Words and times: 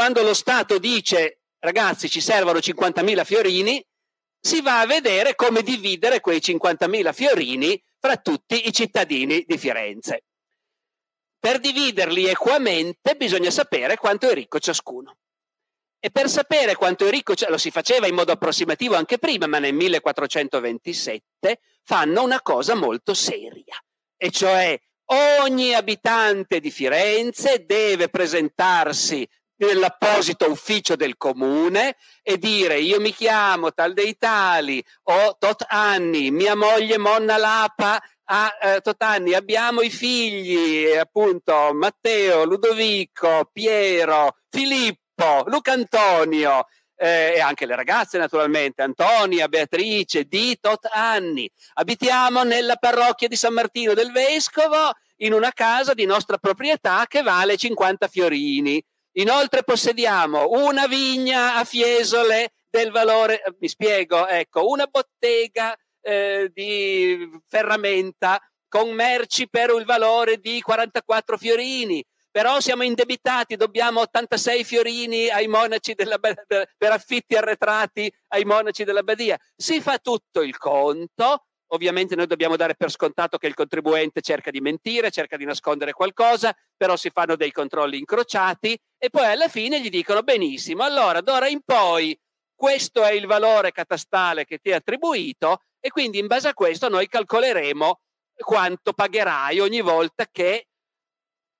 quando 0.00 0.22
lo 0.22 0.32
Stato 0.32 0.78
dice 0.78 1.42
ragazzi 1.58 2.08
ci 2.08 2.22
servono 2.22 2.58
50.000 2.58 3.22
fiorini, 3.22 3.86
si 4.40 4.62
va 4.62 4.80
a 4.80 4.86
vedere 4.86 5.34
come 5.34 5.60
dividere 5.60 6.20
quei 6.20 6.38
50.000 6.38 7.12
fiorini 7.12 7.84
fra 7.98 8.16
tutti 8.16 8.66
i 8.66 8.72
cittadini 8.72 9.44
di 9.46 9.58
Firenze. 9.58 10.24
Per 11.38 11.60
dividerli 11.60 12.28
equamente 12.28 13.14
bisogna 13.14 13.50
sapere 13.50 13.98
quanto 13.98 14.26
è 14.30 14.32
ricco 14.32 14.58
ciascuno. 14.58 15.18
E 15.98 16.10
per 16.10 16.30
sapere 16.30 16.76
quanto 16.76 17.06
è 17.06 17.10
ricco, 17.10 17.34
lo 17.48 17.58
si 17.58 17.70
faceva 17.70 18.06
in 18.06 18.14
modo 18.14 18.32
approssimativo 18.32 18.94
anche 18.94 19.18
prima, 19.18 19.46
ma 19.46 19.58
nel 19.58 19.74
1427 19.74 21.60
fanno 21.82 22.22
una 22.22 22.40
cosa 22.40 22.74
molto 22.74 23.12
seria, 23.12 23.76
e 24.16 24.30
cioè 24.30 24.80
ogni 25.42 25.74
abitante 25.74 26.58
di 26.58 26.70
Firenze 26.70 27.66
deve 27.66 28.08
presentarsi 28.08 29.28
nell'apposito 29.60 30.50
ufficio 30.50 30.96
del 30.96 31.16
comune 31.16 31.96
e 32.22 32.38
dire 32.38 32.78
io 32.78 33.00
mi 33.00 33.12
chiamo 33.12 33.72
tal 33.72 33.94
dei 33.94 34.16
tali, 34.16 34.84
ho 35.04 35.36
tot 35.38 35.64
anni, 35.68 36.30
mia 36.30 36.54
moglie 36.54 36.98
Monna 36.98 37.36
Lapa 37.36 38.02
ha 38.32 38.56
eh, 38.62 38.80
tot 38.80 39.02
anni, 39.02 39.34
abbiamo 39.34 39.80
i 39.80 39.90
figli 39.90 40.92
appunto 40.92 41.72
Matteo, 41.74 42.44
Ludovico, 42.44 43.48
Piero, 43.52 44.36
Filippo, 44.48 45.00
Filippo, 45.20 45.44
Luca 45.46 45.72
Antonio 45.72 46.66
eh, 46.96 47.34
e 47.36 47.40
anche 47.40 47.66
le 47.66 47.76
ragazze 47.76 48.18
naturalmente, 48.18 48.82
Antonia, 48.82 49.48
Beatrice, 49.48 50.24
di 50.24 50.58
tot 50.58 50.88
anni. 50.90 51.50
Abitiamo 51.74 52.42
nella 52.42 52.76
parrocchia 52.76 53.28
di 53.28 53.36
San 53.36 53.52
Martino 53.52 53.92
del 53.94 54.10
Vescovo 54.10 54.92
in 55.16 55.34
una 55.34 55.52
casa 55.52 55.92
di 55.92 56.06
nostra 56.06 56.38
proprietà 56.38 57.04
che 57.06 57.22
vale 57.22 57.56
50 57.56 58.08
fiorini. 58.08 58.82
Inoltre 59.20 59.62
possediamo 59.64 60.48
una 60.48 60.86
vigna 60.86 61.56
a 61.56 61.64
Fiesole 61.64 62.52
del 62.70 62.90
valore, 62.90 63.42
mi 63.58 63.68
spiego, 63.68 64.26
ecco, 64.26 64.66
una 64.66 64.86
bottega 64.86 65.76
eh, 66.00 66.50
di 66.54 67.28
ferramenta 67.46 68.40
con 68.66 68.88
merci 68.92 69.46
per 69.50 69.74
il 69.76 69.84
valore 69.84 70.38
di 70.38 70.62
44 70.62 71.36
fiorini, 71.36 72.02
però 72.30 72.60
siamo 72.60 72.82
indebitati, 72.82 73.56
dobbiamo 73.56 74.00
86 74.00 74.64
fiorini 74.64 75.28
ai 75.28 75.48
monaci 75.48 75.92
della, 75.92 76.18
per 76.18 76.90
affitti 76.90 77.36
arretrati 77.36 78.10
ai 78.28 78.44
monaci 78.44 78.84
della 78.84 79.02
Badia. 79.02 79.36
Si 79.54 79.82
fa 79.82 79.98
tutto 79.98 80.40
il 80.40 80.56
conto, 80.56 81.44
ovviamente 81.72 82.14
noi 82.14 82.26
dobbiamo 82.26 82.56
dare 82.56 82.74
per 82.74 82.90
scontato 82.90 83.38
che 83.38 83.46
il 83.46 83.54
contribuente 83.54 84.20
cerca 84.20 84.50
di 84.50 84.60
mentire, 84.60 85.10
cerca 85.10 85.36
di 85.36 85.44
nascondere 85.44 85.92
qualcosa, 85.92 86.56
però 86.76 86.96
si 86.96 87.10
fanno 87.10 87.36
dei 87.36 87.52
controlli 87.52 87.98
incrociati 87.98 88.78
e 88.98 89.10
poi 89.10 89.26
alla 89.26 89.48
fine 89.48 89.80
gli 89.80 89.90
dicono 89.90 90.22
benissimo, 90.22 90.82
allora 90.82 91.20
d'ora 91.20 91.48
in 91.48 91.60
poi 91.64 92.18
questo 92.54 93.02
è 93.02 93.12
il 93.12 93.26
valore 93.26 93.72
catastale 93.72 94.44
che 94.44 94.58
ti 94.58 94.70
è 94.70 94.74
attribuito 94.74 95.62
e 95.80 95.88
quindi 95.90 96.18
in 96.18 96.26
base 96.26 96.48
a 96.48 96.54
questo 96.54 96.88
noi 96.88 97.08
calcoleremo 97.08 98.00
quanto 98.40 98.92
pagherai 98.92 99.60
ogni 99.60 99.80
volta 99.80 100.26
che 100.30 100.66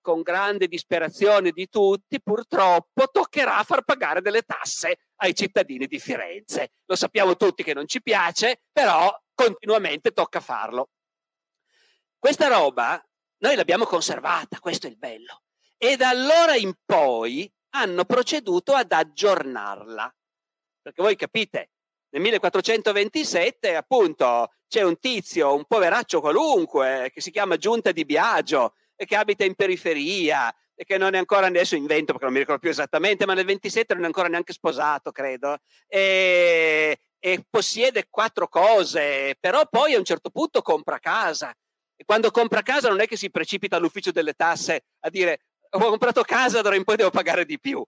con 0.00 0.22
grande 0.22 0.66
disperazione 0.66 1.50
di 1.50 1.68
tutti, 1.68 2.20
purtroppo 2.22 3.08
toccherà 3.10 3.62
far 3.64 3.82
pagare 3.82 4.22
delle 4.22 4.42
tasse 4.42 4.98
ai 5.16 5.34
cittadini 5.34 5.86
di 5.86 5.98
Firenze. 5.98 6.72
Lo 6.86 6.96
sappiamo 6.96 7.36
tutti 7.36 7.62
che 7.62 7.74
non 7.74 7.86
ci 7.86 8.02
piace, 8.02 8.62
però 8.72 9.14
continuamente 9.40 10.10
tocca 10.12 10.40
farlo. 10.40 10.90
Questa 12.18 12.48
roba 12.48 13.02
noi 13.38 13.56
l'abbiamo 13.56 13.86
conservata, 13.86 14.58
questo 14.58 14.86
è 14.86 14.90
il 14.90 14.98
bello. 14.98 15.42
E 15.78 15.96
da 15.96 16.10
allora 16.10 16.54
in 16.56 16.74
poi 16.84 17.50
hanno 17.70 18.04
proceduto 18.04 18.74
ad 18.74 18.92
aggiornarla. 18.92 20.14
Perché 20.82 21.02
voi 21.02 21.16
capite, 21.16 21.70
nel 22.10 22.20
1427 22.20 23.76
appunto 23.76 24.52
c'è 24.68 24.82
un 24.82 24.98
tizio, 24.98 25.54
un 25.54 25.64
poveraccio 25.64 26.20
qualunque, 26.20 27.10
che 27.14 27.22
si 27.22 27.30
chiama 27.30 27.56
Giunta 27.56 27.92
di 27.92 28.04
Biagio, 28.04 28.74
e 28.94 29.06
che 29.06 29.16
abita 29.16 29.44
in 29.44 29.54
periferia 29.54 30.54
e 30.74 30.84
che 30.84 30.98
non 30.98 31.14
è 31.14 31.18
ancora 31.18 31.46
adesso 31.46 31.76
invento 31.76 32.12
perché 32.12 32.24
non 32.24 32.34
mi 32.34 32.40
ricordo 32.40 32.60
più 32.60 32.68
esattamente, 32.68 33.24
ma 33.24 33.32
nel 33.32 33.46
27 33.46 33.94
non 33.94 34.02
è 34.02 34.06
ancora 34.06 34.28
neanche 34.28 34.52
sposato, 34.52 35.10
credo. 35.10 35.56
E, 35.86 36.98
e 37.20 37.44
possiede 37.48 38.06
quattro 38.08 38.48
cose, 38.48 39.36
però 39.38 39.66
poi 39.68 39.94
a 39.94 39.98
un 39.98 40.04
certo 40.04 40.30
punto 40.30 40.62
compra 40.62 40.98
casa. 40.98 41.54
E 41.94 42.04
quando 42.04 42.30
compra 42.30 42.62
casa 42.62 42.88
non 42.88 43.00
è 43.00 43.06
che 43.06 43.16
si 43.16 43.30
precipita 43.30 43.76
all'ufficio 43.76 44.10
delle 44.10 44.32
tasse 44.32 44.86
a 45.00 45.10
dire 45.10 45.42
ho 45.72 45.78
comprato 45.78 46.22
casa, 46.22 46.62
d'ora 46.62 46.74
in 46.74 46.84
poi 46.84 46.96
devo 46.96 47.10
pagare 47.10 47.44
di 47.44 47.60
più. 47.60 47.84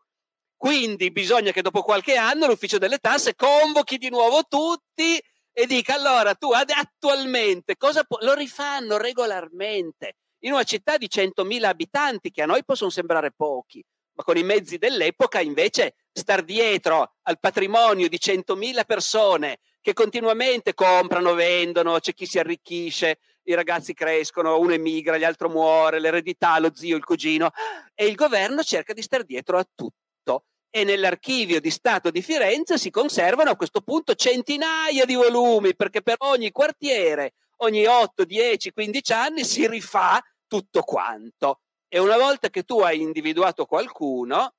Quindi 0.56 1.10
bisogna 1.10 1.50
che 1.50 1.62
dopo 1.62 1.82
qualche 1.82 2.14
anno 2.16 2.46
l'ufficio 2.46 2.78
delle 2.78 2.98
tasse 2.98 3.34
convochi 3.34 3.98
di 3.98 4.10
nuovo 4.10 4.44
tutti 4.44 5.20
e 5.54 5.66
dica 5.66 5.94
allora 5.94 6.34
tu 6.34 6.50
attualmente 6.52 7.76
cosa 7.76 8.04
pu-? 8.04 8.18
lo 8.20 8.34
rifanno 8.34 8.96
regolarmente 8.96 10.16
in 10.44 10.52
una 10.52 10.62
città 10.62 10.96
di 10.98 11.08
100.000 11.12 11.64
abitanti, 11.64 12.30
che 12.30 12.42
a 12.42 12.46
noi 12.46 12.64
possono 12.64 12.90
sembrare 12.90 13.32
pochi, 13.32 13.84
ma 14.14 14.24
con 14.24 14.36
i 14.36 14.42
mezzi 14.42 14.78
dell'epoca 14.78 15.40
invece 15.40 15.94
star 16.12 16.42
dietro 16.42 17.14
al 17.22 17.38
patrimonio 17.40 18.08
di 18.08 18.18
100.000 18.18 18.84
persone 18.84 19.58
che 19.80 19.94
continuamente 19.94 20.74
comprano, 20.74 21.34
vendono, 21.34 21.98
c'è 21.98 22.14
chi 22.14 22.26
si 22.26 22.38
arricchisce, 22.38 23.18
i 23.44 23.54
ragazzi 23.54 23.94
crescono, 23.94 24.58
uno 24.58 24.72
emigra, 24.72 25.18
l'altro 25.18 25.48
muore, 25.48 25.98
l'eredità, 25.98 26.58
lo 26.60 26.70
zio, 26.72 26.96
il 26.96 27.04
cugino, 27.04 27.50
e 27.94 28.06
il 28.06 28.14
governo 28.14 28.62
cerca 28.62 28.92
di 28.92 29.02
star 29.02 29.24
dietro 29.24 29.58
a 29.58 29.66
tutto. 29.74 30.44
E 30.70 30.84
nell'archivio 30.84 31.60
di 31.60 31.70
Stato 31.70 32.10
di 32.10 32.22
Firenze 32.22 32.78
si 32.78 32.90
conservano 32.90 33.50
a 33.50 33.56
questo 33.56 33.80
punto 33.80 34.14
centinaia 34.14 35.04
di 35.04 35.14
volumi, 35.14 35.74
perché 35.74 36.00
per 36.00 36.16
ogni 36.18 36.52
quartiere, 36.52 37.34
ogni 37.58 37.84
8, 37.84 38.24
10, 38.24 38.72
15 38.72 39.12
anni 39.12 39.44
si 39.44 39.66
rifà 39.66 40.22
tutto 40.46 40.82
quanto. 40.82 41.60
E 41.88 41.98
una 41.98 42.16
volta 42.16 42.48
che 42.48 42.62
tu 42.62 42.80
hai 42.80 43.00
individuato 43.00 43.66
qualcuno, 43.66 44.54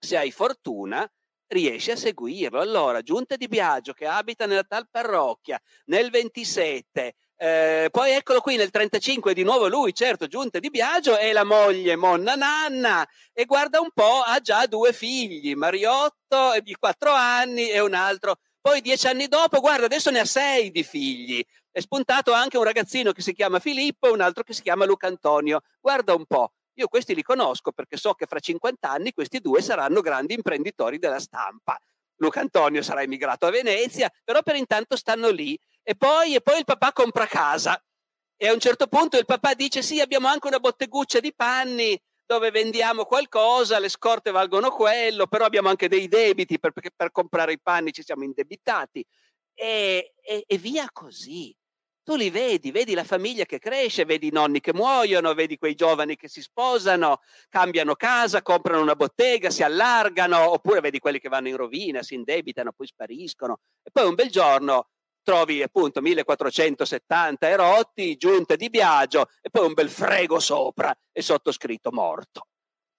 se 0.00 0.16
hai 0.16 0.30
fortuna, 0.30 1.08
riesci 1.48 1.90
a 1.90 1.96
seguirlo. 1.96 2.60
Allora, 2.60 3.02
Giunta 3.02 3.36
di 3.36 3.46
Biagio 3.46 3.92
che 3.92 4.06
abita 4.06 4.46
nella 4.46 4.64
tal 4.64 4.88
parrocchia, 4.90 5.60
nel 5.86 6.10
27, 6.10 7.14
eh, 7.36 7.88
poi 7.90 8.12
eccolo 8.12 8.40
qui 8.40 8.56
nel 8.56 8.70
35 8.70 9.34
di 9.34 9.42
nuovo 9.42 9.68
lui, 9.68 9.92
certo, 9.92 10.26
Giunta 10.26 10.58
di 10.58 10.70
Biagio 10.70 11.18
e 11.18 11.32
la 11.32 11.44
moglie 11.44 11.96
Monna 11.96 12.34
Nanna 12.34 13.06
e 13.32 13.44
guarda 13.44 13.80
un 13.80 13.90
po', 13.92 14.22
ha 14.24 14.40
già 14.40 14.66
due 14.66 14.92
figli, 14.92 15.54
Mariotto 15.54 16.54
di 16.62 16.74
quattro 16.74 17.12
anni 17.12 17.70
e 17.70 17.80
un 17.80 17.94
altro. 17.94 18.36
Poi 18.60 18.82
dieci 18.82 19.06
anni 19.06 19.26
dopo, 19.26 19.60
guarda, 19.60 19.86
adesso 19.86 20.10
ne 20.10 20.20
ha 20.20 20.24
sei 20.26 20.70
di 20.70 20.82
figli 20.82 21.42
è 21.72 21.80
spuntato 21.80 22.32
anche 22.32 22.58
un 22.58 22.64
ragazzino 22.64 23.12
che 23.12 23.22
si 23.22 23.32
chiama 23.32 23.60
Filippo 23.60 24.08
e 24.08 24.10
un 24.10 24.20
altro 24.20 24.42
che 24.42 24.52
si 24.52 24.62
chiama 24.62 24.84
Luca 24.84 25.06
Antonio. 25.06 25.60
Guarda 25.80 26.14
un 26.14 26.26
po', 26.26 26.52
io 26.80 26.88
questi 26.88 27.14
li 27.14 27.22
conosco 27.22 27.72
perché 27.72 27.96
so 27.96 28.14
che 28.14 28.26
fra 28.26 28.38
50 28.38 28.90
anni 28.90 29.12
questi 29.12 29.38
due 29.38 29.62
saranno 29.62 30.00
grandi 30.00 30.34
imprenditori 30.34 30.98
della 30.98 31.20
stampa. 31.20 31.78
Luca 32.16 32.40
Antonio 32.40 32.82
sarà 32.82 33.02
emigrato 33.02 33.46
a 33.46 33.50
Venezia, 33.50 34.10
però 34.24 34.42
per 34.42 34.56
intanto 34.56 34.96
stanno 34.96 35.30
lì. 35.30 35.58
E 35.82 35.94
poi, 35.94 36.34
e 36.34 36.40
poi 36.40 36.58
il 36.58 36.64
papà 36.64 36.92
compra 36.92 37.26
casa. 37.26 37.82
E 38.36 38.48
a 38.48 38.52
un 38.52 38.60
certo 38.60 38.86
punto 38.86 39.18
il 39.18 39.24
papà 39.24 39.54
dice: 39.54 39.82
Sì, 39.82 40.00
abbiamo 40.00 40.28
anche 40.28 40.46
una 40.46 40.58
botteguccia 40.58 41.20
di 41.20 41.34
panni 41.34 42.00
dove 42.26 42.50
vendiamo 42.50 43.04
qualcosa, 43.04 43.78
le 43.78 43.88
scorte 43.88 44.30
valgono 44.30 44.70
quello, 44.70 45.26
però 45.26 45.44
abbiamo 45.44 45.68
anche 45.68 45.88
dei 45.88 46.06
debiti 46.06 46.60
perché 46.60 46.90
per 46.94 47.10
comprare 47.10 47.52
i 47.52 47.60
panni 47.60 47.92
ci 47.92 48.02
siamo 48.02 48.24
indebitati. 48.24 49.04
E, 49.54 50.14
e, 50.22 50.44
e 50.46 50.58
via 50.58 50.88
così 50.92 51.54
tu 52.02 52.16
li 52.16 52.30
vedi, 52.30 52.70
vedi 52.70 52.94
la 52.94 53.04
famiglia 53.04 53.44
che 53.44 53.58
cresce, 53.58 54.04
vedi 54.04 54.28
i 54.28 54.32
nonni 54.32 54.60
che 54.60 54.72
muoiono, 54.72 55.34
vedi 55.34 55.58
quei 55.58 55.74
giovani 55.74 56.16
che 56.16 56.28
si 56.28 56.42
sposano, 56.42 57.20
cambiano 57.48 57.94
casa, 57.94 58.42
comprano 58.42 58.82
una 58.82 58.96
bottega, 58.96 59.50
si 59.50 59.62
allargano, 59.62 60.50
oppure 60.50 60.80
vedi 60.80 60.98
quelli 60.98 61.20
che 61.20 61.28
vanno 61.28 61.48
in 61.48 61.56
rovina, 61.56 62.02
si 62.02 62.14
indebitano, 62.14 62.72
poi 62.72 62.86
spariscono. 62.86 63.60
E 63.82 63.90
poi 63.90 64.06
un 64.06 64.14
bel 64.14 64.30
giorno 64.30 64.88
trovi 65.22 65.62
appunto 65.62 66.00
1470 66.00 67.48
erotti, 67.48 68.16
giunte 68.16 68.56
di 68.56 68.70
Biagio 68.70 69.28
e 69.40 69.50
poi 69.50 69.66
un 69.66 69.74
bel 69.74 69.90
frego 69.90 70.40
sopra 70.40 70.96
e 71.12 71.22
sottoscritto 71.22 71.92
morto. 71.92 72.46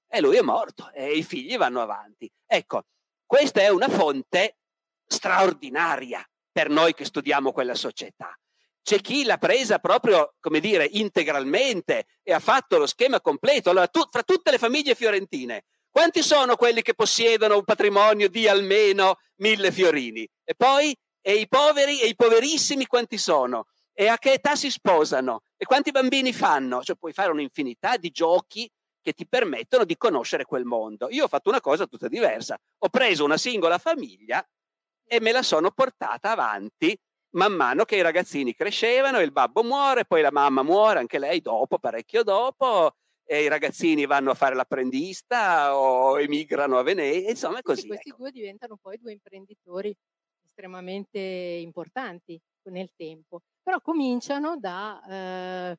E 0.07 0.21
lui 0.21 0.37
è 0.37 0.41
morto 0.41 0.91
e 0.91 1.13
i 1.13 1.23
figli 1.23 1.57
vanno 1.57 1.81
avanti. 1.81 2.31
Ecco, 2.45 2.85
questa 3.25 3.61
è 3.61 3.69
una 3.69 3.89
fonte 3.89 4.57
straordinaria 5.05 6.25
per 6.51 6.69
noi 6.69 6.93
che 6.93 7.05
studiamo 7.05 7.51
quella 7.51 7.75
società 7.75 8.37
c'è 8.83 8.99
chi 8.99 9.23
l'ha 9.23 9.37
presa 9.37 9.79
proprio, 9.79 10.33
come 10.39 10.59
dire, 10.59 10.87
integralmente 10.91 12.05
e 12.23 12.33
ha 12.33 12.39
fatto 12.39 12.77
lo 12.77 12.87
schema 12.87 13.21
completo. 13.21 13.69
Allora, 13.69 13.87
tu, 13.87 14.01
fra 14.09 14.23
tutte 14.23 14.51
le 14.51 14.57
famiglie 14.57 14.95
fiorentine, 14.95 15.65
quanti 15.89 16.23
sono 16.23 16.55
quelli 16.55 16.81
che 16.81 16.93
possiedono 16.93 17.55
un 17.55 17.63
patrimonio 17.63 18.29
di 18.29 18.47
almeno 18.47 19.17
mille 19.37 19.71
fiorini? 19.71 20.27
E 20.43 20.55
poi, 20.55 20.95
e 21.21 21.35
i 21.35 21.47
poveri 21.47 22.01
e 22.01 22.07
i 22.07 22.15
poverissimi 22.15 22.85
quanti 22.87 23.17
sono? 23.17 23.67
E 23.93 24.07
a 24.07 24.17
che 24.17 24.33
età 24.33 24.55
si 24.55 24.71
sposano? 24.71 25.41
E 25.57 25.65
quanti 25.65 25.91
bambini 25.91 26.33
fanno? 26.33 26.81
Cioè, 26.81 26.95
puoi 26.95 27.13
fare 27.13 27.31
un'infinità 27.31 27.97
di 27.97 28.09
giochi 28.09 28.69
che 29.01 29.13
ti 29.13 29.27
permettono 29.27 29.83
di 29.83 29.97
conoscere 29.97 30.45
quel 30.45 30.63
mondo. 30.63 31.07
Io 31.09 31.25
ho 31.25 31.27
fatto 31.27 31.49
una 31.49 31.59
cosa 31.59 31.85
tutta 31.87 32.07
diversa. 32.07 32.57
Ho 32.79 32.89
preso 32.89 33.23
una 33.23 33.37
singola 33.37 33.77
famiglia 33.77 34.47
e 35.03 35.19
me 35.19 35.31
la 35.31 35.43
sono 35.43 35.71
portata 35.71 36.31
avanti 36.31 36.97
man 37.31 37.53
mano 37.53 37.85
che 37.85 37.95
i 37.95 38.01
ragazzini 38.01 38.53
crescevano, 38.53 39.19
il 39.19 39.31
babbo 39.31 39.63
muore, 39.63 40.05
poi 40.05 40.21
la 40.21 40.31
mamma 40.31 40.63
muore, 40.63 40.99
anche 40.99 41.19
lei 41.19 41.41
dopo, 41.41 41.77
parecchio 41.77 42.23
dopo, 42.23 42.95
e 43.23 43.43
i 43.43 43.47
ragazzini 43.47 44.05
vanno 44.05 44.31
a 44.31 44.35
fare 44.35 44.55
l'apprendista 44.55 45.77
o 45.77 46.19
emigrano 46.19 46.77
a 46.77 46.83
Venezia, 46.83 47.29
insomma 47.29 47.59
è 47.59 47.61
così. 47.61 47.87
questi 47.87 48.09
ecco. 48.09 48.17
due 48.17 48.31
diventano 48.31 48.77
poi 48.81 48.97
due 48.97 49.13
imprenditori 49.13 49.95
estremamente 50.43 51.19
importanti 51.19 52.39
nel 52.63 52.91
tempo, 52.95 53.41
però 53.63 53.79
cominciano 53.79 54.57
da, 54.57 55.01
eh, 55.07 55.77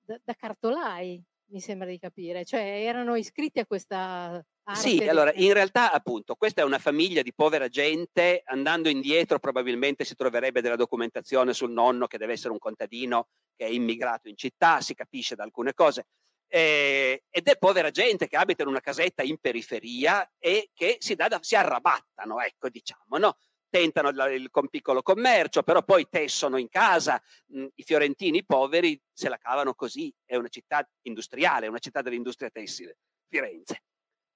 da, 0.00 0.20
da 0.22 0.34
cartolai, 0.34 1.22
mi 1.50 1.60
sembra 1.60 1.88
di 1.88 1.98
capire, 1.98 2.44
cioè 2.44 2.60
erano 2.60 3.14
iscritti 3.14 3.60
a 3.60 3.66
questa 3.66 4.44
sì, 4.74 5.06
allora 5.06 5.32
in 5.34 5.52
realtà 5.52 5.92
appunto 5.92 6.34
questa 6.34 6.62
è 6.62 6.64
una 6.64 6.78
famiglia 6.78 7.22
di 7.22 7.32
povera 7.34 7.68
gente, 7.68 8.42
andando 8.44 8.88
indietro 8.88 9.38
probabilmente 9.38 10.04
si 10.04 10.14
troverebbe 10.14 10.60
della 10.60 10.76
documentazione 10.76 11.52
sul 11.52 11.70
nonno 11.70 12.06
che 12.06 12.18
deve 12.18 12.32
essere 12.32 12.52
un 12.52 12.58
contadino 12.58 13.28
che 13.56 13.66
è 13.66 13.68
immigrato 13.68 14.28
in 14.28 14.36
città, 14.36 14.80
si 14.80 14.94
capisce 14.94 15.34
da 15.34 15.44
alcune 15.44 15.74
cose, 15.74 16.06
eh, 16.48 17.22
ed 17.30 17.46
è 17.46 17.56
povera 17.56 17.90
gente 17.90 18.26
che 18.26 18.36
abita 18.36 18.62
in 18.62 18.68
una 18.68 18.80
casetta 18.80 19.22
in 19.22 19.38
periferia 19.38 20.28
e 20.38 20.70
che 20.74 20.96
si, 20.98 21.14
da, 21.14 21.38
si 21.40 21.54
arrabattano, 21.54 22.40
ecco 22.40 22.68
diciamo, 22.68 23.18
no? 23.18 23.36
tentano 23.70 24.08
il, 24.08 24.48
con 24.50 24.68
piccolo 24.68 25.00
commercio, 25.00 25.62
però 25.62 25.82
poi 25.82 26.08
tessono 26.10 26.58
in 26.58 26.68
casa, 26.68 27.22
mh, 27.46 27.66
i 27.76 27.82
fiorentini 27.84 28.44
poveri 28.44 29.00
se 29.12 29.28
la 29.28 29.38
cavano 29.38 29.74
così, 29.74 30.12
è 30.24 30.36
una 30.36 30.48
città 30.48 30.86
industriale, 31.02 31.66
è 31.66 31.68
una 31.68 31.78
città 31.78 32.02
dell'industria 32.02 32.50
tessile, 32.50 32.98
Firenze. 33.28 33.82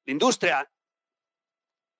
L'industria 0.04 0.66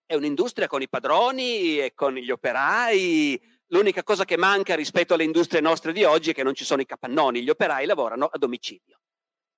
è 0.07 0.15
un'industria 0.15 0.67
con 0.67 0.83
i 0.83 0.89
padroni 0.89 1.79
e 1.79 1.95
con 1.95 2.15
gli 2.15 2.31
operai. 2.31 3.41
L'unica 3.69 4.03
cosa 4.03 4.25
che 4.25 4.37
manca 4.37 4.75
rispetto 4.75 5.15
alle 5.15 5.25
industrie 5.25 5.61
nostre 5.61 5.93
di 5.93 6.05
oggi 6.05 6.31
è 6.31 6.35
che 6.35 6.43
non 6.43 6.55
ci 6.55 6.65
sono 6.65 6.83
i 6.83 6.87
capannoni, 6.87 7.43
gli 7.43 7.49
operai 7.49 7.87
lavorano 7.87 8.27
a 8.27 8.37
domicilio. 8.37 9.01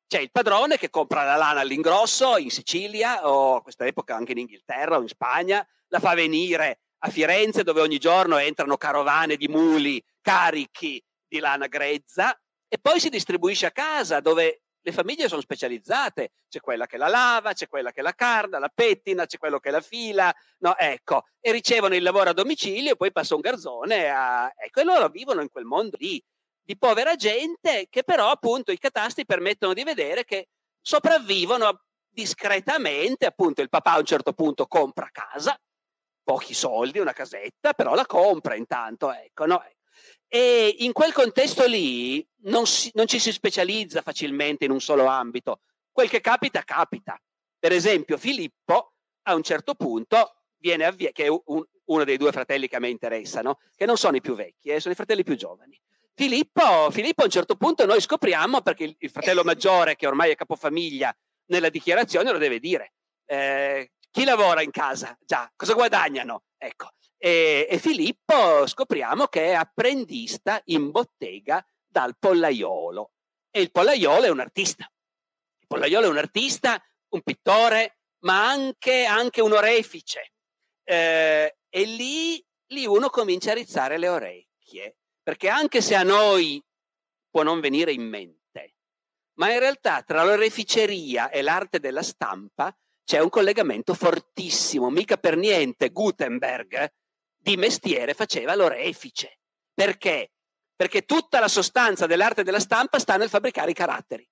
C'è 0.07 0.21
il 0.21 0.31
padrone 0.31 0.79
che 0.79 0.89
compra 0.89 1.25
la 1.25 1.35
lana 1.35 1.61
all'ingrosso 1.61 2.37
in 2.37 2.51
Sicilia 2.51 3.29
o 3.29 3.57
a 3.57 3.63
questa 3.63 3.85
epoca 3.87 4.15
anche 4.15 4.33
in 4.33 4.39
Inghilterra 4.39 4.99
o 4.99 5.03
in 5.03 5.09
Spagna, 5.09 5.67
la 5.89 5.99
fa 5.99 6.15
venire 6.15 6.79
a 6.99 7.11
Firenze 7.11 7.65
dove 7.65 7.81
ogni 7.81 7.99
giorno 7.99 8.39
entrano 8.39 8.77
carovane 8.77 9.37
di 9.37 9.49
muli 9.49 10.03
carichi 10.21 11.03
di 11.27 11.41
lana 11.41 11.67
grezza 11.67 12.41
e 12.69 12.79
poi 12.79 13.01
si 13.01 13.09
distribuisce 13.09 13.67
a 13.67 13.73
casa 13.73 14.21
dove 14.21 14.66
le 14.87 14.93
famiglie 14.93 15.27
sono 15.27 15.41
specializzate, 15.41 16.31
c'è 16.49 16.61
quella 16.61 16.87
che 16.87 16.97
la 16.97 17.09
lava, 17.09 17.55
c'è 17.55 17.67
quella 17.67 17.91
che 17.91 18.03
la 18.03 18.15
carda, 18.15 18.61
la 18.61 18.71
pettina, 18.73 19.27
c'è 19.27 19.37
quello 19.37 19.59
che 19.59 19.73
la 19.73 19.81
fila, 19.81 20.33
no, 20.59 20.79
ecco, 20.79 21.25
e 21.41 21.51
ricevono 21.51 21.97
il 21.97 22.05
lavoro 22.05 22.31
a 22.31 22.33
domicilio 22.33 22.93
e 22.93 22.97
poi 22.97 23.11
passa 23.11 23.35
un 23.35 23.41
garzone 23.41 24.09
a... 24.09 24.49
ecco, 24.57 24.81
e 24.81 24.85
loro 24.85 25.09
vivono 25.09 25.43
in 25.43 25.51
quel 25.51 25.65
mondo 25.65 25.97
lì 25.99 26.23
di 26.63 26.79
povera 26.79 27.17
gente 27.17 27.89
che 27.91 28.05
però 28.05 28.31
appunto 28.31 28.71
i 28.71 28.79
catastri 28.79 29.27
permettono 29.27 29.75
di 29.75 29.83
vedere 29.83 30.25
che 30.25 30.51
sopravvivono 30.81 31.83
discretamente, 32.09 33.27
appunto 33.27 33.63
il 33.63 33.69
papà 33.69 33.95
a 33.95 33.99
un 33.99 34.05
certo 34.05 34.35
punto 34.35 34.69
compra 34.69 35.09
casa, 35.11 35.59
pochi 36.23 36.55
soldi, 36.55 37.01
una 37.01 37.13
casetta, 37.13 37.73
però 37.73 37.97
la 37.97 38.07
compra 38.07 38.55
intanto, 38.55 39.13
ecco, 39.13 39.47
no? 39.47 39.65
E 40.29 40.77
in 40.79 40.93
quel 40.93 41.13
contesto 41.13 41.67
lì 41.67 42.27
non, 42.43 42.67
si, 42.67 42.91
non, 42.95 43.07
ci 43.07 43.19
si 43.19 43.33
specializza 43.33 44.03
facilmente 44.03 44.65
in 44.65 44.71
un 44.71 44.81
solo 44.81 45.07
ambito. 45.07 45.61
Quel 45.91 46.09
che 46.09 46.21
capita, 46.21 46.63
capita. 46.63 47.21
Per 47.59 47.73
esempio, 47.73 48.19
Filippo 48.19 48.93
a 49.23 49.35
un 49.35 49.43
certo 49.43 49.75
punto 49.75 50.43
viene 50.59 50.85
avviato, 50.85 51.13
che 51.13 51.25
è 51.25 51.29
un, 51.29 51.65
uno 51.87 52.05
dei 52.05 52.17
due 52.17 52.33
fratelli 52.33 52.69
che 52.69 52.77
a 52.77 52.81
me 52.81 52.89
interessano, 52.89 53.59
che 53.75 53.87
non 53.87 53.97
sono 53.97 54.17
i 54.17 54.21
più 54.21 54.35
vecchi, 54.35 54.71
eh, 54.71 54.81
sono 54.81 54.93
i 54.93 54.97
fratelli 54.97 55.23
più 55.23 55.37
giovani. 55.37 55.79
Filippo, 56.15 56.91
Filippo, 56.91 57.23
a 57.23 57.27
un 57.27 57.31
certo 57.31 57.57
punto 57.57 57.85
noi 57.85 58.01
scopriamo, 58.01 58.63
perché 58.63 58.85
il, 58.85 58.97
il, 58.99 59.11
fratello 59.11 59.43
maggiore, 59.45 59.97
che 59.97 60.07
ormai 60.07 60.31
è 60.31 60.35
capofamiglia, 60.35 61.15
nella 61.47 61.69
dichiarazione 61.69 62.33
lo 62.33 62.39
deve 62.39 62.59
dire. 62.59 62.93
Eh, 63.27 63.93
chi 64.11 64.25
lavora 64.25 64.63
in 64.63 64.71
casa? 64.71 65.17
Già, 65.21 65.51
cosa 65.55 65.75
guadagnano? 65.75 66.45
Ecco, 66.57 66.91
e, 67.19 67.67
e 67.69 67.79
Filippo 67.79 68.67
scopriamo 68.67 69.27
che 69.27 69.47
è 69.47 69.53
apprendista 69.53 70.61
in 70.67 70.91
bottega 70.91 71.65
dal 71.87 72.17
pollaiolo 72.19 73.13
e 73.51 73.61
il 73.63 73.71
pollaiolo 73.71 74.25
è 74.25 74.29
un 74.29 74.41
artista. 74.41 74.91
Il 75.59 75.67
pollaiolo 75.67 76.07
è 76.07 76.11
un 76.11 76.19
artista, 76.19 76.83
un 77.15 77.23
pittore, 77.23 78.01
ma 78.21 78.49
anche, 78.49 79.05
anche 79.07 79.41
un 79.41 79.53
orefice. 79.53 80.33
Eh, 80.85 81.57
e 81.69 81.85
lì, 81.85 82.45
lì 82.67 82.87
uno 82.87 83.09
comincia 83.09 83.53
a 83.53 83.55
rizzare 83.55 83.97
le 83.97 84.09
orecchie, 84.09 84.99
perché 85.23 85.49
anche 85.49 85.81
se 85.81 85.95
a 85.95 86.03
noi 86.03 86.63
può 87.31 87.43
non 87.43 87.61
venire 87.61 87.93
in 87.93 88.07
mente, 88.07 88.75
ma 89.39 89.51
in 89.51 89.59
realtà 89.59 90.03
tra 90.03 90.23
l'oreficeria 90.23 91.31
e 91.31 91.41
l'arte 91.43 91.81
della 91.81 92.03
stampa 92.03 92.77
c'è 93.05 93.21
un 93.21 93.31
collegamento 93.31 93.95
fortissimo, 93.95 94.91
mica 94.91 95.17
per 95.17 95.37
niente 95.37 95.91
Gutenberg 95.91 96.93
di 97.47 97.57
mestiere 97.57 98.13
faceva 98.13 98.57
l'orefice. 98.57 99.39
Perché? 99.73 100.33
Perché 100.75 101.03
tutta 101.03 101.39
la 101.39 101.47
sostanza 101.47 102.07
dell'arte 102.07 102.43
della 102.43 102.59
stampa 102.59 102.99
sta 102.99 103.17
nel 103.17 103.29
fabbricare 103.29 103.71
i 103.71 103.75
caratteri. 103.75 104.29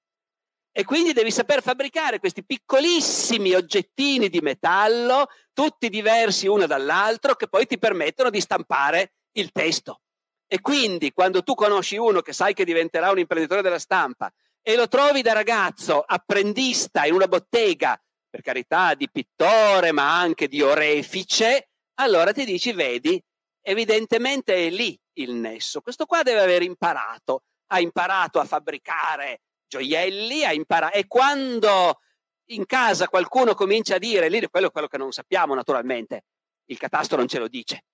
E 0.72 0.82
quindi 0.82 1.12
devi 1.12 1.30
saper 1.30 1.62
fabbricare 1.62 2.18
questi 2.18 2.44
piccolissimi 2.44 3.54
oggettini 3.54 4.28
di 4.28 4.40
metallo, 4.40 5.28
tutti 5.52 5.88
diversi 5.88 6.48
uno 6.48 6.66
dall'altro, 6.66 7.36
che 7.36 7.46
poi 7.46 7.66
ti 7.66 7.78
permettono 7.78 8.30
di 8.30 8.40
stampare 8.40 9.12
il 9.36 9.52
testo. 9.52 10.00
E 10.48 10.60
quindi 10.60 11.12
quando 11.12 11.44
tu 11.44 11.54
conosci 11.54 11.96
uno 11.96 12.20
che 12.20 12.32
sai 12.32 12.52
che 12.52 12.64
diventerà 12.64 13.12
un 13.12 13.20
imprenditore 13.20 13.62
della 13.62 13.78
stampa 13.78 14.28
e 14.60 14.74
lo 14.74 14.88
trovi 14.88 15.22
da 15.22 15.32
ragazzo 15.32 16.02
apprendista 16.04 17.06
in 17.06 17.14
una 17.14 17.28
bottega, 17.28 17.96
per 18.28 18.42
carità 18.42 18.94
di 18.94 19.08
pittore, 19.08 19.92
ma 19.92 20.18
anche 20.18 20.48
di 20.48 20.60
orefice, 20.62 21.68
allora 21.94 22.32
ti 22.32 22.44
dici, 22.44 22.72
vedi, 22.72 23.22
evidentemente 23.60 24.54
è 24.54 24.70
lì 24.70 24.98
il 25.14 25.32
nesso. 25.32 25.80
Questo 25.80 26.06
qua 26.06 26.22
deve 26.22 26.40
aver 26.40 26.62
imparato, 26.62 27.44
ha 27.68 27.80
imparato 27.80 28.40
a 28.40 28.44
fabbricare 28.44 29.40
gioielli, 29.66 30.44
ha 30.44 30.52
imparato, 30.52 30.96
e 30.96 31.06
quando 31.06 32.00
in 32.48 32.66
casa 32.66 33.08
qualcuno 33.08 33.54
comincia 33.54 33.96
a 33.96 33.98
dire, 33.98 34.28
lì 34.28 34.46
quello 34.48 34.70
quello 34.70 34.88
che 34.88 34.98
non 34.98 35.12
sappiamo 35.12 35.54
naturalmente, 35.54 36.24
il 36.66 36.78
catasto 36.78 37.16
non 37.16 37.28
ce 37.28 37.38
lo 37.38 37.48
dice. 37.48 37.84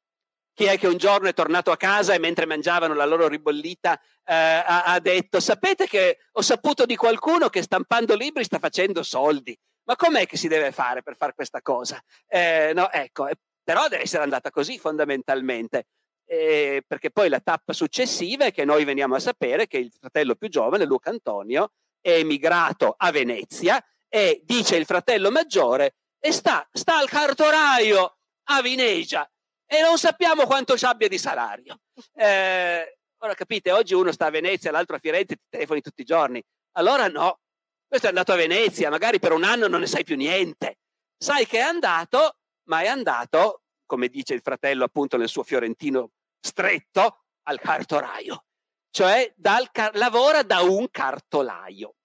Chi 0.53 0.65
è 0.65 0.79
che 0.79 0.89
un 0.89 0.97
giorno 0.97 1.29
è 1.29 1.33
tornato 1.33 1.71
a 1.71 1.77
casa 1.77 2.13
e 2.13 2.19
mentre 2.19 2.45
mangiavano 2.45 2.93
la 2.93 3.07
loro 3.07 3.29
ribollita 3.29 3.99
eh, 4.25 4.35
ha, 4.35 4.83
ha 4.85 5.01
detto, 5.01 5.41
sapete 5.41 5.87
che 5.87 6.19
ho 6.33 6.43
saputo 6.43 6.85
di 6.85 6.97
qualcuno 6.97 7.49
che 7.49 7.63
stampando 7.63 8.15
libri 8.15 8.45
sta 8.45 8.59
facendo 8.59 9.03
soldi. 9.03 9.57
Ma 9.85 9.97
com'è 9.97 10.27
che 10.27 10.37
si 10.37 10.49
deve 10.49 10.73
fare 10.73 11.03
per 11.03 11.17
fare 11.17 11.35
questa 11.35 11.63
cosa? 11.63 12.01
Eh, 12.27 12.73
no, 12.75 12.91
ecco, 12.91 13.29
però 13.71 13.87
deve 13.87 14.03
essere 14.03 14.25
andata 14.25 14.51
così 14.51 14.81
fondamentalmente. 14.81 15.87
Eh, 16.25 16.83
perché 16.85 17.13
poi 17.13 17.29
la 17.29 17.39
tappa 17.39 17.73
successiva 17.73 18.47
è 18.47 18.53
che 18.53 18.65
noi 18.65 18.85
veniamo 18.85 19.15
a 19.15 19.21
sapere 19.21 19.69
che 19.69 19.79
il 19.79 19.93
fratello 19.97 20.35
più 20.35 20.49
giovane, 20.49 20.85
Luca 20.85 21.11
Antonio, 21.11 21.71
è 22.01 22.15
emigrato 22.15 22.97
a 22.99 23.13
Venezia 23.13 23.81
e 24.09 24.41
dice 24.43 24.75
il 24.75 24.87
fratello 24.87 25.31
maggiore 25.31 25.95
e 26.19 26.33
sta, 26.33 26.69
sta 26.73 26.99
al 26.99 27.09
cartoraio 27.09 28.19
a 28.49 28.61
Vinegia 28.61 29.29
e 29.65 29.81
non 29.83 29.99
sappiamo 29.99 30.47
quanto 30.47 30.77
ci 30.77 30.85
abbia 30.85 31.07
di 31.07 31.19
salario. 31.19 31.79
Eh, 32.13 32.99
ora 33.19 33.35
capite, 33.35 33.71
oggi 33.71 33.95
uno 33.95 34.11
sta 34.11 34.27
a 34.27 34.31
Venezia, 34.31 34.73
l'altro 34.73 34.97
a 34.97 34.99
Firenze, 34.99 35.37
ti 35.37 35.43
telefoni 35.49 35.81
tutti 35.81 36.01
i 36.01 36.05
giorni. 36.05 36.43
Allora 36.73 37.07
no, 37.07 37.39
questo 37.87 38.07
è 38.07 38.09
andato 38.09 38.33
a 38.33 38.37
Venezia, 38.37 38.91
magari 38.91 39.21
per 39.21 39.31
un 39.31 39.45
anno 39.45 39.69
non 39.69 39.79
ne 39.81 39.87
sai 39.87 40.03
più 40.03 40.17
niente. 40.17 40.79
Sai 41.17 41.47
che 41.47 41.59
è 41.59 41.63
andato 41.63 42.40
ma 42.71 42.83
è 42.83 42.87
andato, 42.87 43.65
come 43.85 44.09
dice 44.09 44.33
il 44.33 44.43
fratello 44.43 44.85
appunto 44.85 45.17
nel 45.17 45.29
suo 45.29 45.43
fiorentino 45.43 46.13
stretto, 46.41 47.25
al 47.43 47.59
cartoraio, 47.59 48.45
cioè 48.91 49.35
car- 49.73 49.97
lavora 49.97 50.45
da 50.45 50.61
un 50.61 50.89
cartolaio. 50.89 51.97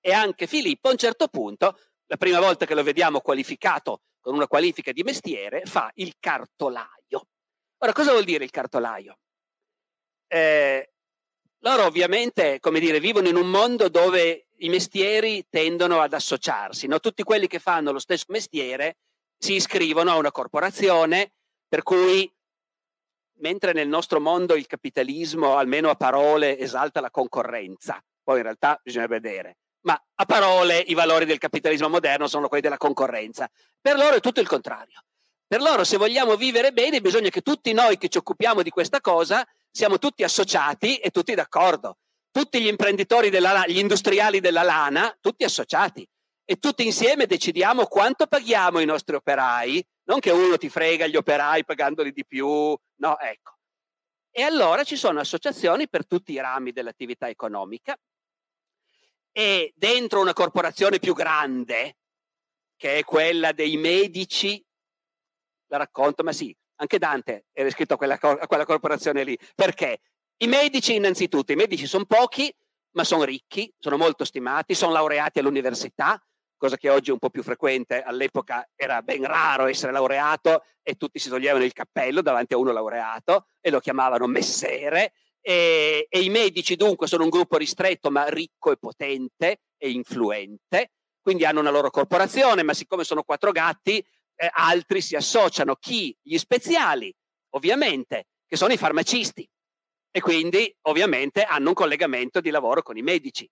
E 0.00 0.12
anche 0.12 0.46
Filippo 0.46 0.88
a 0.88 0.92
un 0.92 0.96
certo 0.96 1.28
punto, 1.28 1.78
la 2.06 2.16
prima 2.16 2.40
volta 2.40 2.64
che 2.64 2.74
lo 2.74 2.82
vediamo 2.82 3.20
qualificato 3.20 4.02
con 4.18 4.34
una 4.34 4.46
qualifica 4.46 4.92
di 4.92 5.02
mestiere, 5.02 5.62
fa 5.66 5.90
il 5.96 6.14
cartolaio. 6.18 7.26
Ora, 7.78 7.92
cosa 7.92 8.12
vuol 8.12 8.24
dire 8.24 8.44
il 8.44 8.50
cartolaio? 8.50 9.18
Eh, 10.26 10.92
loro 11.58 11.84
ovviamente, 11.84 12.60
come 12.60 12.80
dire, 12.80 12.98
vivono 12.98 13.28
in 13.28 13.36
un 13.36 13.50
mondo 13.50 13.88
dove 13.90 14.46
i 14.58 14.68
mestieri 14.70 15.46
tendono 15.50 16.00
ad 16.00 16.14
associarsi, 16.14 16.86
no? 16.86 16.98
tutti 16.98 17.22
quelli 17.24 17.46
che 17.46 17.58
fanno 17.58 17.92
lo 17.92 17.98
stesso 17.98 18.26
mestiere 18.28 18.96
si 19.42 19.54
iscrivono 19.54 20.12
a 20.12 20.16
una 20.16 20.30
corporazione, 20.30 21.32
per 21.68 21.82
cui 21.82 22.32
mentre 23.40 23.72
nel 23.72 23.88
nostro 23.88 24.20
mondo 24.20 24.54
il 24.54 24.68
capitalismo, 24.68 25.56
almeno 25.56 25.90
a 25.90 25.96
parole, 25.96 26.56
esalta 26.56 27.00
la 27.00 27.10
concorrenza, 27.10 28.00
poi 28.22 28.36
in 28.36 28.44
realtà 28.44 28.78
bisogna 28.84 29.08
vedere, 29.08 29.56
ma 29.80 30.00
a 30.14 30.24
parole 30.26 30.78
i 30.78 30.94
valori 30.94 31.24
del 31.24 31.38
capitalismo 31.38 31.88
moderno 31.88 32.28
sono 32.28 32.46
quelli 32.46 32.62
della 32.62 32.76
concorrenza. 32.76 33.50
Per 33.80 33.96
loro 33.96 34.14
è 34.14 34.20
tutto 34.20 34.38
il 34.38 34.46
contrario. 34.46 35.02
Per 35.44 35.60
loro 35.60 35.82
se 35.82 35.96
vogliamo 35.96 36.36
vivere 36.36 36.72
bene 36.72 37.00
bisogna 37.00 37.28
che 37.28 37.40
tutti 37.40 37.72
noi 37.72 37.98
che 37.98 38.08
ci 38.08 38.18
occupiamo 38.18 38.62
di 38.62 38.70
questa 38.70 39.00
cosa 39.00 39.44
siamo 39.72 39.98
tutti 39.98 40.22
associati 40.22 40.98
e 40.98 41.10
tutti 41.10 41.34
d'accordo. 41.34 41.98
Tutti 42.30 42.62
gli 42.62 42.68
imprenditori, 42.68 43.28
della, 43.28 43.66
gli 43.66 43.78
industriali 43.78 44.38
della 44.38 44.62
lana, 44.62 45.14
tutti 45.20 45.42
associati. 45.42 46.08
E 46.44 46.56
tutti 46.56 46.84
insieme 46.84 47.26
decidiamo 47.26 47.86
quanto 47.86 48.26
paghiamo 48.26 48.80
i 48.80 48.84
nostri 48.84 49.14
operai, 49.14 49.84
non 50.04 50.18
che 50.18 50.30
uno 50.30 50.56
ti 50.56 50.68
frega 50.68 51.06
gli 51.06 51.16
operai 51.16 51.64
pagandoli 51.64 52.12
di 52.12 52.26
più, 52.26 52.46
no, 52.46 53.18
ecco. 53.18 53.58
E 54.30 54.42
allora 54.42 54.82
ci 54.82 54.96
sono 54.96 55.20
associazioni 55.20 55.88
per 55.88 56.06
tutti 56.06 56.32
i 56.32 56.40
rami 56.40 56.72
dell'attività 56.72 57.28
economica 57.28 57.96
e 59.30 59.72
dentro 59.76 60.20
una 60.20 60.32
corporazione 60.32 60.98
più 60.98 61.14
grande, 61.14 61.98
che 62.76 62.98
è 62.98 63.04
quella 63.04 63.52
dei 63.52 63.76
medici, 63.76 64.62
la 65.68 65.76
racconto, 65.78 66.22
ma 66.22 66.32
sì, 66.32 66.54
anche 66.76 66.98
Dante 66.98 67.46
era 67.52 67.68
iscritto 67.68 67.94
a 67.94 67.96
quella, 67.96 68.18
a 68.20 68.46
quella 68.46 68.64
corporazione 68.64 69.22
lì. 69.22 69.38
Perché? 69.54 70.00
I 70.38 70.46
medici 70.46 70.94
innanzitutto, 70.94 71.52
i 71.52 71.56
medici 71.56 71.86
sono 71.86 72.04
pochi, 72.04 72.52
ma 72.94 73.04
sono 73.04 73.24
ricchi, 73.24 73.72
sono 73.78 73.96
molto 73.96 74.24
stimati, 74.24 74.74
sono 74.74 74.92
laureati 74.92 75.38
all'università, 75.38 76.20
cosa 76.62 76.76
che 76.76 76.90
oggi 76.90 77.10
è 77.10 77.12
un 77.12 77.18
po' 77.18 77.28
più 77.28 77.42
frequente, 77.42 78.02
all'epoca 78.02 78.68
era 78.76 79.02
ben 79.02 79.24
raro 79.24 79.66
essere 79.66 79.90
laureato 79.90 80.62
e 80.80 80.94
tutti 80.94 81.18
si 81.18 81.28
toglievano 81.28 81.64
il 81.64 81.72
cappello 81.72 82.22
davanti 82.22 82.54
a 82.54 82.56
uno 82.56 82.70
laureato 82.70 83.46
e 83.60 83.68
lo 83.68 83.80
chiamavano 83.80 84.28
messere 84.28 85.12
e, 85.40 86.06
e, 86.08 86.22
i 86.22 86.28
medici 86.28 86.76
dunque 86.76 87.08
sono 87.08 87.24
un 87.24 87.30
gruppo 87.30 87.56
ristretto 87.56 88.12
ma 88.12 88.28
ricco 88.28 88.70
e 88.70 88.76
potente 88.76 89.62
e 89.76 89.90
influente, 89.90 90.92
quindi 91.20 91.44
hanno 91.44 91.58
una 91.58 91.70
loro 91.70 91.90
corporazione, 91.90 92.62
ma 92.62 92.74
siccome 92.74 93.02
sono 93.02 93.24
quattro 93.24 93.50
gatti, 93.50 93.98
eh, 93.98 94.50
altri 94.52 95.00
si 95.00 95.16
associano. 95.16 95.74
Chi? 95.74 96.16
Gli 96.22 96.38
speziali, 96.38 97.12
ovviamente, 97.56 98.26
che 98.46 98.56
sono 98.56 98.72
i 98.72 98.76
farmacisti 98.76 99.44
e 100.12 100.20
quindi 100.20 100.72
ovviamente 100.82 101.42
hanno 101.42 101.70
un 101.70 101.74
collegamento 101.74 102.40
di 102.40 102.50
lavoro 102.50 102.82
con 102.82 102.96
i 102.96 103.02
medici. 103.02 103.50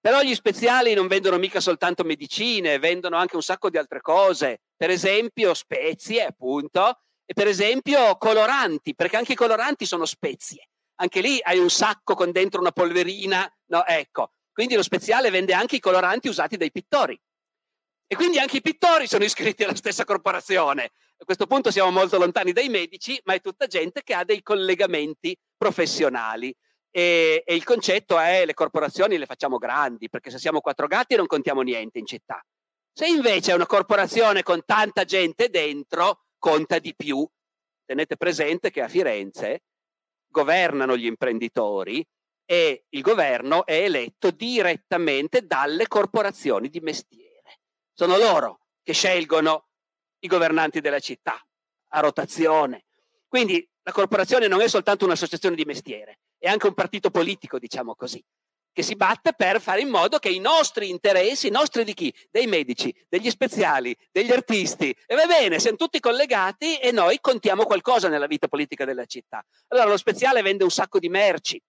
Però 0.00 0.22
gli 0.22 0.34
speziali 0.34 0.94
non 0.94 1.08
vendono 1.08 1.36
mica 1.36 1.60
soltanto 1.60 2.04
medicine, 2.04 2.78
vendono 2.78 3.16
anche 3.16 3.36
un 3.36 3.42
sacco 3.42 3.68
di 3.68 3.76
altre 3.76 4.00
cose, 4.00 4.62
per 4.76 4.90
esempio 4.90 5.52
spezie, 5.52 6.24
appunto, 6.24 7.00
e 7.24 7.34
per 7.34 7.46
esempio 7.46 8.16
coloranti, 8.16 8.94
perché 8.94 9.16
anche 9.16 9.32
i 9.32 9.36
coloranti 9.36 9.84
sono 9.84 10.06
spezie 10.06 10.70
anche 11.00 11.20
lì 11.20 11.40
hai 11.42 11.58
un 11.58 11.70
sacco 11.70 12.14
con 12.14 12.30
dentro 12.30 12.60
una 12.60 12.72
polverina, 12.72 13.50
no, 13.66 13.84
ecco. 13.86 14.32
Quindi 14.52 14.74
lo 14.74 14.82
speziale 14.82 15.30
vende 15.30 15.54
anche 15.54 15.76
i 15.76 15.80
coloranti 15.80 16.28
usati 16.28 16.56
dai 16.56 16.70
pittori. 16.70 17.18
E 18.06 18.14
quindi 18.16 18.38
anche 18.38 18.58
i 18.58 18.60
pittori 18.60 19.06
sono 19.06 19.24
iscritti 19.24 19.64
alla 19.64 19.74
stessa 19.74 20.04
corporazione. 20.04 20.90
A 21.16 21.24
questo 21.24 21.46
punto 21.46 21.70
siamo 21.70 21.90
molto 21.90 22.18
lontani 22.18 22.52
dai 22.52 22.68
medici, 22.68 23.18
ma 23.24 23.34
è 23.34 23.40
tutta 23.40 23.66
gente 23.66 24.02
che 24.02 24.14
ha 24.14 24.24
dei 24.24 24.42
collegamenti 24.42 25.36
professionali. 25.56 26.54
E, 26.90 27.42
e 27.46 27.54
il 27.54 27.64
concetto 27.64 28.18
è 28.18 28.44
le 28.44 28.54
corporazioni 28.54 29.16
le 29.16 29.26
facciamo 29.26 29.58
grandi, 29.58 30.08
perché 30.08 30.30
se 30.30 30.38
siamo 30.38 30.60
quattro 30.60 30.86
gatti 30.86 31.14
non 31.16 31.26
contiamo 31.26 31.62
niente 31.62 31.98
in 31.98 32.06
città. 32.06 32.44
Se 32.92 33.06
invece 33.06 33.52
è 33.52 33.54
una 33.54 33.66
corporazione 33.66 34.42
con 34.42 34.64
tanta 34.64 35.04
gente 35.04 35.48
dentro, 35.48 36.24
conta 36.38 36.78
di 36.78 36.94
più. 36.94 37.26
Tenete 37.84 38.16
presente 38.16 38.70
che 38.70 38.82
a 38.82 38.88
Firenze 38.88 39.62
governano 40.28 40.96
gli 40.96 41.06
imprenditori 41.06 42.06
e 42.44 42.86
il 42.88 43.00
governo 43.00 43.64
è 43.64 43.84
eletto 43.84 44.30
direttamente 44.30 45.46
dalle 45.46 45.86
corporazioni 45.86 46.68
di 46.68 46.80
mestiere. 46.80 47.60
Sono 47.92 48.16
loro 48.16 48.60
che 48.82 48.92
scelgono 48.92 49.68
i 50.20 50.28
governanti 50.28 50.80
della 50.80 50.98
città 50.98 51.40
a 51.92 52.00
rotazione. 52.00 52.86
Quindi 53.28 53.66
la 53.82 53.92
corporazione 53.92 54.48
non 54.48 54.60
è 54.60 54.68
soltanto 54.68 55.04
un'associazione 55.04 55.54
di 55.54 55.64
mestiere, 55.64 56.18
è 56.40 56.48
anche 56.48 56.66
un 56.66 56.74
partito 56.74 57.10
politico, 57.10 57.58
diciamo 57.60 57.94
così 57.94 58.20
che 58.72 58.82
si 58.82 58.94
batte 58.94 59.32
per 59.34 59.60
fare 59.60 59.80
in 59.80 59.88
modo 59.88 60.18
che 60.18 60.28
i 60.28 60.38
nostri 60.38 60.90
interessi, 60.90 61.48
i 61.48 61.50
nostri 61.50 61.84
di 61.84 61.92
chi? 61.92 62.14
Dei 62.30 62.46
medici, 62.46 62.94
degli 63.08 63.28
speziali, 63.28 63.96
degli 64.12 64.30
artisti, 64.30 64.94
e 65.06 65.14
va 65.14 65.26
bene, 65.26 65.58
siamo 65.58 65.76
tutti 65.76 65.98
collegati 66.00 66.76
e 66.76 66.92
noi 66.92 67.18
contiamo 67.20 67.64
qualcosa 67.64 68.08
nella 68.08 68.26
vita 68.26 68.48
politica 68.48 68.84
della 68.84 69.06
città. 69.06 69.44
Allora 69.68 69.88
lo 69.88 69.96
speziale 69.96 70.42
vende 70.42 70.64
un 70.64 70.70
sacco 70.70 70.98
di 70.98 71.08
merci 71.08 71.60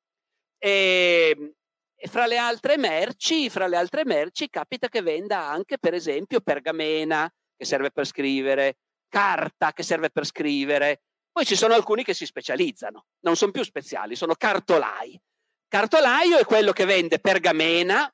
e, 0.58 1.54
e 1.96 2.08
fra 2.08 2.28
le 2.28 2.38
merci, 2.78 3.50
fra 3.50 3.68
le 3.68 3.78
altre 3.78 4.06
merci 4.06 4.50
capita 4.50 4.88
che 4.88 5.02
venda 5.02 5.50
anche 5.50 5.80
per 5.80 5.94
esempio 5.94 6.40
pergamena 6.42 7.32
che 7.58 7.66
serve 7.66 7.92
per 7.92 8.06
scrivere, 8.06 8.78
carta 9.10 9.74
che 9.74 9.84
serve 9.84 10.12
per 10.12 10.26
scrivere. 10.26 11.02
Poi 11.32 11.46
ci 11.46 11.56
sono 11.56 11.74
alcuni 11.74 12.04
che 12.04 12.14
si 12.14 12.26
specializzano, 12.26 13.06
non 13.22 13.36
sono 13.36 13.52
più 13.52 13.64
speziali, 13.64 14.16
sono 14.16 14.36
cartolai 14.36 15.20
Cartolaio 15.72 16.38
è 16.38 16.44
quello 16.44 16.74
che 16.74 16.84
vende 16.84 17.20
pergamena, 17.20 18.14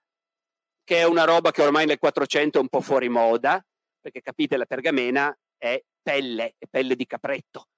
che 0.83 0.97
è 0.97 1.05
una 1.05 1.23
roba 1.23 1.49
che 1.49 1.63
ormai 1.63 1.87
nel 1.87 1.97
400 1.97 2.59
è 2.59 2.61
un 2.61 2.67
po' 2.67 2.81
fuori 2.81 3.09
moda, 3.09 3.65
perché 3.99 4.21
capite 4.21 4.57
la 4.57 4.67
pergamena 4.67 5.35
è 5.57 5.83
pelle, 5.99 6.53
è 6.59 6.67
pelle 6.69 6.95
di 6.95 7.07
capretto. 7.07 7.69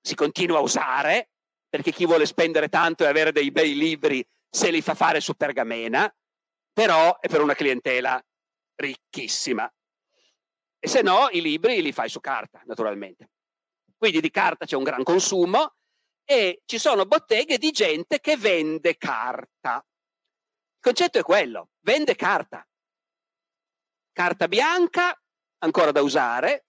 Si 0.00 0.14
continua 0.14 0.58
a 0.58 0.62
usare, 0.62 1.30
perché 1.68 1.90
chi 1.90 2.06
vuole 2.06 2.26
spendere 2.26 2.68
tanto 2.68 3.02
e 3.02 3.08
avere 3.08 3.32
dei 3.32 3.50
bei 3.50 3.74
libri 3.74 4.24
se 4.48 4.70
li 4.70 4.80
fa 4.80 4.94
fare 4.94 5.18
su 5.18 5.34
pergamena, 5.34 6.08
però 6.72 7.18
è 7.18 7.26
per 7.26 7.40
una 7.40 7.54
clientela 7.54 8.24
ricchissima. 8.76 9.68
E 10.78 10.86
se 10.86 11.02
no 11.02 11.26
i 11.32 11.40
libri 11.40 11.82
li 11.82 11.90
fai 11.90 12.08
su 12.08 12.20
carta, 12.20 12.62
naturalmente. 12.66 13.30
Quindi 14.04 14.20
di 14.20 14.30
carta 14.30 14.66
c'è 14.66 14.76
un 14.76 14.82
gran 14.82 15.02
consumo, 15.02 15.76
e 16.26 16.60
ci 16.66 16.78
sono 16.78 17.06
botteghe 17.06 17.56
di 17.56 17.70
gente 17.70 18.20
che 18.20 18.36
vende 18.36 18.98
carta. 18.98 19.82
Il 19.82 20.78
concetto 20.78 21.18
è 21.18 21.22
quello, 21.22 21.70
vende 21.80 22.14
carta. 22.14 22.68
Carta 24.12 24.46
bianca, 24.46 25.18
ancora 25.60 25.90
da 25.90 26.02
usare, 26.02 26.66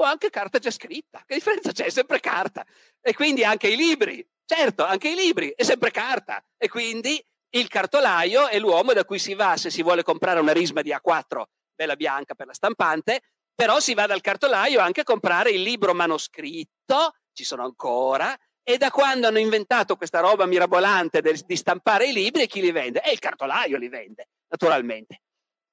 o 0.00 0.02
anche 0.02 0.30
carta 0.30 0.58
già 0.58 0.72
scritta. 0.72 1.22
Che 1.24 1.36
differenza 1.36 1.70
c'è? 1.70 1.84
È 1.84 1.90
sempre 1.90 2.18
carta. 2.18 2.66
E 3.00 3.14
quindi 3.14 3.44
anche 3.44 3.68
i 3.68 3.76
libri. 3.76 4.28
Certo, 4.44 4.84
anche 4.84 5.10
i 5.10 5.14
libri, 5.14 5.52
è 5.54 5.62
sempre 5.62 5.92
carta. 5.92 6.44
E 6.56 6.68
quindi 6.68 7.24
il 7.50 7.68
cartolaio 7.68 8.48
è 8.48 8.58
l'uomo 8.58 8.92
da 8.94 9.04
cui 9.04 9.20
si 9.20 9.34
va 9.34 9.56
se 9.56 9.70
si 9.70 9.84
vuole 9.84 10.02
comprare 10.02 10.40
una 10.40 10.52
risma 10.52 10.82
di 10.82 10.90
A4 10.90 11.44
bella 11.78 11.94
bianca 11.94 12.34
per 12.34 12.48
la 12.48 12.52
stampante, 12.52 13.22
però 13.58 13.80
si 13.80 13.92
va 13.92 14.06
dal 14.06 14.20
cartolaio 14.20 14.78
anche 14.78 15.00
a 15.00 15.02
comprare 15.02 15.50
il 15.50 15.62
libro 15.62 15.92
manoscritto, 15.92 17.14
ci 17.32 17.42
sono 17.42 17.64
ancora, 17.64 18.38
e 18.62 18.78
da 18.78 18.92
quando 18.92 19.26
hanno 19.26 19.40
inventato 19.40 19.96
questa 19.96 20.20
roba 20.20 20.46
mirabolante 20.46 21.20
del, 21.20 21.40
di 21.44 21.56
stampare 21.56 22.06
i 22.06 22.12
libri, 22.12 22.46
chi 22.46 22.60
li 22.60 22.70
vende? 22.70 23.02
E 23.02 23.10
il 23.10 23.18
cartolaio 23.18 23.76
li 23.76 23.88
vende, 23.88 24.28
naturalmente. 24.46 25.22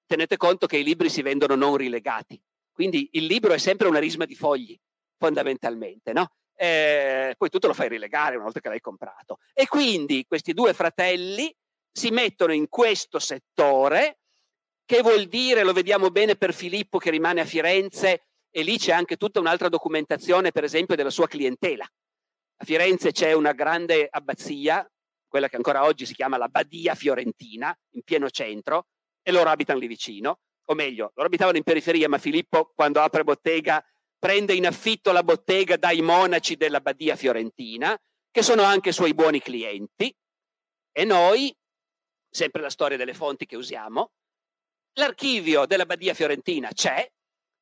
Tenete 0.03 0.35
conto 0.35 0.65
che 0.65 0.77
i 0.77 0.83
libri 0.83 1.11
si 1.11 1.21
vendono 1.21 1.53
non 1.53 1.77
rilegati, 1.77 2.41
quindi 2.71 3.07
il 3.11 3.25
libro 3.25 3.53
è 3.53 3.59
sempre 3.59 3.87
una 3.87 3.99
risma 3.99 4.25
di 4.25 4.33
fogli, 4.33 4.75
fondamentalmente, 5.19 6.11
no? 6.11 6.31
Eh, 6.55 7.35
poi 7.37 7.49
tu 7.49 7.59
te 7.59 7.67
lo 7.67 7.73
fai 7.75 7.89
rilegare 7.89 8.33
una 8.33 8.45
volta 8.45 8.61
che 8.61 8.69
l'hai 8.69 8.81
comprato. 8.81 9.37
E 9.53 9.67
quindi 9.67 10.25
questi 10.27 10.53
due 10.53 10.73
fratelli 10.73 11.55
si 11.91 12.09
mettono 12.09 12.51
in 12.51 12.67
questo 12.67 13.19
settore, 13.19 14.21
che 14.85 15.01
vuol 15.01 15.25
dire, 15.25 15.63
lo 15.63 15.73
vediamo 15.73 16.09
bene 16.11 16.35
per 16.35 16.53
Filippo 16.53 16.99
che 16.99 17.09
rimane 17.09 17.41
a 17.41 17.45
Firenze, 17.45 18.27
e 18.49 18.61
lì 18.61 18.77
c'è 18.77 18.93
anche 18.93 19.17
tutta 19.17 19.39
un'altra 19.39 19.67
documentazione, 19.67 20.51
per 20.51 20.63
esempio, 20.63 20.95
della 20.95 21.09
sua 21.09 21.27
clientela. 21.27 21.83
A 21.83 22.63
Firenze 22.63 23.11
c'è 23.11 23.33
una 23.33 23.51
grande 23.51 24.07
abbazia, 24.09 24.89
quella 25.27 25.49
che 25.49 25.57
ancora 25.57 25.83
oggi 25.83 26.05
si 26.05 26.13
chiama 26.13 26.37
la 26.37 26.47
Badia 26.47 26.95
Fiorentina, 26.95 27.77
in 27.91 28.03
pieno 28.03 28.29
centro, 28.29 28.87
e 29.21 29.31
loro 29.31 29.49
abitano 29.49 29.79
lì 29.79 29.87
vicino, 29.87 30.39
o 30.67 30.73
meglio, 30.73 31.11
loro 31.15 31.27
abitavano 31.27 31.57
in 31.57 31.63
periferia, 31.63 32.07
ma 32.07 32.17
Filippo 32.17 32.71
quando 32.73 33.01
apre 33.01 33.23
bottega 33.23 33.83
prende 34.17 34.53
in 34.53 34.65
affitto 34.65 35.11
la 35.11 35.23
bottega 35.23 35.77
dai 35.77 36.01
monaci 36.01 36.55
della 36.55 36.79
Badia 36.79 37.15
Fiorentina, 37.15 37.99
che 38.31 38.41
sono 38.41 38.63
anche 38.63 38.91
suoi 38.91 39.13
buoni 39.13 39.39
clienti, 39.41 40.15
e 40.91 41.03
noi, 41.03 41.53
sempre 42.29 42.61
la 42.61 42.69
storia 42.69 42.97
delle 42.97 43.13
fonti 43.13 43.45
che 43.45 43.57
usiamo, 43.57 44.11
l'archivio 44.95 45.65
della 45.65 45.85
Badia 45.85 46.13
Fiorentina 46.13 46.69
c'è 46.73 47.09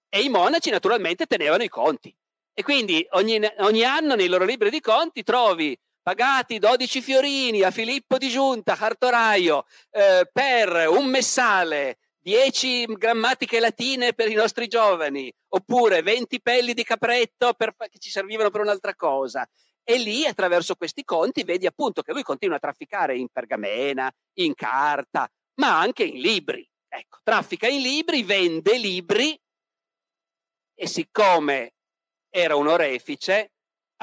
e 0.09 0.21
i 0.21 0.29
monaci 0.29 0.69
naturalmente 0.69 1.25
tenevano 1.25 1.63
i 1.63 1.69
conti. 1.69 2.15
E 2.53 2.61
quindi 2.61 3.05
ogni, 3.11 3.39
ogni 3.59 3.83
anno 3.83 4.15
nei 4.15 4.27
loro 4.27 4.45
libri 4.45 4.69
di 4.69 4.79
conti 4.79 5.23
trovi 5.23 5.77
pagati 6.03 6.59
12 6.59 7.01
fiorini 7.01 7.63
a 7.63 7.71
Filippo 7.71 8.17
di 8.17 8.29
Giunta, 8.29 8.75
cartoraio, 8.75 9.65
eh, 9.89 10.29
per 10.31 10.87
un 10.89 11.07
messale, 11.07 11.97
10 12.19 12.85
grammatiche 12.85 13.59
latine 13.59 14.13
per 14.13 14.29
i 14.29 14.35
nostri 14.35 14.67
giovani, 14.67 15.33
oppure 15.49 16.03
20 16.03 16.41
pelli 16.41 16.73
di 16.73 16.83
capretto 16.83 17.53
per, 17.53 17.73
che 17.75 17.97
ci 17.97 18.09
servivano 18.09 18.49
per 18.49 18.61
un'altra 18.61 18.95
cosa. 18.95 19.47
E 19.83 19.97
lì, 19.97 20.25
attraverso 20.25 20.75
questi 20.75 21.03
conti, 21.03 21.43
vedi 21.43 21.65
appunto 21.65 22.01
che 22.01 22.13
lui 22.13 22.23
continua 22.23 22.57
a 22.57 22.59
trafficare 22.59 23.17
in 23.17 23.27
pergamena, 23.29 24.11
in 24.39 24.53
carta, 24.53 25.27
ma 25.55 25.79
anche 25.79 26.03
in 26.03 26.19
libri. 26.19 26.65
Ecco, 26.95 27.21
traffica 27.23 27.67
in 27.67 27.81
libri, 27.81 28.21
vende 28.21 28.77
libri 28.77 29.35
e 30.75 30.87
siccome 30.87 31.73
era 32.29 32.55
un 32.55 32.67
orefice, 32.67 33.53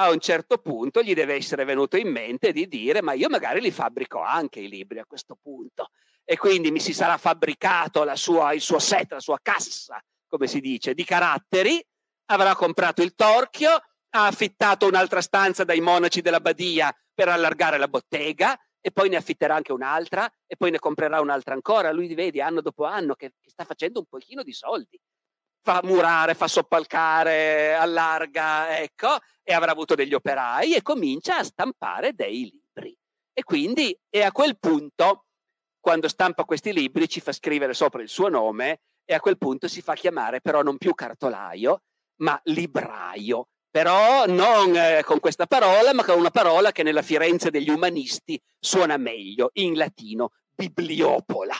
a 0.00 0.10
un 0.10 0.18
certo 0.18 0.58
punto 0.58 1.00
gli 1.00 1.14
deve 1.14 1.34
essere 1.34 1.62
venuto 1.64 1.96
in 1.96 2.10
mente 2.10 2.50
di 2.50 2.66
dire 2.66 3.00
ma 3.00 3.12
io 3.12 3.28
magari 3.28 3.60
li 3.60 3.70
fabbrico 3.70 4.20
anche 4.20 4.58
i 4.58 4.68
libri 4.68 4.98
a 4.98 5.06
questo 5.06 5.38
punto 5.40 5.90
e 6.24 6.36
quindi 6.36 6.72
mi 6.72 6.80
si 6.80 6.92
sarà 6.92 7.16
fabbricato 7.16 8.04
sua, 8.16 8.54
il 8.54 8.60
suo 8.60 8.80
set, 8.80 9.12
la 9.12 9.20
sua 9.20 9.38
cassa, 9.40 10.02
come 10.26 10.48
si 10.48 10.58
dice, 10.58 10.92
di 10.92 11.04
caratteri, 11.04 11.80
avrà 12.26 12.56
comprato 12.56 13.02
il 13.02 13.14
torchio, 13.14 13.70
ha 13.70 14.26
affittato 14.26 14.88
un'altra 14.88 15.20
stanza 15.20 15.62
dai 15.62 15.80
monaci 15.80 16.22
della 16.22 16.40
badia 16.40 16.92
per 17.14 17.28
allargare 17.28 17.78
la 17.78 17.86
bottega 17.86 18.58
e 18.80 18.90
poi 18.90 19.08
ne 19.08 19.16
affitterà 19.16 19.54
anche 19.54 19.72
un'altra 19.72 20.30
e 20.46 20.56
poi 20.56 20.70
ne 20.70 20.78
comprerà 20.78 21.20
un'altra 21.20 21.54
ancora. 21.54 21.92
Lui 21.92 22.12
vedi 22.14 22.40
anno 22.40 22.60
dopo 22.60 22.84
anno 22.84 23.14
che, 23.14 23.34
che 23.40 23.50
sta 23.50 23.64
facendo 23.64 24.00
un 24.00 24.06
pochino 24.06 24.42
di 24.42 24.52
soldi 24.52 24.98
fa 25.62 25.80
murare, 25.84 26.34
fa 26.34 26.48
soppalcare, 26.48 27.74
allarga, 27.74 28.78
ecco, 28.78 29.18
e 29.42 29.52
avrà 29.52 29.72
avuto 29.72 29.94
degli 29.94 30.14
operai 30.14 30.74
e 30.74 30.82
comincia 30.82 31.38
a 31.38 31.44
stampare 31.44 32.14
dei 32.14 32.50
libri. 32.50 32.96
E 33.32 33.42
quindi 33.42 33.96
è 34.08 34.22
a 34.22 34.32
quel 34.32 34.58
punto, 34.58 35.26
quando 35.78 36.08
stampa 36.08 36.44
questi 36.44 36.72
libri, 36.72 37.08
ci 37.08 37.20
fa 37.20 37.32
scrivere 37.32 37.74
sopra 37.74 38.02
il 38.02 38.08
suo 38.08 38.28
nome 38.28 38.80
e 39.04 39.14
a 39.14 39.20
quel 39.20 39.38
punto 39.38 39.68
si 39.68 39.82
fa 39.82 39.94
chiamare 39.94 40.40
però 40.40 40.62
non 40.62 40.78
più 40.78 40.94
cartolaio, 40.94 41.82
ma 42.16 42.38
libraio. 42.44 43.48
Però 43.70 44.26
non 44.26 44.74
eh, 44.74 45.02
con 45.04 45.20
questa 45.20 45.46
parola, 45.46 45.94
ma 45.94 46.04
con 46.04 46.18
una 46.18 46.30
parola 46.30 46.72
che 46.72 46.82
nella 46.82 47.02
Firenze 47.02 47.50
degli 47.50 47.70
umanisti 47.70 48.40
suona 48.58 48.96
meglio, 48.96 49.50
in 49.54 49.76
latino, 49.76 50.32
bibliopola, 50.52 51.54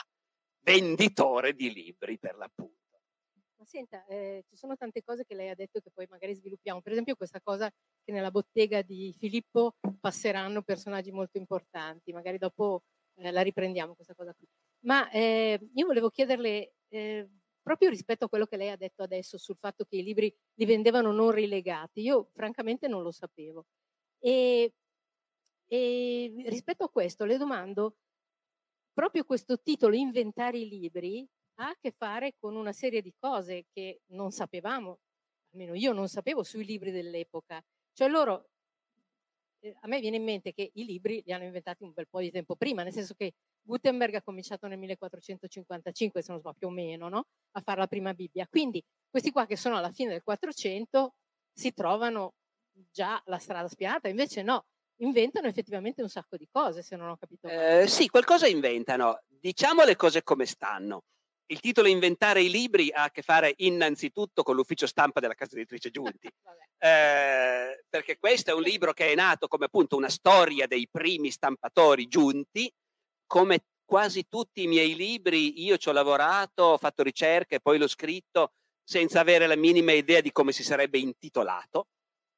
venditore 0.59 1.53
di 1.53 1.71
libri 1.71 2.19
per 2.19 2.35
l'appunto. 2.35 2.79
Ma 3.55 3.65
senta, 3.65 4.05
eh, 4.07 4.43
ci 4.49 4.57
sono 4.57 4.75
tante 4.75 5.03
cose 5.03 5.23
che 5.23 5.35
lei 5.35 5.49
ha 5.49 5.55
detto 5.55 5.79
che 5.79 5.89
poi 5.93 6.05
magari 6.09 6.33
sviluppiamo. 6.35 6.81
Per 6.81 6.91
esempio 6.91 7.15
questa 7.15 7.39
cosa 7.41 7.69
che 7.69 8.11
nella 8.11 8.31
bottega 8.31 8.81
di 8.81 9.15
Filippo 9.17 9.75
passeranno 9.99 10.63
personaggi 10.63 11.11
molto 11.11 11.37
importanti. 11.37 12.11
Magari 12.11 12.37
dopo 12.37 12.83
eh, 13.15 13.31
la 13.31 13.41
riprendiamo 13.41 13.93
questa 13.95 14.15
cosa 14.15 14.33
qui. 14.33 14.47
Ma 14.85 15.09
eh, 15.11 15.59
io 15.75 15.85
volevo 15.85 16.09
chiederle, 16.09 16.73
eh, 16.89 17.29
proprio 17.61 17.89
rispetto 17.89 18.25
a 18.25 18.29
quello 18.29 18.45
che 18.45 18.57
lei 18.57 18.69
ha 18.69 18.75
detto 18.77 19.03
adesso 19.03 19.37
sul 19.37 19.57
fatto 19.57 19.85
che 19.85 19.97
i 19.97 20.03
libri 20.03 20.33
li 20.55 20.65
vendevano 20.65 21.11
non 21.11 21.31
rilegati, 21.31 22.01
io 22.01 22.29
francamente 22.33 22.87
non 22.87 23.03
lo 23.03 23.11
sapevo. 23.11 23.65
E, 24.19 24.73
e 25.67 26.43
rispetto 26.47 26.83
a 26.83 26.89
questo 26.89 27.25
le 27.25 27.37
domando, 27.37 27.97
proprio 28.93 29.23
questo 29.23 29.59
titolo, 29.61 29.95
Inventare 29.95 30.57
i 30.57 30.67
libri, 30.67 31.27
ha 31.55 31.69
a 31.69 31.77
che 31.79 31.91
fare 31.91 32.35
con 32.39 32.55
una 32.55 32.73
serie 32.73 33.01
di 33.01 33.13
cose 33.17 33.65
che 33.71 34.01
non 34.07 34.31
sapevamo, 34.31 34.99
almeno 35.53 35.75
io 35.75 35.93
non 35.93 36.07
sapevo 36.07 36.43
sui 36.43 36.65
libri 36.65 36.91
dell'epoca. 36.91 37.63
Cioè 37.93 38.07
loro, 38.07 38.49
eh, 39.59 39.75
a 39.79 39.87
me 39.87 39.99
viene 39.99 40.17
in 40.17 40.23
mente 40.23 40.53
che 40.53 40.71
i 40.73 40.85
libri 40.85 41.21
li 41.25 41.31
hanno 41.31 41.43
inventati 41.43 41.83
un 41.83 41.93
bel 41.93 42.07
po' 42.07 42.19
di 42.19 42.31
tempo 42.31 42.55
prima, 42.55 42.83
nel 42.83 42.93
senso 42.93 43.13
che 43.13 43.33
Gutenberg 43.63 44.15
ha 44.15 44.21
cominciato 44.21 44.67
nel 44.67 44.77
1455, 44.77 46.21
se 46.21 46.31
non 46.31 46.39
sbaglio 46.39 46.55
più 46.57 46.67
o 46.67 46.71
meno, 46.71 47.09
no? 47.09 47.25
a 47.51 47.61
fare 47.61 47.79
la 47.79 47.87
prima 47.87 48.13
Bibbia. 48.13 48.47
Quindi 48.49 48.83
questi 49.09 49.31
qua 49.31 49.45
che 49.45 49.55
sono 49.55 49.77
alla 49.77 49.91
fine 49.91 50.09
del 50.09 50.23
400 50.23 51.13
si 51.53 51.73
trovano 51.73 52.33
già 52.91 53.21
la 53.25 53.37
strada 53.37 53.67
spiata, 53.67 54.07
invece 54.07 54.41
no, 54.41 54.65
inventano 55.01 55.47
effettivamente 55.47 56.01
un 56.01 56.09
sacco 56.09 56.37
di 56.37 56.47
cose, 56.51 56.81
se 56.81 56.95
non 56.95 57.09
ho 57.09 57.17
capito. 57.17 57.47
Eh, 57.47 57.87
sì, 57.87 58.07
qualcosa 58.07 58.47
inventano. 58.47 59.21
Diciamo 59.27 59.83
le 59.83 59.95
cose 59.95 60.23
come 60.23 60.45
stanno. 60.45 61.03
Il 61.47 61.59
titolo 61.59 61.89
Inventare 61.89 62.41
i 62.41 62.49
libri 62.49 62.91
ha 62.93 63.03
a 63.03 63.11
che 63.11 63.21
fare 63.23 63.53
innanzitutto 63.57 64.41
con 64.41 64.55
l'ufficio 64.55 64.87
stampa 64.87 65.19
della 65.19 65.33
casa 65.33 65.55
editrice 65.55 65.89
Giunti, 65.89 66.27
eh, 66.79 67.83
perché 67.89 68.17
questo 68.17 68.51
è 68.51 68.53
un 68.53 68.61
libro 68.61 68.93
che 68.93 69.11
è 69.11 69.15
nato 69.15 69.47
come 69.47 69.65
appunto 69.65 69.97
una 69.97 70.07
storia 70.07 70.65
dei 70.65 70.87
primi 70.89 71.29
stampatori 71.29 72.07
giunti, 72.07 72.71
come 73.31 73.63
quasi 73.85 74.27
tutti 74.27 74.63
i 74.63 74.67
miei 74.67 74.93
libri 74.93 75.63
io 75.63 75.77
ci 75.77 75.87
ho 75.87 75.93
lavorato, 75.93 76.63
ho 76.63 76.77
fatto 76.77 77.01
ricerche, 77.01 77.61
poi 77.61 77.77
l'ho 77.77 77.87
scritto 77.87 78.51
senza 78.83 79.21
avere 79.21 79.47
la 79.47 79.55
minima 79.55 79.93
idea 79.93 80.19
di 80.19 80.33
come 80.33 80.51
si 80.51 80.63
sarebbe 80.63 80.97
intitolato, 80.97 81.87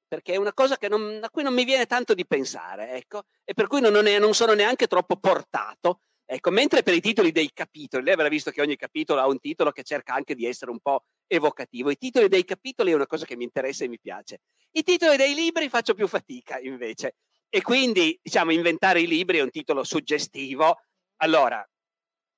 perché 0.08 0.34
è 0.34 0.36
una 0.36 0.54
cosa 0.54 0.78
non, 0.90 1.20
a 1.24 1.32
cui 1.32 1.42
non 1.42 1.56
mi 1.56 1.64
viene 1.64 1.88
tanto 1.88 2.14
di 2.14 2.28
pensare, 2.28 2.92
ecco, 2.92 3.24
e 3.44 3.56
per 3.56 3.66
cui 3.66 3.82
non, 3.82 4.06
è, 4.06 4.20
non 4.20 4.36
sono 4.36 4.54
neanche 4.54 4.86
troppo 4.86 5.16
portato 5.16 6.02
Ecco, 6.26 6.52
mentre 6.52 6.84
per 6.84 6.94
i 6.94 7.02
titoli 7.02 7.32
dei 7.32 7.52
capitoli, 7.54 8.06
lei 8.06 8.14
avrà 8.14 8.30
visto 8.30 8.50
che 8.50 8.62
ogni 8.62 8.78
capitolo 8.78 9.20
ha 9.20 9.28
un 9.28 9.40
titolo 9.40 9.72
che 9.72 9.84
cerca 9.84 10.14
anche 10.14 10.36
di 10.36 10.46
essere 10.46 10.72
un 10.72 10.80
po' 10.80 11.04
evocativo. 11.28 11.90
I 11.90 11.98
titoli 11.98 12.30
dei 12.30 12.46
capitoli 12.46 12.92
è 12.92 12.96
una 12.96 13.06
cosa 13.06 13.26
che 13.26 13.36
mi 13.36 13.44
interessa 13.44 13.84
e 13.84 13.90
mi 13.90 14.00
piace. 14.00 14.40
I 14.72 14.84
titoli 14.84 15.18
dei 15.18 15.34
libri 15.34 15.68
faccio 15.70 15.94
più 15.94 16.08
fatica 16.08 16.60
invece. 16.60 17.16
E 17.56 17.62
quindi, 17.62 18.20
diciamo, 18.20 18.52
inventare 18.52 19.00
i 19.00 19.06
libri 19.06 19.38
è 19.38 19.42
un 19.44 19.52
titolo 19.52 19.84
suggestivo. 19.84 20.82
Allora, 21.18 21.64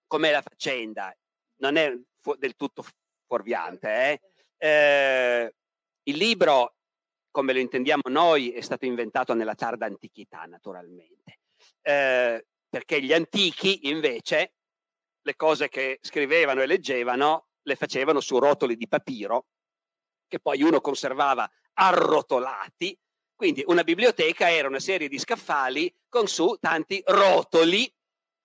com'è 0.07 0.29
la 0.29 0.41
faccenda? 0.41 1.15
Non 1.61 1.77
è 1.77 1.97
fu- 2.19 2.35
del 2.35 2.57
tutto 2.57 2.83
fuorviante. 3.25 3.87
Eh? 3.87 4.21
Eh, 4.57 5.55
il 6.03 6.17
libro, 6.17 6.75
come 7.31 7.53
lo 7.53 7.59
intendiamo 7.59 8.01
noi, 8.09 8.51
è 8.51 8.59
stato 8.59 8.83
inventato 8.83 9.33
nella 9.33 9.55
tarda 9.55 9.85
antichità, 9.85 10.43
naturalmente. 10.43 11.39
Eh, 11.81 12.45
perché 12.67 13.01
gli 13.01 13.13
antichi 13.13 13.87
invece 13.87 14.55
le 15.21 15.35
cose 15.37 15.69
che 15.69 15.99
scrivevano 16.01 16.61
e 16.61 16.65
leggevano 16.65 17.47
le 17.61 17.75
facevano 17.77 18.19
su 18.19 18.37
rotoli 18.37 18.75
di 18.75 18.89
papiro 18.89 19.45
che 20.27 20.41
poi 20.41 20.61
uno 20.61 20.81
conservava 20.81 21.49
arrotolati. 21.71 22.99
Quindi 23.35 23.63
una 23.67 23.83
biblioteca 23.83 24.49
era 24.49 24.67
una 24.67 24.79
serie 24.79 25.09
di 25.09 25.19
scaffali 25.19 25.93
con 26.07 26.27
su 26.27 26.57
tanti 26.59 27.01
rotoli 27.05 27.85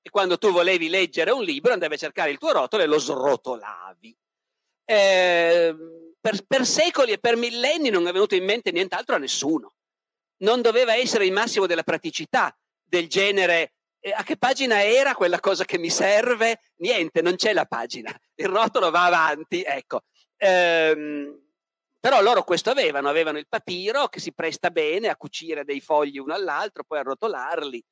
e 0.03 0.11
quando 0.11 0.38
tu 0.38 0.50
volevi 0.50 0.88
leggere 0.88 1.31
un 1.31 1.42
libro 1.42 1.72
andavi 1.72 1.94
a 1.94 1.98
cercare 1.98 2.31
il 2.31 2.38
tuo 2.38 2.53
rotolo 2.53 2.83
e 2.83 2.87
lo 2.87 2.98
srotolavi. 2.98 4.16
Eh, 4.85 5.76
per, 6.20 6.44
per 6.46 6.66
secoli 6.66 7.12
e 7.12 7.18
per 7.18 7.37
millenni 7.37 7.90
non 7.90 8.07
è 8.09 8.12
venuto 8.12 8.35
in 8.35 8.44
mente 8.44 8.72
nient'altro 8.72 9.14
a 9.14 9.18
nessuno. 9.18 9.74
Non 10.38 10.62
doveva 10.62 10.94
essere 10.96 11.26
il 11.26 11.33
massimo 11.33 11.66
della 11.66 11.83
praticità 11.83 12.57
del 12.83 13.07
genere 13.09 13.74
e 14.03 14.12
a 14.12 14.22
che 14.22 14.38
pagina 14.38 14.83
era 14.83 15.14
quella 15.14 15.40
cosa 15.40 15.64
che 15.64 15.79
mi 15.79 15.90
serve? 15.90 16.62
Niente, 16.76 17.20
non 17.20 17.37
c'è 17.37 17.53
la 17.53 17.66
pagina, 17.66 18.18
il 18.37 18.48
rotolo 18.48 18.90
va 18.90 19.05
avanti, 19.05 19.62
ecco. 19.62 20.05
Ehm, 20.38 21.49
però 22.00 22.22
loro 22.22 22.42
questo 22.42 22.70
avevano, 22.70 23.08
avevano 23.08 23.38
il 23.38 23.46
papiro 23.46 24.08
che 24.08 24.20
si 24.20 24.32
presta 24.32 24.70
bene 24.70 25.08
a 25.08 25.16
cucire 25.16 25.64
dei 25.64 25.80
fogli 25.80 26.18
uno 26.18 26.34
all'altro, 26.34 26.82
poi 26.84 26.98
a 26.98 27.02
rotolarli. 27.02 27.84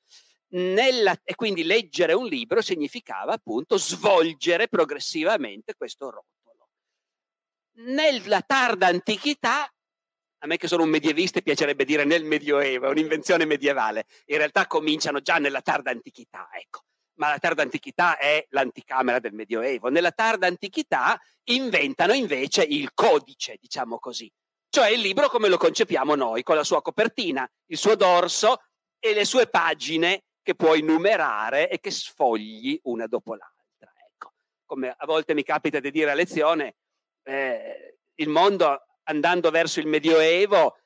Nella, 0.51 1.15
e 1.23 1.35
quindi 1.35 1.63
leggere 1.63 2.15
un 2.15 2.27
libro 2.27 2.63
significava 2.63 3.35
appunto 3.35 3.77
svolgere 3.77 4.69
progressivamente 4.69 5.75
questo 5.75 6.07
rotolo. 6.07 6.71
Nella 7.81 8.41
tarda 8.41 8.87
antichità 8.87 9.71
a 10.41 10.47
me 10.47 10.57
che 10.57 10.69
sono 10.69 10.85
un 10.85 10.89
medievista 10.89 11.41
piacerebbe 11.41 11.85
dire 11.85 12.05
nel 12.05 12.25
Medioevo, 12.25 12.87
è 12.87 12.91
un'invenzione 12.91 13.45
medievale. 13.45 14.07
In 14.27 14.37
realtà 14.37 14.67
cominciano 14.67 15.21
già 15.21 15.39
nella 15.39 15.63
tarda 15.63 15.91
antichità, 15.91 16.49
ecco. 16.53 16.85
Ma 17.19 17.31
la 17.31 17.39
tarda 17.39 17.63
antichità 17.63 18.17
è 18.17 18.47
l'anticamera 18.51 19.19
del 19.19 19.33
Medioevo. 19.33 19.89
Nella 19.89 20.13
tarda 20.13 20.47
antichità 20.47 21.21
inventano 21.45 22.13
invece 22.13 22.63
il 22.63 22.93
codice, 22.95 23.57
diciamo 23.61 23.99
così. 23.99 24.31
Cioè 24.71 24.89
il 24.89 25.01
libro 25.01 25.29
come 25.29 25.49
lo 25.49 25.57
concepiamo 25.57 26.15
noi, 26.15 26.43
con 26.43 26.55
la 26.57 26.65
sua 26.65 26.83
copertina, 26.83 27.49
il 27.67 27.77
suo 27.77 27.97
dorso 27.97 28.63
e 28.99 29.15
le 29.15 29.25
sue 29.25 29.49
pagine 29.49 30.25
che 30.43 30.55
puoi 30.55 30.83
numerare 30.83 31.69
e 31.69 31.81
che 31.81 31.91
sfogli 31.91 32.79
una 32.85 33.07
dopo 33.07 33.35
l'altra. 33.35 33.93
Ecco. 34.13 34.35
Come 34.65 34.95
a 34.97 35.07
volte 35.07 35.35
mi 35.35 35.43
capita 35.43 35.81
di 35.81 35.91
dire 35.91 36.11
a 36.11 36.15
lezione, 36.15 36.77
eh, 37.25 37.99
il 38.15 38.29
mondo 38.29 38.85
andando 39.05 39.51
verso 39.51 39.81
il 39.81 39.87
Medioevo 39.87 40.79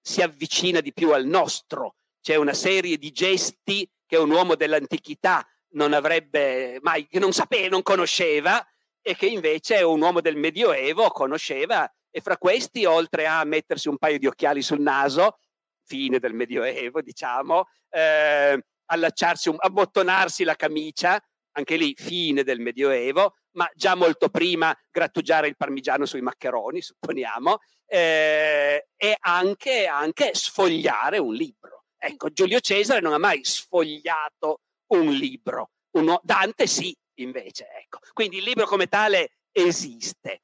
si 0.00 0.22
avvicina 0.22 0.80
di 0.80 0.92
più 0.92 1.12
al 1.12 1.26
nostro. 1.26 1.96
C'è 2.20 2.36
una 2.36 2.54
serie 2.54 2.98
di 2.98 3.10
gesti 3.10 3.88
che 4.06 4.16
un 4.16 4.30
uomo 4.30 4.54
dell'antichità 4.54 5.46
non 5.72 5.92
avrebbe 5.92 6.78
mai, 6.82 7.06
che 7.06 7.18
non 7.18 7.32
sapeva, 7.32 7.68
non 7.68 7.82
conosceva 7.82 8.64
e 9.02 9.16
che 9.16 9.26
invece 9.26 9.82
un 9.82 10.00
uomo 10.00 10.20
del 10.20 10.36
Medioevo 10.36 11.08
conosceva 11.08 11.90
e 12.10 12.20
fra 12.20 12.36
questi, 12.36 12.84
oltre 12.84 13.26
a 13.26 13.44
mettersi 13.44 13.88
un 13.88 13.96
paio 13.98 14.18
di 14.18 14.26
occhiali 14.26 14.62
sul 14.62 14.80
naso, 14.80 15.38
fine 15.84 16.18
del 16.18 16.34
Medioevo, 16.34 17.00
diciamo, 17.00 17.66
eh, 17.88 18.60
allacciarsi, 18.86 19.48
un, 19.48 19.56
abbottonarsi 19.58 20.44
la 20.44 20.56
camicia, 20.56 21.20
anche 21.52 21.76
lì 21.76 21.94
fine 21.96 22.42
del 22.42 22.60
Medioevo, 22.60 23.34
ma 23.52 23.68
già 23.74 23.94
molto 23.94 24.28
prima 24.28 24.76
grattugiare 24.90 25.48
il 25.48 25.56
parmigiano 25.56 26.04
sui 26.04 26.20
maccheroni, 26.20 26.80
supponiamo, 26.80 27.58
eh, 27.86 28.88
e 28.96 29.16
anche, 29.20 29.86
anche 29.86 30.34
sfogliare 30.34 31.18
un 31.18 31.34
libro. 31.34 31.84
Ecco, 31.96 32.30
Giulio 32.30 32.60
Cesare 32.60 33.00
non 33.00 33.12
ha 33.12 33.18
mai 33.18 33.44
sfogliato 33.44 34.60
un 34.90 35.10
libro. 35.12 35.70
Uno, 35.92 36.20
Dante 36.22 36.66
sì, 36.66 36.96
invece. 37.14 37.68
Ecco. 37.82 37.98
Quindi 38.12 38.38
il 38.38 38.44
libro 38.44 38.66
come 38.66 38.86
tale 38.86 39.32
esiste. 39.52 40.42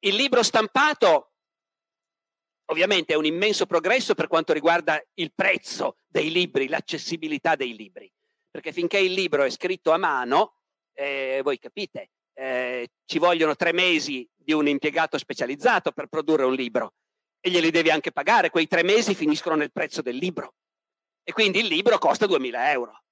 Il 0.00 0.14
libro 0.14 0.42
stampato 0.42 1.32
ovviamente 2.70 3.14
è 3.14 3.16
un 3.16 3.24
immenso 3.24 3.66
progresso 3.66 4.14
per 4.14 4.26
quanto 4.26 4.52
riguarda 4.52 5.02
il 5.14 5.32
prezzo 5.34 5.98
dei 6.06 6.30
libri, 6.30 6.68
l'accessibilità 6.68 7.56
dei 7.56 7.74
libri, 7.74 8.10
perché 8.50 8.72
finché 8.72 8.98
il 8.98 9.12
libro 9.12 9.42
è 9.42 9.50
scritto 9.50 9.90
a 9.92 9.96
mano, 9.96 10.54
eh, 10.94 11.40
voi 11.42 11.58
capite, 11.58 12.10
eh, 12.34 12.90
ci 13.04 13.18
vogliono 13.18 13.56
tre 13.56 13.72
mesi 13.72 14.28
di 14.34 14.52
un 14.52 14.68
impiegato 14.68 15.18
specializzato 15.18 15.92
per 15.92 16.06
produrre 16.06 16.44
un 16.44 16.54
libro 16.54 16.94
e 17.40 17.50
glieli 17.50 17.70
devi 17.70 17.90
anche 17.90 18.12
pagare, 18.12 18.50
quei 18.50 18.66
tre 18.66 18.82
mesi 18.82 19.14
finiscono 19.14 19.56
nel 19.56 19.72
prezzo 19.72 20.02
del 20.02 20.16
libro 20.16 20.54
e 21.22 21.32
quindi 21.32 21.60
il 21.60 21.66
libro 21.66 21.98
costa 21.98 22.26
2000 22.26 22.70
euro 22.70 23.02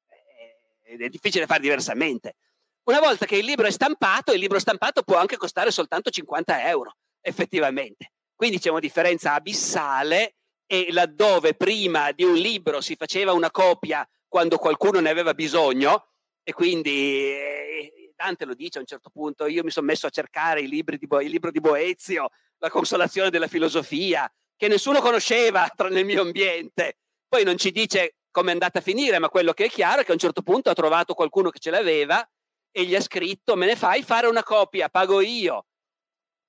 è 0.87 1.09
difficile 1.09 1.47
fare 1.47 1.61
diversamente. 1.61 2.37
Una 2.85 3.01
volta 3.01 3.27
che 3.27 3.37
il 3.37 3.45
libro 3.45 3.67
è 3.67 3.71
stampato, 3.71 4.33
il 4.33 4.39
libro 4.39 4.59
stampato 4.59 5.03
può 5.03 5.17
anche 5.17 5.37
costare 5.37 5.71
soltanto 5.71 6.11
50 6.11 6.69
euro, 6.69 6.97
effettivamente. 7.21 8.13
Quindi 8.35 8.59
c'è 8.59 8.71
una 8.71 8.81
differenza 8.81 9.35
abissale 9.35 10.37
e 10.67 10.89
laddove 10.91 11.55
prima 11.55 12.13
di 12.13 12.23
un 12.23 12.35
libro 12.35 12.81
si 12.81 12.95
faceva 12.97 13.33
una 13.33 13.51
copia 13.51 14.09
quando 14.29 14.59
qualcuno 14.59 15.01
ne 15.01 15.11
aveva 15.11 15.35
bisogno, 15.35 16.11
e 16.43 16.53
quindi 16.53 17.33
eh, 17.33 18.13
Dante 18.15 18.45
lo 18.45 18.55
dice 18.55 18.79
a 18.79 18.81
un 18.81 18.87
certo 18.87 19.11
punto, 19.11 19.47
io 19.47 19.65
mi 19.65 19.71
sono 19.71 19.87
messo 19.87 20.07
a 20.07 20.11
cercare 20.11 20.61
i 20.61 20.69
libri 20.69 20.97
di 20.97 21.07
Bo- 21.07 21.21
il 21.21 21.31
libro 21.31 21.51
di 21.51 21.61
Boezio, 21.61 22.29
la 22.59 22.71
consolazione 22.71 23.31
della 23.31 23.49
filosofia, 23.49 24.33
che 24.57 24.69
nessuno 24.69 25.01
conosceva 25.01 25.69
nel 25.91 26.05
mio 26.05 26.23
ambiente. 26.23 26.99
Poi 27.29 27.43
non 27.43 27.57
ci 27.57 27.73
dice 27.73 28.15
come 28.37 28.51
è 28.51 28.53
andata 28.53 28.81
a 28.81 28.83
finire, 28.83 29.19
ma 29.19 29.31
quello 29.31 29.55
che 29.55 29.65
è 29.65 29.69
chiaro 29.71 30.03
è 30.03 30.05
che 30.05 30.11
a 30.11 30.13
un 30.13 30.21
certo 30.21 30.43
punto 30.43 30.69
ha 30.69 30.75
trovato 30.75 31.15
qualcuno 31.15 31.49
che 31.49 31.59
ce 31.59 31.71
l'aveva 31.71 32.23
e 32.71 32.85
gli 32.85 32.95
ha 32.95 33.01
scritto, 33.01 33.57
me 33.57 33.65
ne 33.65 33.77
fai 33.77 34.03
fare 34.03 34.27
una 34.27 34.43
copia, 34.43 34.91
pago 34.91 35.23
io 35.23 35.65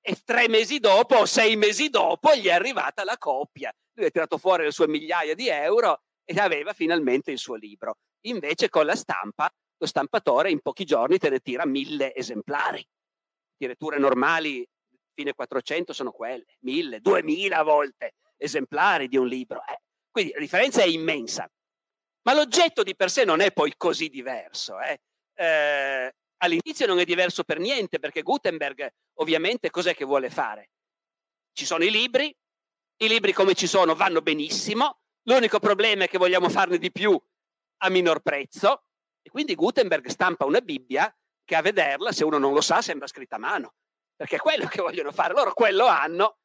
e 0.01 0.17
tre 0.25 0.49
mesi 0.49 0.79
dopo 0.79 1.15
o 1.15 1.25
sei 1.25 1.55
mesi 1.55 1.87
dopo 1.87 2.35
gli 2.35 2.47
è 2.47 2.51
arrivata 2.51 3.05
la 3.05 3.17
coppia. 3.17 3.73
Lui 3.93 4.07
ha 4.07 4.09
tirato 4.09 4.37
fuori 4.37 4.65
le 4.65 4.71
sue 4.71 4.89
migliaia 4.89 5.33
di 5.33 5.47
euro 5.47 6.01
e 6.25 6.37
aveva 6.37 6.73
finalmente 6.73 7.31
il 7.31 7.37
suo 7.37 7.55
libro. 7.55 7.99
Invece 8.25 8.67
con 8.67 8.85
la 8.85 8.95
stampa, 8.97 9.49
lo 9.77 9.85
stampatore 9.85 10.51
in 10.51 10.59
pochi 10.59 10.83
giorni 10.83 11.17
te 11.17 11.29
ne 11.29 11.39
tira 11.39 11.65
mille 11.65 12.13
esemplari. 12.13 12.85
Tirature 13.55 13.97
normali 13.97 14.67
fine 15.13 15.33
400 15.33 15.93
sono 15.93 16.11
quelle, 16.11 16.57
mille, 16.59 16.99
duemila 16.99 17.63
volte 17.63 18.15
esemplari 18.35 19.07
di 19.07 19.15
un 19.15 19.27
libro. 19.27 19.61
Eh. 19.65 19.79
Quindi 20.11 20.33
la 20.33 20.39
differenza 20.39 20.81
è 20.81 20.87
immensa. 20.87 21.49
Ma 22.27 22.33
l'oggetto 22.33 22.83
di 22.83 22.93
per 22.93 23.09
sé 23.09 23.23
non 23.23 23.39
è 23.39 23.53
poi 23.53 23.73
così 23.77 24.09
diverso. 24.09 24.77
Eh. 24.81 24.99
Eh, 25.33 26.13
all'inizio 26.39 26.85
non 26.85 26.99
è 26.99 27.05
diverso 27.05 27.45
per 27.45 27.57
niente 27.57 27.99
perché 27.99 28.21
Gutenberg 28.21 28.85
ovviamente 29.19 29.69
cos'è 29.69 29.95
che 29.95 30.03
vuole 30.03 30.29
fare? 30.29 30.71
Ci 31.53 31.65
sono 31.65 31.85
i 31.85 31.89
libri, 31.89 32.35
i 32.97 33.07
libri 33.07 33.31
come 33.31 33.53
ci 33.53 33.65
sono 33.65 33.95
vanno 33.95 34.21
benissimo, 34.21 34.99
l'unico 35.23 35.59
problema 35.59 36.03
è 36.03 36.09
che 36.09 36.17
vogliamo 36.17 36.49
farne 36.49 36.77
di 36.77 36.91
più 36.91 37.17
a 37.77 37.89
minor 37.89 38.19
prezzo 38.19 38.83
e 39.21 39.29
quindi 39.29 39.55
Gutenberg 39.55 40.05
stampa 40.07 40.43
una 40.43 40.59
Bibbia 40.59 41.15
che 41.45 41.55
a 41.55 41.61
vederla, 41.61 42.11
se 42.11 42.25
uno 42.25 42.37
non 42.37 42.53
lo 42.53 42.59
sa, 42.59 42.81
sembra 42.81 43.07
scritta 43.07 43.37
a 43.37 43.39
mano, 43.39 43.75
perché 44.17 44.35
è 44.35 44.39
quello 44.39 44.67
che 44.67 44.81
vogliono 44.81 45.13
fare, 45.13 45.33
loro 45.33 45.53
quello 45.53 45.85
hanno. 45.85 46.39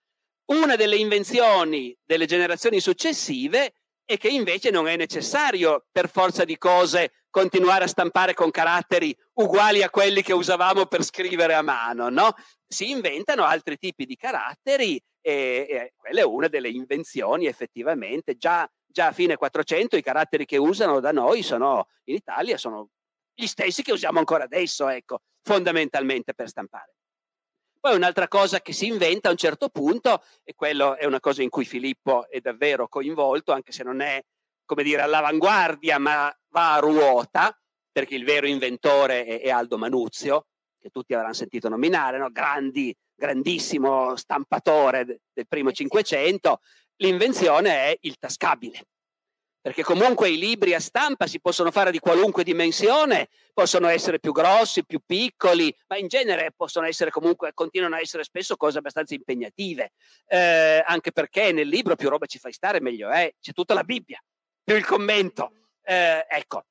Una 0.52 0.76
delle 0.76 0.96
invenzioni 0.96 1.96
delle 2.04 2.26
generazioni 2.26 2.78
successive 2.78 3.81
è 4.04 4.16
che 4.16 4.28
invece 4.28 4.70
non 4.70 4.88
è 4.88 4.96
necessario 4.96 5.86
per 5.90 6.08
forza 6.08 6.44
di 6.44 6.58
cose 6.58 7.12
continuare 7.30 7.84
a 7.84 7.88
stampare 7.88 8.34
con 8.34 8.50
caratteri 8.50 9.16
uguali 9.34 9.82
a 9.82 9.90
quelli 9.90 10.22
che 10.22 10.32
usavamo 10.34 10.86
per 10.86 11.02
scrivere 11.02 11.54
a 11.54 11.62
mano, 11.62 12.10
no? 12.10 12.34
Si 12.66 12.90
inventano 12.90 13.44
altri 13.44 13.78
tipi 13.78 14.04
di 14.04 14.16
caratteri 14.16 15.02
e, 15.20 15.66
e 15.68 15.92
quella 15.96 16.20
è 16.20 16.24
una 16.24 16.48
delle 16.48 16.68
invenzioni 16.68 17.46
effettivamente. 17.46 18.36
Già, 18.36 18.70
già 18.86 19.06
a 19.06 19.12
fine 19.12 19.36
400 19.36 19.96
i 19.96 20.02
caratteri 20.02 20.44
che 20.44 20.58
usano 20.58 21.00
da 21.00 21.12
noi 21.12 21.42
sono, 21.42 21.88
in 22.04 22.16
Italia 22.16 22.58
sono 22.58 22.88
gli 23.34 23.46
stessi 23.46 23.82
che 23.82 23.92
usiamo 23.92 24.18
ancora 24.18 24.44
adesso, 24.44 24.88
ecco, 24.88 25.20
fondamentalmente 25.42 26.34
per 26.34 26.48
stampare. 26.48 26.94
Poi 27.82 27.96
un'altra 27.96 28.28
cosa 28.28 28.60
che 28.60 28.72
si 28.72 28.86
inventa 28.86 29.26
a 29.26 29.32
un 29.32 29.36
certo 29.36 29.68
punto, 29.68 30.22
e 30.44 30.54
quello 30.54 30.94
è 30.96 31.04
una 31.04 31.18
cosa 31.18 31.42
in 31.42 31.48
cui 31.48 31.64
Filippo 31.64 32.28
è 32.30 32.38
davvero 32.38 32.86
coinvolto, 32.86 33.50
anche 33.50 33.72
se 33.72 33.82
non 33.82 34.00
è, 34.00 34.22
come 34.64 34.84
dire, 34.84 35.02
all'avanguardia, 35.02 35.98
ma 35.98 36.32
va 36.50 36.74
a 36.74 36.78
ruota, 36.78 37.52
perché 37.90 38.14
il 38.14 38.24
vero 38.24 38.46
inventore 38.46 39.24
è, 39.24 39.40
è 39.40 39.50
Aldo 39.50 39.78
Manuzio, 39.78 40.46
che 40.78 40.90
tutti 40.90 41.12
avranno 41.12 41.32
sentito 41.32 41.68
nominare, 41.68 42.18
no? 42.18 42.30
Grandi, 42.30 42.94
grandissimo 43.16 44.14
stampatore 44.14 45.04
del 45.32 45.48
primo 45.48 45.72
Cinquecento. 45.72 46.60
L'invenzione 46.98 47.70
è 47.70 47.96
il 48.02 48.16
tascabile 48.16 48.86
perché 49.62 49.84
comunque 49.84 50.28
i 50.28 50.38
libri 50.38 50.74
a 50.74 50.80
stampa 50.80 51.28
si 51.28 51.40
possono 51.40 51.70
fare 51.70 51.92
di 51.92 52.00
qualunque 52.00 52.42
dimensione, 52.42 53.28
possono 53.54 53.86
essere 53.86 54.18
più 54.18 54.32
grossi, 54.32 54.84
più 54.84 55.00
piccoli, 55.06 55.74
ma 55.86 55.96
in 55.96 56.08
genere 56.08 56.52
possono 56.54 56.84
essere 56.84 57.10
comunque, 57.10 57.52
continuano 57.54 57.94
a 57.94 58.00
essere 58.00 58.24
spesso 58.24 58.56
cose 58.56 58.78
abbastanza 58.78 59.14
impegnative, 59.14 59.92
eh, 60.26 60.82
anche 60.84 61.12
perché 61.12 61.52
nel 61.52 61.68
libro 61.68 61.94
più 61.94 62.08
roba 62.08 62.26
ci 62.26 62.40
fai 62.40 62.52
stare 62.52 62.80
meglio 62.80 63.08
è, 63.08 63.32
c'è 63.40 63.52
tutta 63.52 63.72
la 63.72 63.84
Bibbia, 63.84 64.20
più 64.64 64.74
il 64.74 64.84
commento. 64.84 65.52
Eh, 65.84 66.26
ecco, 66.28 66.64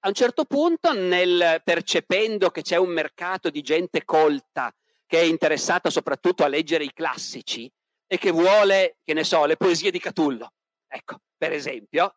a 0.00 0.08
un 0.08 0.14
certo 0.14 0.44
punto, 0.44 0.92
nel, 0.92 1.62
percependo 1.64 2.50
che 2.50 2.60
c'è 2.60 2.76
un 2.76 2.90
mercato 2.90 3.48
di 3.48 3.62
gente 3.62 4.04
colta 4.04 4.74
che 5.06 5.20
è 5.20 5.24
interessata 5.24 5.88
soprattutto 5.88 6.44
a 6.44 6.48
leggere 6.48 6.84
i 6.84 6.92
classici 6.92 7.70
e 8.06 8.18
che 8.18 8.30
vuole, 8.30 8.98
che 9.02 9.14
ne 9.14 9.24
so, 9.24 9.46
le 9.46 9.56
poesie 9.56 9.90
di 9.90 9.98
Catullo, 9.98 10.52
ecco, 10.90 11.20
per 11.36 11.52
esempio, 11.52 12.16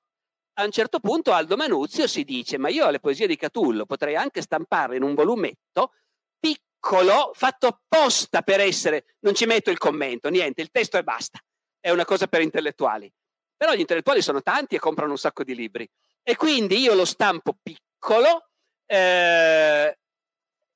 a 0.56 0.64
un 0.64 0.72
certo 0.72 1.00
punto 1.00 1.32
Aldo 1.32 1.56
Manuzio 1.56 2.08
si 2.08 2.24
dice 2.24 2.58
ma 2.58 2.70
io 2.70 2.90
le 2.90 3.00
poesie 3.00 3.28
di 3.28 3.36
Catullo 3.36 3.86
potrei 3.86 4.16
anche 4.16 4.42
stamparle 4.42 4.98
in 4.98 5.04
un 5.04 5.14
volumetto 5.14 5.94
piccolo, 6.40 7.32
fatto 7.34 7.68
apposta 7.68 8.42
per 8.42 8.60
essere, 8.60 9.16
non 9.20 9.34
ci 9.34 9.46
metto 9.46 9.72
il 9.72 9.78
commento, 9.78 10.30
niente, 10.30 10.62
il 10.62 10.70
testo 10.70 10.98
e 10.98 11.04
basta, 11.04 11.40
è 11.80 11.90
una 11.90 12.06
cosa 12.06 12.28
per 12.28 12.42
intellettuali. 12.42 13.12
Però 13.56 13.74
gli 13.74 13.80
intellettuali 13.80 14.22
sono 14.22 14.42
tanti 14.42 14.76
e 14.76 14.80
comprano 14.80 15.12
un 15.12 15.18
sacco 15.18 15.44
di 15.44 15.56
libri. 15.56 15.90
E 16.22 16.36
quindi 16.36 16.80
io 16.80 16.94
lo 16.94 17.06
stampo 17.06 17.56
piccolo, 17.62 18.50
eh, 18.86 19.98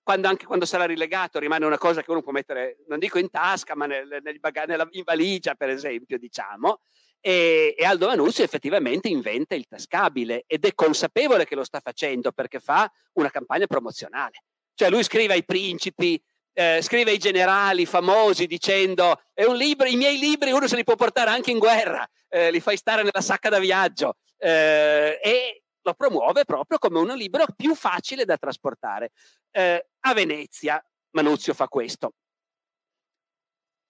quando 0.02 0.28
anche 0.30 0.46
quando 0.46 0.66
sarà 0.66 0.86
rilegato 0.86 1.38
rimane 1.38 1.66
una 1.66 1.78
cosa 1.78 2.02
che 2.02 2.12
uno 2.12 2.22
può 2.22 2.32
mettere, 2.32 2.78
non 2.88 3.00
dico 3.00 3.20
in 3.20 3.30
tasca, 3.30 3.76
ma 3.76 3.86
nel, 3.88 4.20
nel 4.24 4.40
baga- 4.40 4.64
nella, 4.64 4.88
in 4.92 5.04
valigia, 5.04 5.56
per 5.56 5.70
esempio, 5.70 6.18
diciamo. 6.18 6.80
E, 7.28 7.76
e 7.78 7.84
Aldo 7.84 8.08
Manuzio 8.08 8.46
effettivamente 8.46 9.10
inventa 9.10 9.54
il 9.54 9.68
tascabile 9.68 10.46
ed 10.48 10.64
è 10.64 10.74
consapevole 10.74 11.44
che 11.44 11.56
lo 11.56 11.66
sta 11.66 11.82
facendo 11.82 12.32
perché 12.32 12.62
fa 12.62 12.90
una 13.16 13.30
campagna 13.30 13.68
promozionale. 13.68 14.44
Cioè 14.74 14.90
lui 14.90 15.04
scrive 15.04 15.34
ai 15.34 15.44
principi, 15.44 16.18
eh, 16.54 16.80
scrive 16.82 17.12
ai 17.12 17.18
generali 17.18 17.86
famosi 17.86 18.48
dicendo 18.48 19.20
libro, 19.58 19.88
i 19.88 19.98
miei 19.98 20.18
libri 20.18 20.52
uno 20.52 20.70
se 20.70 20.78
li 20.78 20.86
può 20.86 20.96
portare 20.96 21.30
anche 21.30 21.52
in 21.52 21.58
guerra, 21.58 22.08
eh, 22.30 22.50
li 22.50 22.62
fai 22.62 22.78
stare 22.78 23.04
nella 23.04 23.20
sacca 23.20 23.50
da 23.50 23.60
viaggio 23.60 24.16
eh, 24.38 25.20
e 25.22 25.64
lo 25.82 25.94
promuove 25.96 26.46
proprio 26.46 26.78
come 26.78 27.00
un 27.00 27.10
libro 27.10 27.44
più 27.58 27.76
facile 27.76 28.24
da 28.24 28.38
trasportare. 28.38 29.12
Eh, 29.52 29.86
a 30.00 30.14
Venezia 30.14 30.82
Manuzio 31.10 31.54
fa 31.54 31.68
questo. 31.68 32.14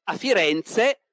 A 0.06 0.18
Firenze 0.18 1.04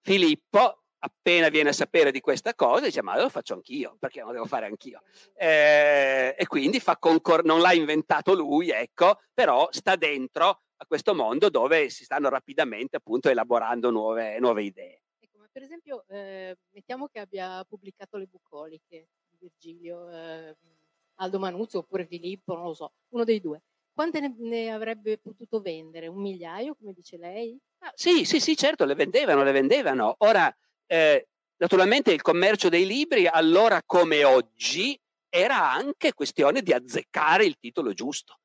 Filippo 0.00 0.80
appena 1.04 1.50
viene 1.50 1.68
a 1.68 1.72
sapere 1.72 2.10
di 2.10 2.20
questa 2.20 2.54
cosa 2.54 2.86
dice 2.86 3.02
ma 3.02 3.20
lo 3.20 3.28
faccio 3.28 3.54
anch'io, 3.54 3.96
perché 3.98 4.20
non 4.20 4.28
lo 4.28 4.34
devo 4.34 4.46
fare 4.46 4.66
anch'io? 4.66 5.02
Eh, 5.34 6.34
e 6.36 6.46
quindi 6.46 6.80
fa 6.80 6.96
concor- 6.96 7.44
non 7.44 7.60
l'ha 7.60 7.74
inventato 7.74 8.34
lui, 8.34 8.70
ecco, 8.70 9.20
però 9.32 9.68
sta 9.70 9.96
dentro 9.96 10.62
a 10.76 10.86
questo 10.86 11.14
mondo 11.14 11.50
dove 11.50 11.90
si 11.90 12.04
stanno 12.04 12.28
rapidamente 12.28 12.96
appunto 12.96 13.28
elaborando 13.28 13.90
nuove, 13.90 14.38
nuove 14.38 14.62
idee. 14.64 15.02
Ecco, 15.18 15.38
ma 15.38 15.48
per 15.52 15.62
esempio 15.62 16.04
eh, 16.08 16.56
mettiamo 16.70 17.06
che 17.08 17.20
abbia 17.20 17.64
pubblicato 17.68 18.16
le 18.16 18.26
bucoliche 18.26 19.08
di 19.28 19.36
Virgilio, 19.38 20.10
eh, 20.10 20.56
Aldo 21.16 21.38
Manuzzo 21.38 21.78
oppure 21.78 22.06
Filippo, 22.06 22.54
non 22.54 22.64
lo 22.64 22.74
so, 22.74 22.92
uno 23.10 23.24
dei 23.24 23.40
due. 23.40 23.62
Quante 23.92 24.20
ne, 24.20 24.34
ne 24.38 24.72
avrebbe 24.72 25.18
potuto 25.18 25.60
vendere? 25.60 26.08
Un 26.08 26.20
migliaio, 26.20 26.74
come 26.74 26.92
dice 26.92 27.16
lei? 27.16 27.56
Ah, 27.78 27.92
sì, 27.94 28.24
sì, 28.24 28.40
sì, 28.40 28.56
certo, 28.56 28.84
le 28.86 28.94
vendevano, 28.94 29.44
le 29.44 29.52
vendevano. 29.52 30.16
Ora, 30.18 30.52
eh, 30.94 31.26
naturalmente 31.56 32.12
il 32.12 32.22
commercio 32.22 32.68
dei 32.68 32.86
libri, 32.86 33.26
allora 33.26 33.82
come 33.84 34.22
oggi, 34.22 34.96
era 35.28 35.72
anche 35.72 36.12
questione 36.12 36.62
di 36.62 36.72
azzeccare 36.72 37.44
il 37.44 37.56
titolo 37.58 37.92
giusto. 37.92 38.38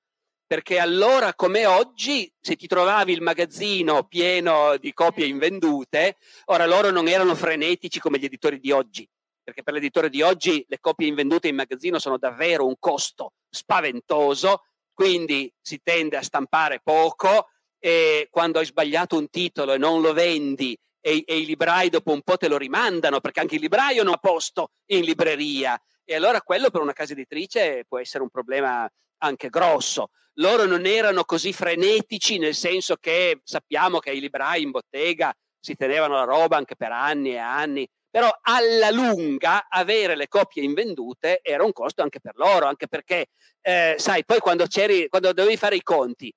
Perché 0.47 0.79
allora 0.79 1.35
come 1.35 1.67
oggi, 1.67 2.31
se 2.41 2.55
ti 2.55 2.65
trovavi 2.65 3.11
il 3.11 3.21
magazzino 3.21 4.05
pieno 4.05 4.77
di 4.77 4.93
copie 4.93 5.27
invendute, 5.27 6.17
ora 6.45 6.65
loro 6.65 6.89
non 6.89 7.07
erano 7.07 7.35
frenetici 7.35 7.99
come 7.99 8.17
gli 8.17 8.25
editori 8.25 8.59
di 8.59 8.71
oggi, 8.71 9.07
perché 9.43 9.61
per 9.61 9.75
l'editore 9.75 10.09
di 10.09 10.23
oggi 10.23 10.65
le 10.67 10.79
copie 10.79 11.05
invendute 11.05 11.49
in 11.49 11.55
magazzino 11.55 11.99
sono 11.99 12.17
davvero 12.17 12.65
un 12.65 12.77
costo 12.79 13.33
spaventoso, 13.47 14.63
quindi 14.91 15.53
si 15.61 15.79
tende 15.83 16.17
a 16.17 16.23
stampare 16.23 16.81
poco 16.83 17.49
e 17.77 18.27
quando 18.31 18.57
hai 18.57 18.65
sbagliato 18.65 19.19
un 19.19 19.29
titolo 19.29 19.73
e 19.73 19.77
non 19.77 20.01
lo 20.01 20.13
vendi 20.13 20.75
e, 21.01 21.23
e, 21.25 21.37
i 21.37 21.45
librai 21.45 21.89
dopo 21.89 22.11
un 22.11 22.21
po' 22.21 22.37
te 22.37 22.47
lo 22.47 22.57
rimandano 22.57 23.19
perché 23.19 23.39
anche 23.39 23.55
il 23.55 23.61
libraio 23.61 24.03
non 24.03 24.13
ha 24.13 24.17
posto 24.17 24.71
in 24.87 25.03
libreria 25.03 25.79
e 26.03 26.15
allora 26.15 26.41
quello 26.41 26.69
per 26.69 26.81
una 26.81 26.93
casa 26.93 27.13
editrice 27.13 27.85
può 27.87 27.99
essere 27.99 28.23
un 28.23 28.29
problema 28.29 28.89
anche 29.19 29.49
grosso. 29.49 30.09
Loro 30.39 30.65
non 30.65 30.85
erano 30.85 31.23
così 31.23 31.53
frenetici 31.53 32.37
nel 32.37 32.55
senso 32.55 32.95
che 32.95 33.41
sappiamo 33.43 33.99
che 33.99 34.11
i 34.11 34.19
librai 34.19 34.63
in 34.63 34.71
bottega 34.71 35.33
si 35.59 35.75
tenevano 35.75 36.15
la 36.15 36.23
roba 36.23 36.57
anche 36.57 36.75
per 36.75 36.91
anni 36.91 37.33
e 37.33 37.37
anni, 37.37 37.87
però 38.09 38.29
alla 38.41 38.89
lunga 38.89 39.67
avere 39.69 40.15
le 40.15 40.27
copie 40.27 40.63
invendute 40.63 41.41
era 41.43 41.63
un 41.63 41.73
costo 41.73 42.01
anche 42.01 42.19
per 42.19 42.35
loro, 42.37 42.65
anche 42.65 42.87
perché, 42.87 43.27
eh, 43.61 43.95
sai, 43.97 44.25
poi 44.25 44.39
quando, 44.39 44.65
quando 45.09 45.33
dovevi 45.33 45.57
fare 45.57 45.75
i 45.75 45.83
conti, 45.83 46.33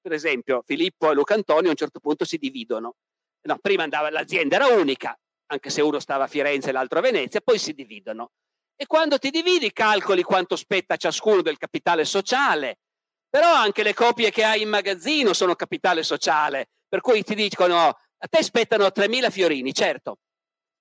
per 0.00 0.12
esempio 0.12 0.62
Filippo 0.64 1.10
e 1.10 1.14
Luca 1.14 1.34
Antonio 1.34 1.68
a 1.68 1.70
un 1.70 1.76
certo 1.76 2.00
punto 2.00 2.24
si 2.24 2.38
dividono. 2.38 2.96
No, 3.44 3.58
prima 3.60 3.82
andava, 3.82 4.10
l'azienda 4.10 4.56
era 4.56 4.66
unica, 4.66 5.18
anche 5.46 5.70
se 5.70 5.80
uno 5.80 5.98
stava 5.98 6.24
a 6.24 6.28
Firenze 6.28 6.68
e 6.68 6.72
l'altro 6.72 6.98
a 6.98 7.02
Venezia, 7.02 7.40
poi 7.40 7.58
si 7.58 7.72
dividono. 7.72 8.30
E 8.76 8.86
quando 8.86 9.18
ti 9.18 9.30
dividi 9.30 9.72
calcoli 9.72 10.22
quanto 10.22 10.56
spetta 10.56 10.96
ciascuno 10.96 11.42
del 11.42 11.58
capitale 11.58 12.04
sociale, 12.04 12.78
però 13.28 13.52
anche 13.52 13.82
le 13.82 13.94
copie 13.94 14.30
che 14.30 14.44
hai 14.44 14.62
in 14.62 14.68
magazzino 14.68 15.32
sono 15.32 15.54
capitale 15.54 16.02
sociale, 16.02 16.68
per 16.88 17.00
cui 17.00 17.22
ti 17.22 17.34
dicono 17.34 17.88
a 17.88 18.28
te 18.28 18.42
spettano 18.42 18.86
3.000 18.86 19.30
fiorini, 19.30 19.72
certo, 19.72 20.18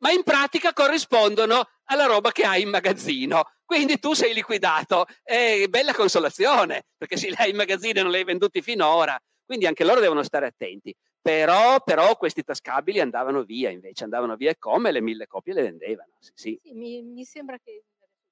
ma 0.02 0.12
in 0.12 0.24
pratica 0.24 0.74
corrispondono 0.74 1.64
alla 1.86 2.06
roba 2.06 2.32
che 2.32 2.44
hai 2.44 2.62
in 2.62 2.70
magazzino. 2.70 3.44
Quindi 3.64 4.00
tu 4.00 4.14
sei 4.14 4.34
liquidato. 4.34 5.06
È 5.24 5.66
bella 5.68 5.94
consolazione, 5.94 6.88
perché 6.98 7.18
se 7.18 7.30
li 7.30 7.36
hai 7.38 7.52
in 7.52 7.56
magazzino 7.56 8.00
e 8.00 8.04
non 8.04 8.12
li 8.12 8.18
hai 8.18 8.24
venduti 8.24 8.62
finora. 8.62 9.18
Quindi 9.46 9.66
anche 9.66 9.84
loro 9.84 10.00
devono 10.00 10.24
stare 10.24 10.48
attenti. 10.48 10.94
Però, 11.22 11.80
però 11.82 12.16
questi 12.18 12.44
tascabili 12.44 13.00
andavano 13.00 13.44
via, 13.44 13.70
invece 13.70 14.04
andavano 14.04 14.36
via 14.36 14.56
come 14.58 14.92
le 14.92 15.02
mille 15.02 15.28
copie 15.28 15.54
le 15.54 15.62
vendevano. 15.62 16.14
Sì, 16.18 16.32
sì. 16.34 16.60
sì 16.64 16.74
mi, 16.74 17.02
mi, 17.04 17.24
sembra 17.26 17.60
che, 17.60 17.84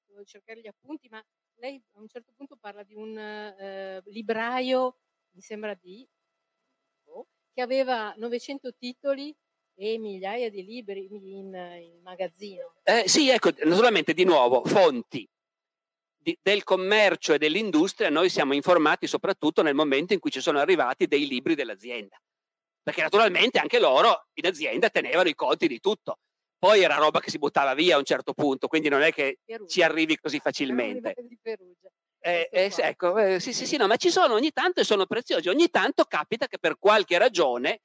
devo 0.08 0.23
cercare 0.23 0.60
gli 0.60 0.67
appunti, 0.67 1.08
ma 1.08 1.23
lei 1.58 1.82
a 1.93 1.99
un 1.99 2.08
certo 2.08 2.34
punto 2.36 2.58
parla 2.60 2.84
di 2.84 2.95
un 2.95 3.15
eh, 3.15 4.02
libraio, 4.06 4.97
mi 5.32 5.41
sembra 5.41 5.75
di, 5.75 6.08
oh, 7.06 7.28
che 7.54 7.62
aveva 7.62 8.13
900 8.17 8.73
titoli 8.73 9.36
e 9.75 9.97
migliaia 9.97 10.49
di 10.49 10.65
libri 10.65 11.08
in, 11.12 11.54
in 11.54 11.99
magazzino. 12.02 12.73
Eh, 12.84 13.08
sì, 13.08 13.30
ecco, 13.30 13.52
naturalmente 13.63 14.13
di 14.13 14.23
nuovo, 14.23 14.63
fonti 14.65 15.30
del 16.41 16.63
commercio 16.63 17.34
e 17.34 17.38
dell'industria 17.38 18.10
noi 18.10 18.30
siamo 18.30 18.54
informati 18.54 19.08
soprattutto 19.08 19.62
nel 19.62 19.73
momento 19.73 20.13
in 20.13 20.19
cui 20.19 20.32
ci 20.32 20.41
sono 20.41 20.60
arrivati 20.60 21.08
dei 21.08 21.28
libri 21.28 21.56
dell'azienda. 21.56 22.19
Perché 22.89 23.04
naturalmente 23.04 23.60
anche 23.60 23.80
loro 23.80 24.25
in 24.34 24.47
azienda 24.47 24.89
tenevano 24.89 25.30
i 25.30 25.36
conti 25.36 25.67
di 25.67 25.80
tutto. 25.80 26.17
Poi 26.58 26.82
era 26.82 26.95
roba 26.95 27.19
che 27.19 27.30
si 27.30 27.38
buttava 27.38 27.73
via 27.73 27.95
a 27.95 27.99
un 27.99 28.04
certo 28.04 28.34
punto, 28.34 28.67
quindi 28.67 28.89
non 28.89 29.02
è 29.02 29.13
che 29.13 29.38
Perugia. 29.45 29.69
ci 29.71 29.82
arrivi 29.82 30.17
così 30.17 30.39
facilmente. 30.39 31.13
Eh, 32.21 32.49
eh, 32.52 32.73
ecco, 32.75 33.17
eh, 33.17 33.39
sì, 33.39 33.54
sì, 33.54 33.65
sì, 33.65 33.78
no, 33.78 33.88
ma 33.88 33.95
ci 33.95 34.10
sono 34.10 34.34
ogni 34.34 34.52
tanto 34.52 34.82
e 34.82 34.84
sono 34.84 35.06
preziosi. 35.06 35.47
Ogni 35.47 35.69
tanto 35.69 36.04
capita 36.04 36.47
che 36.47 36.58
per 36.60 36.78
qualche 36.78 37.17
ragione 37.17 37.82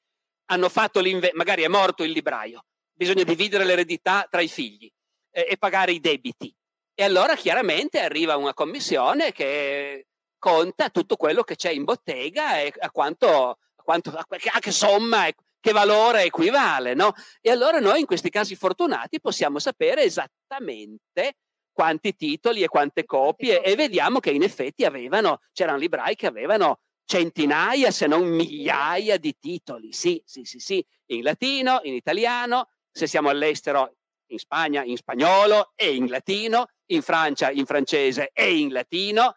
hanno 0.46 0.68
fatto 0.68 1.00
l'investimento, 1.00 1.36
magari 1.36 1.62
è 1.62 1.68
morto 1.68 2.02
il 2.02 2.10
libraio, 2.10 2.64
bisogna 2.92 3.22
dividere 3.22 3.64
l'eredità 3.64 4.26
tra 4.28 4.40
i 4.40 4.48
figli 4.48 4.90
eh, 5.30 5.46
e 5.50 5.56
pagare 5.56 5.92
i 5.92 6.00
debiti. 6.00 6.52
E 6.94 7.04
allora 7.04 7.36
chiaramente 7.36 8.00
arriva 8.00 8.36
una 8.36 8.54
commissione 8.54 9.32
che 9.32 10.06
conta 10.38 10.90
tutto 10.90 11.16
quello 11.16 11.42
che 11.42 11.56
c'è 11.56 11.70
in 11.70 11.84
bottega 11.84 12.60
e 12.60 12.72
a 12.76 12.90
quanto, 12.90 13.58
quanto, 13.84 14.10
a 14.10 14.58
che 14.58 14.70
somma, 14.72 15.28
che 15.60 15.72
valore 15.72 16.24
equivale. 16.24 16.94
No? 16.94 17.12
E 17.40 17.50
allora 17.50 17.78
noi 17.78 18.00
in 18.00 18.06
questi 18.06 18.30
casi 18.30 18.56
fortunati 18.56 19.20
possiamo 19.20 19.58
sapere 19.58 20.02
esattamente 20.02 21.36
quanti 21.72 22.14
titoli 22.14 22.62
e 22.62 22.68
quante 22.68 23.04
copie 23.04 23.62
e 23.62 23.74
vediamo 23.74 24.20
che 24.20 24.30
in 24.30 24.42
effetti 24.42 24.84
avevano, 24.84 25.40
c'erano 25.52 25.78
librai 25.78 26.14
che 26.14 26.26
avevano 26.26 26.80
centinaia 27.04 27.90
se 27.90 28.06
non 28.06 28.26
migliaia 28.26 29.18
di 29.18 29.36
titoli, 29.38 29.92
sì, 29.92 30.22
sì, 30.24 30.44
sì, 30.44 30.58
sì, 30.58 30.86
in 31.06 31.22
latino, 31.22 31.80
in 31.82 31.94
italiano, 31.94 32.70
se 32.90 33.06
siamo 33.06 33.28
all'estero 33.28 33.96
in 34.28 34.38
Spagna 34.38 34.82
in 34.82 34.96
spagnolo 34.96 35.72
e 35.74 35.94
in 35.94 36.08
latino, 36.08 36.68
in 36.86 37.02
Francia 37.02 37.50
in 37.50 37.66
francese 37.66 38.30
e 38.32 38.56
in 38.56 38.72
latino 38.72 39.34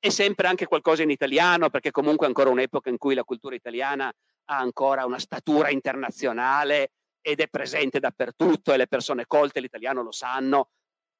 e 0.00 0.10
sempre 0.10 0.48
anche 0.48 0.66
qualcosa 0.66 1.02
in 1.02 1.10
italiano 1.10 1.68
perché 1.68 1.90
comunque 1.90 2.24
è 2.24 2.28
ancora 2.28 2.48
un'epoca 2.48 2.88
in 2.88 2.96
cui 2.96 3.14
la 3.14 3.22
cultura 3.22 3.54
italiana 3.54 4.10
ha 4.46 4.58
ancora 4.58 5.04
una 5.04 5.18
statura 5.18 5.70
internazionale 5.70 6.92
ed 7.20 7.40
è 7.40 7.48
presente 7.48 8.00
dappertutto 8.00 8.72
e 8.72 8.78
le 8.78 8.86
persone 8.86 9.26
colte 9.26 9.60
l'italiano 9.60 10.02
lo 10.02 10.10
sanno, 10.10 10.70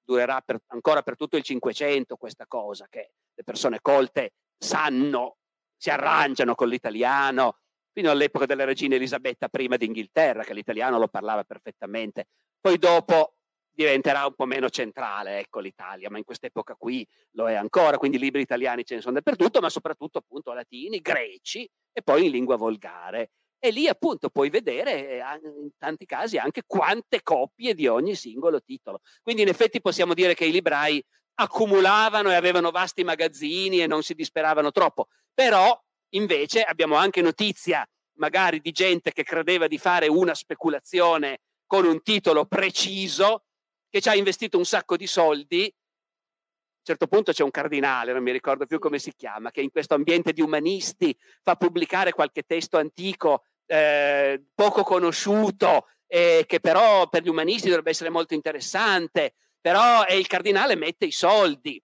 durerà 0.02 0.40
per, 0.40 0.62
ancora 0.68 1.02
per 1.02 1.14
tutto 1.14 1.36
il 1.36 1.42
Cinquecento 1.42 2.16
questa 2.16 2.46
cosa 2.46 2.86
che 2.88 3.12
le 3.34 3.44
persone 3.44 3.80
colte 3.82 4.32
sanno 4.56 5.36
si 5.76 5.90
arrangiano 5.90 6.54
con 6.54 6.68
l'italiano, 6.68 7.58
fino 7.92 8.10
all'epoca 8.10 8.46
della 8.46 8.64
regina 8.64 8.94
Elisabetta 8.94 9.48
I 9.52 9.76
d'Inghilterra, 9.76 10.42
che 10.42 10.54
l'italiano 10.54 10.98
lo 10.98 11.08
parlava 11.08 11.44
perfettamente. 11.44 12.28
Poi 12.60 12.78
dopo 12.78 13.34
diventerà 13.72 14.26
un 14.26 14.34
po' 14.34 14.46
meno 14.46 14.68
centrale, 14.68 15.38
ecco 15.38 15.60
l'Italia, 15.60 16.10
ma 16.10 16.18
in 16.18 16.24
quest'epoca 16.24 16.74
qui 16.74 17.06
lo 17.32 17.48
è 17.48 17.54
ancora, 17.54 17.98
quindi 17.98 18.18
libri 18.18 18.42
italiani 18.42 18.84
ce 18.84 18.96
ne 18.96 19.00
sono 19.00 19.14
dappertutto, 19.14 19.60
ma 19.60 19.68
soprattutto 19.68 20.18
appunto 20.18 20.52
latini, 20.52 21.00
greci 21.00 21.68
e 21.92 22.02
poi 22.02 22.26
in 22.26 22.30
lingua 22.30 22.56
volgare. 22.56 23.30
E 23.58 23.70
lì 23.70 23.88
appunto 23.88 24.30
puoi 24.30 24.48
vedere 24.48 25.08
eh, 25.08 25.22
in 25.42 25.70
tanti 25.76 26.06
casi 26.06 26.38
anche 26.38 26.62
quante 26.66 27.22
copie 27.22 27.74
di 27.74 27.86
ogni 27.86 28.14
singolo 28.14 28.62
titolo. 28.62 29.00
Quindi 29.22 29.42
in 29.42 29.48
effetti 29.48 29.80
possiamo 29.80 30.14
dire 30.14 30.34
che 30.34 30.46
i 30.46 30.50
librai 30.50 31.02
accumulavano 31.34 32.30
e 32.30 32.34
avevano 32.34 32.70
vasti 32.70 33.04
magazzini 33.04 33.82
e 33.82 33.86
non 33.86 34.02
si 34.02 34.14
disperavano 34.14 34.70
troppo. 34.70 35.08
Però 35.34 35.78
invece 36.14 36.62
abbiamo 36.62 36.96
anche 36.96 37.20
notizia 37.20 37.86
magari 38.14 38.60
di 38.60 38.72
gente 38.72 39.12
che 39.12 39.24
credeva 39.24 39.66
di 39.66 39.78
fare 39.78 40.06
una 40.08 40.34
speculazione 40.34 41.40
con 41.66 41.84
un 41.84 42.02
titolo 42.02 42.46
preciso, 42.46 43.44
che 43.90 44.00
ci 44.00 44.08
ha 44.08 44.14
investito 44.14 44.56
un 44.56 44.64
sacco 44.64 44.96
di 44.96 45.06
soldi. 45.06 45.64
A 45.64 46.80
un 46.80 46.96
certo 46.96 47.06
punto 47.08 47.32
c'è 47.32 47.42
un 47.42 47.50
cardinale, 47.50 48.14
non 48.14 48.22
mi 48.22 48.32
ricordo 48.32 48.64
più 48.64 48.78
come 48.78 48.98
si 48.98 49.12
chiama, 49.14 49.50
che 49.50 49.60
in 49.60 49.70
questo 49.70 49.94
ambiente 49.94 50.32
di 50.32 50.40
umanisti 50.40 51.14
fa 51.42 51.56
pubblicare 51.56 52.12
qualche 52.12 52.42
testo 52.42 52.78
antico 52.78 53.44
eh, 53.66 54.42
poco 54.54 54.82
conosciuto, 54.82 55.88
eh, 56.06 56.44
che 56.46 56.60
però 56.60 57.08
per 57.08 57.22
gli 57.22 57.28
umanisti 57.28 57.68
dovrebbe 57.68 57.90
essere 57.90 58.08
molto 58.08 58.32
interessante 58.32 59.34
però 59.60 60.06
il 60.08 60.26
cardinale 60.26 60.74
mette 60.74 61.04
i 61.04 61.12
soldi, 61.12 61.80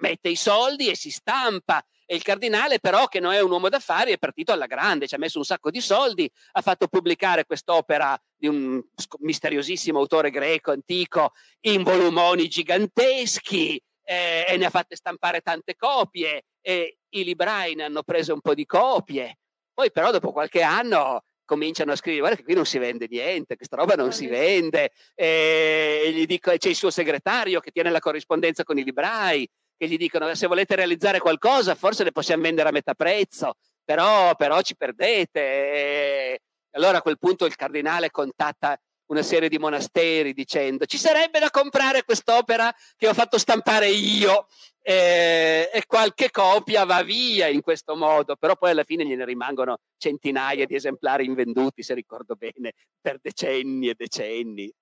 mette 0.00 0.28
i 0.28 0.36
soldi 0.36 0.88
e 0.88 0.96
si 0.96 1.10
stampa. 1.10 1.84
E 2.08 2.14
il 2.14 2.22
cardinale, 2.22 2.78
però, 2.78 3.08
che 3.08 3.18
non 3.18 3.32
è 3.32 3.40
un 3.40 3.50
uomo 3.50 3.68
d'affari, 3.68 4.12
è 4.12 4.18
partito 4.18 4.52
alla 4.52 4.66
grande, 4.66 5.08
ci 5.08 5.16
ha 5.16 5.18
messo 5.18 5.38
un 5.38 5.44
sacco 5.44 5.70
di 5.70 5.80
soldi, 5.80 6.30
ha 6.52 6.60
fatto 6.60 6.86
pubblicare 6.86 7.44
quest'opera 7.44 8.16
di 8.36 8.46
un 8.46 8.80
misteriosissimo 9.18 9.98
autore 9.98 10.30
greco 10.30 10.70
antico 10.70 11.32
in 11.62 11.82
volumoni 11.82 12.48
giganteschi 12.48 13.82
eh, 14.04 14.44
e 14.48 14.56
ne 14.56 14.66
ha 14.66 14.70
fatte 14.70 14.94
stampare 14.94 15.40
tante 15.40 15.74
copie 15.74 16.44
e 16.60 16.98
i 17.08 17.24
librai 17.24 17.74
ne 17.74 17.84
hanno 17.84 18.04
preso 18.04 18.34
un 18.34 18.40
po' 18.40 18.54
di 18.54 18.66
copie. 18.66 19.38
Poi, 19.74 19.90
però, 19.90 20.12
dopo 20.12 20.30
qualche 20.30 20.62
anno 20.62 21.24
cominciano 21.44 21.92
a 21.92 21.96
scrivere 21.96 22.20
guarda 22.20 22.36
che 22.36 22.44
qui 22.44 22.54
non 22.54 22.66
si 22.66 22.78
vende 22.78 23.06
niente, 23.08 23.56
questa 23.56 23.76
roba 23.76 23.94
non 23.94 24.12
si 24.12 24.26
vende, 24.26 24.92
e 25.14 26.10
gli 26.12 26.26
dico, 26.26 26.52
c'è 26.56 26.68
il 26.68 26.74
suo 26.74 26.90
segretario 26.90 27.60
che 27.60 27.70
tiene 27.70 27.90
la 27.90 28.00
corrispondenza 28.00 28.64
con 28.64 28.78
i 28.78 28.84
librai, 28.84 29.48
che 29.76 29.88
gli 29.88 29.96
dicono 29.96 30.34
se 30.34 30.46
volete 30.46 30.74
realizzare 30.74 31.18
qualcosa 31.18 31.74
forse 31.74 32.04
le 32.04 32.12
possiamo 32.12 32.42
vendere 32.42 32.68
a 32.68 32.72
metà 32.72 32.94
prezzo, 32.94 33.54
però, 33.84 34.34
però 34.34 34.60
ci 34.62 34.76
perdete. 34.76 35.40
E 35.40 36.40
allora 36.72 36.98
a 36.98 37.02
quel 37.02 37.18
punto 37.18 37.46
il 37.46 37.56
cardinale 37.56 38.10
contatta 38.10 38.78
una 39.06 39.22
serie 39.22 39.48
di 39.48 39.58
monasteri 39.58 40.32
dicendo 40.32 40.84
ci 40.84 40.98
sarebbe 40.98 41.38
da 41.38 41.50
comprare 41.50 42.02
quest'opera 42.02 42.74
che 42.96 43.06
ho 43.06 43.14
fatto 43.14 43.38
stampare 43.38 43.88
io 43.88 44.48
eh, 44.88 45.68
e 45.72 45.84
qualche 45.84 46.30
copia 46.30 46.84
va 46.84 47.02
via 47.02 47.48
in 47.48 47.60
questo 47.60 47.96
modo, 47.96 48.36
però 48.36 48.54
poi 48.54 48.70
alla 48.70 48.84
fine 48.84 49.04
gliene 49.04 49.24
rimangono 49.24 49.78
centinaia 49.96 50.64
di 50.64 50.76
esemplari 50.76 51.24
invenduti, 51.24 51.82
se 51.82 51.92
ricordo 51.92 52.36
bene, 52.36 52.74
per 53.00 53.18
decenni 53.20 53.88
e 53.88 53.94
decenni. 53.96 54.72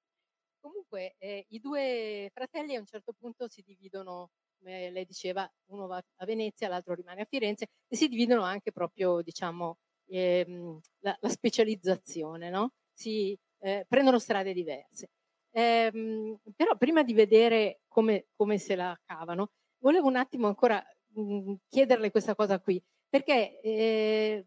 Comunque 0.61 1.15
eh, 1.17 1.47
i 1.49 1.59
due 1.59 2.31
fratelli 2.35 2.75
a 2.75 2.81
un 2.81 2.87
certo 2.87 3.15
punto 3.19 3.49
si 3.49 3.63
dividono, 3.65 4.29
come 4.65 4.91
lei 4.91 5.05
diceva, 5.05 5.49
uno 5.67 5.87
va 5.87 6.03
a 6.17 6.25
Venezia, 6.25 6.69
l'altro 6.69 6.95
rimane 6.95 7.21
a 7.21 7.27
Firenze 7.27 7.67
e 7.87 7.97
si 7.97 8.09
dividono 8.09 8.43
anche 8.43 8.73
proprio, 8.73 9.21
diciamo, 9.21 9.77
ehm, 10.09 10.81
la, 11.01 11.15
la 11.21 11.29
specializzazione, 11.29 12.49
no? 12.49 12.73
Si, 12.95 13.39
eh, 13.61 13.85
prendono 13.87 14.19
strade 14.19 14.55
diverse. 14.55 15.09
Ehm, 15.51 16.39
però 16.57 16.77
prima 16.77 17.03
di 17.03 17.13
vedere 17.13 17.81
come, 17.89 18.27
come, 18.35 18.59
se 18.59 18.75
la 18.75 18.99
cavano, 19.05 19.51
volevo 19.79 20.09
un 20.09 20.17
attimo 20.17 20.47
ancora 20.47 20.83
mh, 21.15 21.21
mhmm, 21.21 21.57
chiederle 21.69 22.11
questa 22.11 22.35
cosa 22.35 22.59
qui, 22.59 22.83
perché 23.09 23.61
eh, 23.61 24.47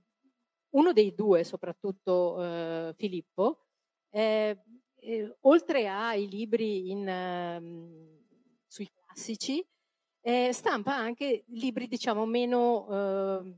uno 0.72 0.94
dei 0.94 1.14
due, 1.14 1.44
soprattutto 1.44 2.44
eh, 2.44 2.94
Filippo, 2.98 3.66
eh, 4.10 4.58
eh 5.00 5.38
oltre 5.42 5.88
ai 5.88 6.28
libri 6.28 6.90
in, 6.90 7.08
ehm, 7.08 8.18
sui 8.68 8.90
classici, 8.92 9.64
eh, 10.22 10.52
stampa 10.54 10.96
anche 10.96 11.44
libri, 11.48 11.88
diciamo, 11.88 12.26
meno, 12.26 12.88
ehm, 12.90 13.58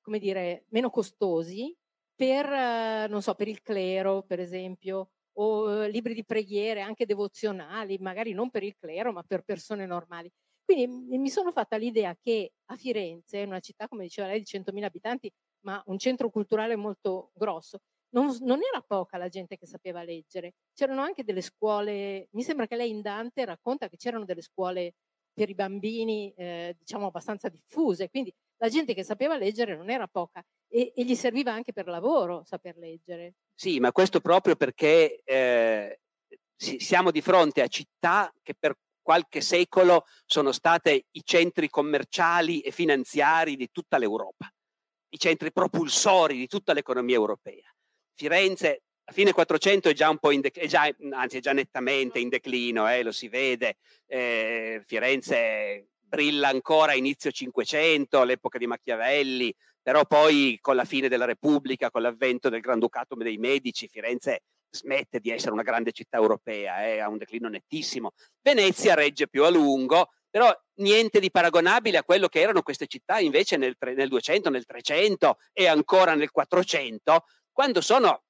come 0.00 0.18
dire, 0.18 0.64
meno 0.68 0.90
costosi 0.90 1.74
per, 2.14 3.08
non 3.08 3.22
so, 3.22 3.34
per 3.34 3.48
il 3.48 3.62
clero, 3.62 4.22
per 4.22 4.40
esempio, 4.40 5.10
o 5.34 5.84
libri 5.86 6.14
di 6.14 6.24
preghiere, 6.24 6.80
anche 6.80 7.06
devozionali, 7.06 7.98
magari 7.98 8.32
non 8.32 8.50
per 8.50 8.62
il 8.62 8.76
clero, 8.76 9.12
ma 9.12 9.22
per 9.22 9.42
persone 9.42 9.86
normali. 9.86 10.30
Quindi 10.64 11.18
mi 11.18 11.28
sono 11.28 11.52
fatta 11.52 11.76
l'idea 11.76 12.16
che 12.20 12.52
a 12.66 12.76
Firenze, 12.76 13.42
una 13.42 13.60
città, 13.60 13.88
come 13.88 14.04
diceva 14.04 14.28
lei, 14.28 14.38
di 14.38 14.44
100.000 14.46 14.84
abitanti, 14.84 15.30
ma 15.64 15.82
un 15.86 15.98
centro 15.98 16.30
culturale 16.30 16.76
molto 16.76 17.30
grosso, 17.34 17.80
non, 18.10 18.34
non, 18.40 18.60
era 18.62 18.80
poca 18.80 19.18
la 19.18 19.28
gente 19.28 19.56
che 19.56 19.66
sapeva 19.66 20.02
leggere. 20.02 20.54
C'erano 20.72 21.02
anche 21.02 21.24
delle 21.24 21.42
scuole, 21.42 22.28
mi 22.32 22.42
sembra 22.42 22.66
che 22.66 22.76
lei 22.76 22.90
in 22.90 23.02
Dante 23.02 23.44
racconta 23.44 23.88
che 23.88 23.96
c'erano 23.96 24.24
delle 24.24 24.42
scuole 24.42 24.94
per 25.34 25.50
i 25.50 25.54
bambini, 25.54 26.32
eh, 26.36 26.76
diciamo, 26.78 27.06
abbastanza 27.06 27.48
diffuse, 27.48 28.08
quindi 28.08 28.32
la 28.58 28.68
gente 28.68 28.94
che 28.94 29.02
sapeva 29.02 29.36
leggere 29.36 29.76
non 29.76 29.90
era 29.90 30.06
poca 30.06 30.42
e, 30.68 30.92
e, 30.94 31.04
gli 31.04 31.16
serviva 31.16 31.52
anche 31.52 31.72
per 31.72 31.86
lavoro 31.88 32.44
saper 32.44 32.76
leggere. 32.76 33.34
Sì, 33.54 33.80
ma 33.80 33.92
questo 33.92 34.20
proprio 34.20 34.54
perché 34.54 35.20
eh, 35.24 36.00
siamo 36.56 37.10
di 37.10 37.20
fronte 37.20 37.62
a 37.62 37.66
città 37.66 38.32
che 38.42 38.54
per 38.58 38.76
qualche 39.02 39.40
secolo 39.40 40.06
sono 40.24 40.52
state 40.52 41.06
i 41.10 41.22
centri 41.24 41.68
commerciali 41.68 42.60
e 42.60 42.70
finanziari 42.70 43.56
di 43.56 43.68
tutta 43.70 43.98
l'Europa, 43.98 44.50
i 45.10 45.18
centri 45.18 45.52
propulsori 45.52 46.38
di 46.38 46.46
tutta 46.46 46.72
l'economia 46.72 47.16
europea. 47.16 47.70
Firenze 48.16 48.83
a 49.06 49.12
fine 49.12 49.32
400 49.32 49.90
è 49.90 49.92
già 49.92 50.08
un 50.08 50.18
po' 50.18 50.30
in 50.30 50.40
dec- 50.40 50.58
è 50.58 50.66
già, 50.66 50.88
anzi 51.12 51.36
è 51.36 51.40
già 51.40 51.52
nettamente 51.52 52.18
in 52.18 52.28
declino, 52.28 52.90
eh, 52.90 53.02
lo 53.02 53.12
si 53.12 53.28
vede. 53.28 53.76
Eh, 54.06 54.82
Firenze 54.86 55.88
brilla 55.98 56.48
ancora 56.48 56.92
a 56.92 56.94
inizio 56.94 57.30
500, 57.30 58.20
all'epoca 58.20 58.56
di 58.58 58.66
Machiavelli, 58.66 59.54
però 59.82 60.06
poi 60.06 60.58
con 60.60 60.76
la 60.76 60.84
fine 60.84 61.08
della 61.08 61.26
Repubblica, 61.26 61.90
con 61.90 62.02
l'avvento 62.02 62.48
del 62.48 62.60
Granducato 62.60 63.14
dei 63.16 63.36
Medici, 63.36 63.88
Firenze 63.88 64.42
smette 64.70 65.20
di 65.20 65.30
essere 65.30 65.52
una 65.52 65.62
grande 65.62 65.92
città 65.92 66.16
europea, 66.16 66.84
eh, 66.86 66.98
ha 66.98 67.08
un 67.08 67.18
declino 67.18 67.48
nettissimo. 67.48 68.12
Venezia 68.40 68.94
regge 68.94 69.28
più 69.28 69.44
a 69.44 69.50
lungo, 69.50 70.12
però 70.30 70.52
niente 70.76 71.20
di 71.20 71.30
paragonabile 71.30 71.98
a 71.98 72.04
quello 72.04 72.28
che 72.28 72.40
erano 72.40 72.62
queste 72.62 72.86
città 72.86 73.18
invece 73.18 73.56
nel, 73.56 73.76
nel 73.78 74.08
200, 74.08 74.50
nel 74.50 74.64
300 74.64 75.36
e 75.52 75.66
ancora 75.68 76.14
nel 76.14 76.30
400, 76.30 77.24
quando 77.52 77.80
sono 77.80 78.24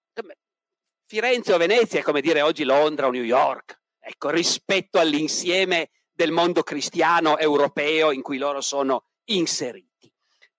Firenze 1.07 1.53
o 1.53 1.59
Venezia 1.59 2.01
è 2.01 2.03
come 2.03 2.23
dire 2.23 2.41
oggi 2.41 2.65
Londra 2.65 3.07
o 3.07 3.11
New 3.11 3.23
York, 3.23 3.79
ecco, 4.01 4.31
rispetto 4.31 4.99
all'insieme 4.99 5.91
del 6.11 6.31
mondo 6.31 6.63
cristiano 6.63 7.37
europeo 7.39 8.11
in 8.11 8.23
cui 8.23 8.39
loro 8.39 8.61
sono 8.61 9.05
inseriti. 9.25 10.11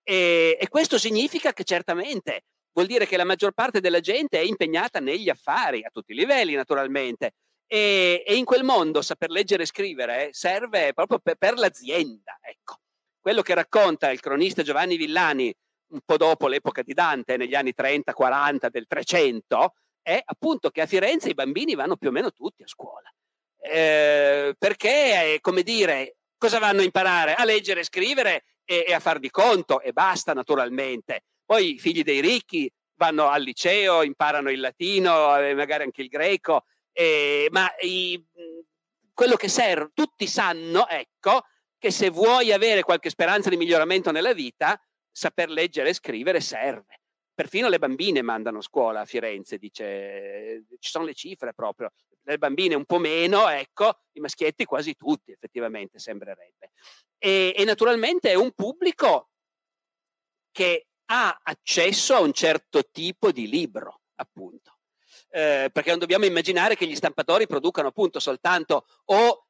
E, 0.02 0.56
e, 0.60 0.68
questo 0.68 0.98
significa 0.98 1.52
che 1.52 1.64
certamente 1.64 2.44
vuol 2.72 2.86
dire 2.86 3.06
che 3.06 3.16
la 3.16 3.24
maggior 3.24 3.52
parte 3.52 3.80
della 3.80 4.00
gente 4.00 4.38
è 4.38 4.42
impegnata 4.42 5.00
negli 5.00 5.28
affari, 5.28 5.82
a 5.84 5.90
tutti 5.90 6.12
i 6.12 6.16
livelli 6.16 6.54
naturalmente, 6.54 7.32
e, 7.66 8.22
e 8.24 8.36
in 8.36 8.44
quel 8.44 8.62
mondo 8.62 9.02
saper 9.02 9.30
leggere 9.30 9.64
e 9.64 9.66
scrivere 9.66 10.28
serve 10.30 10.92
proprio 10.92 11.18
per, 11.18 11.36
per 11.36 11.54
l'azienda. 11.54 12.38
Ecco. 12.40 12.76
Quello 13.18 13.42
che 13.42 13.54
racconta 13.54 14.12
il 14.12 14.20
cronista 14.20 14.62
Giovanni 14.62 14.96
Villani 14.96 15.52
un 15.88 16.00
po' 16.04 16.16
dopo 16.16 16.46
l'epoca 16.46 16.82
di 16.82 16.94
Dante, 16.94 17.36
negli 17.36 17.54
anni 17.54 17.72
30-40 17.76 18.68
del 18.68 18.86
300, 18.86 19.74
è 20.06 20.22
appunto 20.24 20.70
che 20.70 20.82
a 20.82 20.86
Firenze 20.86 21.30
i 21.30 21.34
bambini 21.34 21.74
vanno 21.74 21.96
più 21.96 22.10
o 22.10 22.12
meno 22.12 22.30
tutti 22.30 22.62
a 22.62 22.68
scuola. 22.68 23.12
Eh, 23.58 24.54
perché, 24.56 25.38
come 25.40 25.64
dire, 25.64 26.18
cosa 26.38 26.60
vanno 26.60 26.82
a 26.82 26.84
imparare? 26.84 27.34
A 27.34 27.44
leggere 27.44 27.82
scrivere 27.82 28.44
e, 28.64 28.84
e 28.86 28.94
a 28.94 29.00
far 29.00 29.18
di 29.18 29.30
conto 29.30 29.80
e 29.80 29.92
basta 29.92 30.32
naturalmente. 30.32 31.24
Poi 31.44 31.74
i 31.74 31.78
figli 31.80 32.04
dei 32.04 32.20
ricchi 32.20 32.72
vanno 32.94 33.26
al 33.26 33.42
liceo, 33.42 34.04
imparano 34.04 34.48
il 34.50 34.60
latino, 34.60 35.36
eh, 35.38 35.54
magari 35.54 35.82
anche 35.82 36.02
il 36.02 36.08
greco, 36.08 36.66
eh, 36.92 37.48
ma 37.50 37.68
i, 37.80 38.24
quello 39.12 39.34
che 39.34 39.48
serve, 39.48 39.90
tutti 39.92 40.28
sanno, 40.28 40.86
ecco, 40.86 41.46
che 41.78 41.90
se 41.90 42.10
vuoi 42.10 42.52
avere 42.52 42.84
qualche 42.84 43.10
speranza 43.10 43.50
di 43.50 43.56
miglioramento 43.56 44.12
nella 44.12 44.32
vita, 44.32 44.80
saper 45.10 45.50
leggere 45.50 45.88
e 45.88 45.94
scrivere 45.94 46.40
serve 46.40 47.00
perfino 47.36 47.68
le 47.68 47.78
bambine 47.78 48.22
mandano 48.22 48.58
a 48.58 48.62
scuola 48.62 49.00
a 49.00 49.04
Firenze, 49.04 49.58
dice, 49.58 50.64
ci 50.78 50.90
sono 50.90 51.04
le 51.04 51.12
cifre 51.12 51.52
proprio, 51.52 51.92
le 52.22 52.38
bambine 52.38 52.74
un 52.74 52.86
po' 52.86 52.98
meno, 52.98 53.46
ecco, 53.48 54.00
i 54.12 54.20
maschietti 54.20 54.64
quasi 54.64 54.96
tutti 54.96 55.32
effettivamente 55.32 55.98
sembrerebbe. 55.98 56.72
E, 57.18 57.54
e 57.54 57.64
naturalmente 57.64 58.30
è 58.30 58.34
un 58.34 58.52
pubblico 58.52 59.28
che 60.50 60.86
ha 61.04 61.38
accesso 61.42 62.14
a 62.14 62.20
un 62.20 62.32
certo 62.32 62.88
tipo 62.90 63.30
di 63.30 63.46
libro, 63.48 64.00
appunto. 64.14 64.78
Eh, 65.28 65.68
perché 65.70 65.90
non 65.90 65.98
dobbiamo 65.98 66.24
immaginare 66.24 66.74
che 66.74 66.86
gli 66.86 66.96
stampatori 66.96 67.46
producano 67.46 67.88
appunto 67.88 68.18
soltanto 68.18 68.86
o 69.06 69.46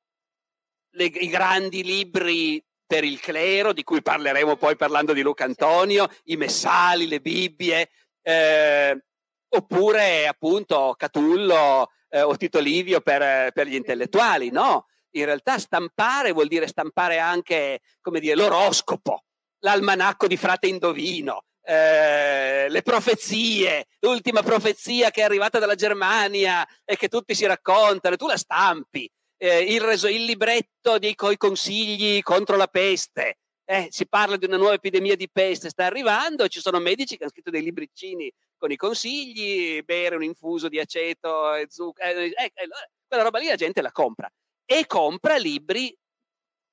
le, 0.91 1.05
i 1.05 1.29
grandi 1.29 1.85
libri 1.85 2.63
per 2.87 3.05
il 3.05 3.21
clero, 3.21 3.73
di 3.73 3.83
cui 3.83 4.01
parleremo 4.01 4.57
poi 4.57 4.77
parlando 4.77 5.13
di 5.13 5.23
Luca 5.23 5.45
Antonio, 5.45 6.09
i 6.25 6.37
messali, 6.37 7.09
le 7.09 7.21
Bibbie, 7.21 7.91
eh, 8.23 9.05
oppure 9.49 10.27
appunto 10.27 10.95
Catullo 10.97 11.91
eh, 12.09 12.23
o 12.23 12.37
Tito 12.37 12.61
Livio 12.61 13.01
per, 13.01 13.53
per, 13.53 13.67
gli 13.67 13.75
intellettuali, 13.75 14.51
no? 14.51 14.87
In 15.17 15.25
realtà 15.25 15.59
stampare 15.59 16.33
vuol 16.33 16.47
dire 16.47 16.67
stampare 16.67 17.19
anche, 17.19 17.81
come 18.01 18.21
dire, 18.21 18.35
l'oroscopo, 18.35 19.25
l'almanacco 19.61 20.27
di 20.27 20.37
frate 20.37 20.69
Indovino, 20.69 21.45
eh, 21.63 22.69
le 22.69 22.83
profezie, 22.83 23.87
l'ultima 24.01 24.43
profezia 24.43 25.11
che 25.11 25.23
è 25.23 25.25
arrivata 25.25 25.59
dalla 25.59 25.75
Germania 25.75 26.67
e 26.85 26.97
che 26.97 27.09
tutti 27.09 27.35
si 27.35 27.47
raccontano, 27.47 28.17
tu 28.17 28.27
la 28.27 28.37
stampi, 28.37 29.11
eh, 29.39 29.59
il, 29.61 29.81
reso, 29.81 30.09
il, 30.09 30.25
libretto 30.25 30.99
dei 30.99 31.15
coi 31.15 31.37
consigli 31.37 32.23
contro 32.23 32.57
la 32.57 32.67
peste. 32.67 33.39
Eh, 33.69 33.89
si 33.91 34.07
parla 34.07 34.37
di 34.37 34.45
una 34.45 34.57
nuova 34.57 34.75
epidemia 34.75 35.17
di 35.17 35.29
peste, 35.29 35.71
sta 35.71 35.87
arrivando, 35.87 36.47
ci 36.47 36.61
sono 36.61 36.79
medici 36.79 37.17
che 37.17 37.23
hanno 37.23 37.33
scritto 37.33 37.51
dei 37.51 37.63
libricini 37.63 38.33
con 38.57 38.71
i 38.71 38.77
consigli, 38.77 39.83
bere 39.83 40.15
un 40.15 40.23
infuso 40.23 40.69
di 40.69 40.79
aceto 40.79 41.53
e 41.55 41.67
zucchero, 41.69 42.21
eh, 42.21 42.27
eh, 42.27 42.53
eh, 42.55 42.69
quella 43.07 43.25
roba 43.25 43.39
lì 43.39 43.47
la 43.49 43.57
gente 43.57 43.83
la 43.83 43.91
compra 43.91 44.31
e 44.65 44.87
compra 44.87 45.37
libri 45.37 45.97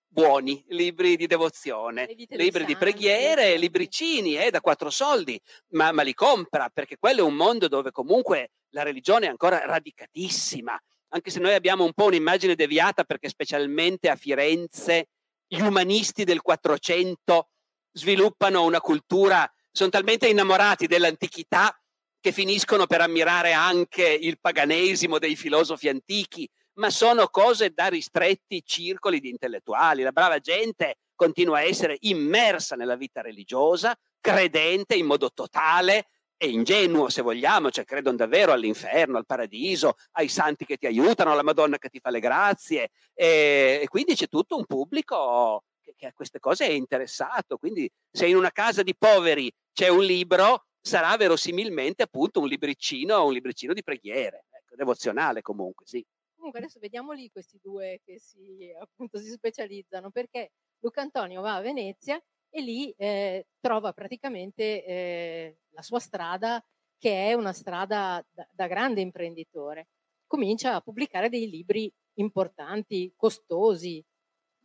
buoni, 0.08 0.63
libri 0.67 1.15
di 1.15 1.26
devozione, 1.26 2.08
libri 2.30 2.65
di 2.65 2.78
preghiere, 2.78 3.58
libricini 3.58 4.38
eh, 4.38 4.52
da 4.52 4.62
quattro 4.62 4.91
soldi, 4.91 5.39
ma, 5.69 5.91
ma 5.91 6.04
li 6.04 6.13
compra 6.13 6.69
perché 6.71 6.97
quello 6.97 7.21
è 7.21 7.23
un 7.23 7.34
mondo 7.34 7.67
dove 7.67 7.89
comunque 7.89 8.52
la 8.69 8.84
religione 8.84 9.26
è 9.26 9.30
ancora 9.30 9.65
radicatissima 9.65 10.80
anche 11.13 11.30
se 11.30 11.39
noi 11.39 11.54
abbiamo 11.54 11.84
un 11.84 11.93
po' 11.93 12.06
un'immagine 12.06 12.56
deviata 12.56 13.04
perché 13.04 13.30
specialmente 13.30 14.10
a 14.10 14.15
Firenze 14.15 15.10
gli 15.47 15.62
umanisti 15.62 16.23
del 16.23 16.41
400 16.41 17.49
sviluppano 17.91 18.63
una 18.63 18.82
cultura, 18.82 19.49
sono 19.71 19.91
talmente 19.91 20.28
innamorati 20.28 20.88
dell'antichità 20.88 21.76
che 22.19 22.32
finiscono 22.32 22.88
per 22.88 23.02
ammirare 23.02 23.54
anche 23.54 24.08
il 24.08 24.39
paganesimo 24.39 25.19
dei 25.19 25.36
filosofi 25.36 25.88
antichi, 25.88 26.49
ma 26.80 26.89
sono 26.89 27.28
cose 27.28 27.69
da 27.69 27.88
ristretti 27.88 28.63
circoli 28.65 29.19
di 29.19 29.30
intellettuali. 29.30 30.02
La 30.02 30.12
brava 30.12 30.39
gente 30.39 30.95
continua 31.13 31.58
a 31.58 31.63
essere 31.63 31.97
immersa 31.99 32.76
nella 32.76 32.96
vita 32.96 33.21
religiosa, 33.21 33.96
credente 34.19 34.96
in 34.96 35.06
modo 35.06 35.31
totale, 35.31 36.08
è 36.44 36.48
ingenuo 36.48 37.08
se 37.08 37.21
vogliamo, 37.21 37.71
cioè 37.71 37.85
credono 37.85 38.17
davvero 38.17 38.52
all'inferno, 38.52 39.17
al 39.17 39.25
paradiso, 39.25 39.96
ai 40.13 40.27
santi 40.27 40.65
che 40.65 40.75
ti 40.75 40.85
aiutano, 40.85 41.31
alla 41.31 41.41
Madonna 41.41 41.77
che 41.77 41.87
ti 41.87 42.00
fa 42.02 42.10
le 42.10 42.19
grazie 42.19 42.89
e, 43.13 43.79
e 43.81 43.87
quindi 43.87 44.13
c'è 44.13 44.27
tutto 44.27 44.58
un 44.58 44.65
pubblico 44.65 45.63
che, 45.79 45.94
che, 45.96 46.08
a 46.08 46.12
queste 46.12 46.39
cose 46.39 46.67
è 46.67 46.71
interessato, 46.71 47.56
quindi 47.58 47.89
se 48.12 48.27
in 48.27 48.35
una 48.35 48.52
casa 48.52 48.83
di 48.83 48.94
poveri 48.94 49.50
c'è 49.71 49.87
un 49.87 50.04
libro 50.04 50.65
sarà 50.81 51.15
verosimilmente 51.15 52.04
appunto 52.04 52.41
un 52.41 52.48
libricino, 52.50 53.25
un 53.25 53.31
libricino 53.31 53.71
di 53.71 53.81
preghiere, 53.81 54.44
ecco, 54.52 54.75
devozionale 54.75 55.41
comunque, 55.41 55.85
sì. 55.87 56.06
Comunque 56.35 56.60
adesso 56.60 56.79
vediamoli 56.79 57.29
questi 57.31 57.58
due 57.63 58.02
che 58.04 58.19
si, 58.19 58.69
appunto, 58.77 59.17
si 59.17 59.29
specializzano 59.29 60.12
perché 60.12 60.52
Luca 60.79 61.00
Antonio 61.00 61.39
va 61.39 61.56
a 61.56 61.62
Venezia 61.62 62.21
e 62.56 62.62
lì 62.62 62.91
eh, 62.91 63.47
trova 63.60 63.93
praticamente 63.93 64.85
eh, 64.85 65.58
la 65.71 65.81
sua 65.81 65.97
strada 65.99 66.63
che 66.99 67.29
è 67.29 67.33
una 67.33 67.51
strada 67.51 68.23
da, 68.29 68.47
da 68.51 68.67
grande 68.67 69.01
imprenditore. 69.01 69.87
comincia 70.27 70.75
a 70.75 70.81
pubblicare 70.81 71.29
dei 71.29 71.49
libri 71.49 71.91
importanti, 72.15 73.12
costosi, 73.15 74.04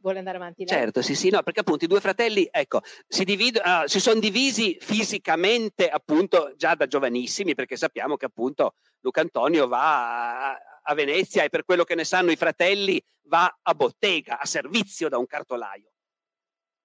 vuole 0.00 0.18
andare 0.18 0.36
avanti 0.36 0.64
lei? 0.64 0.78
Certo, 0.78 1.02
sì, 1.02 1.14
sì, 1.14 1.30
no, 1.30 1.42
perché 1.42 1.60
appunto 1.60 1.84
i 1.84 1.88
due 1.88 2.00
fratelli, 2.00 2.46
ecco, 2.50 2.80
si, 3.06 3.24
divido, 3.24 3.60
uh, 3.64 3.86
si 3.86 4.00
sono 4.00 4.20
divisi 4.20 4.76
fisicamente 4.80 5.88
appunto 5.88 6.52
già 6.56 6.74
da 6.74 6.86
giovanissimi, 6.86 7.54
perché 7.54 7.76
sappiamo 7.76 8.16
che 8.16 8.26
appunto 8.26 8.74
Luca 9.00 9.22
Antonio 9.22 9.66
va 9.66 10.52
a, 10.52 10.58
a 10.82 10.94
Venezia 10.94 11.42
e 11.42 11.48
per 11.48 11.64
quello 11.64 11.84
che 11.84 11.94
ne 11.94 12.04
sanno 12.04 12.30
i 12.30 12.36
fratelli 12.36 13.02
va 13.24 13.58
a 13.62 13.74
bottega, 13.74 14.38
a 14.38 14.46
servizio 14.46 15.08
da 15.08 15.18
un 15.18 15.26
cartolaio. 15.26 15.90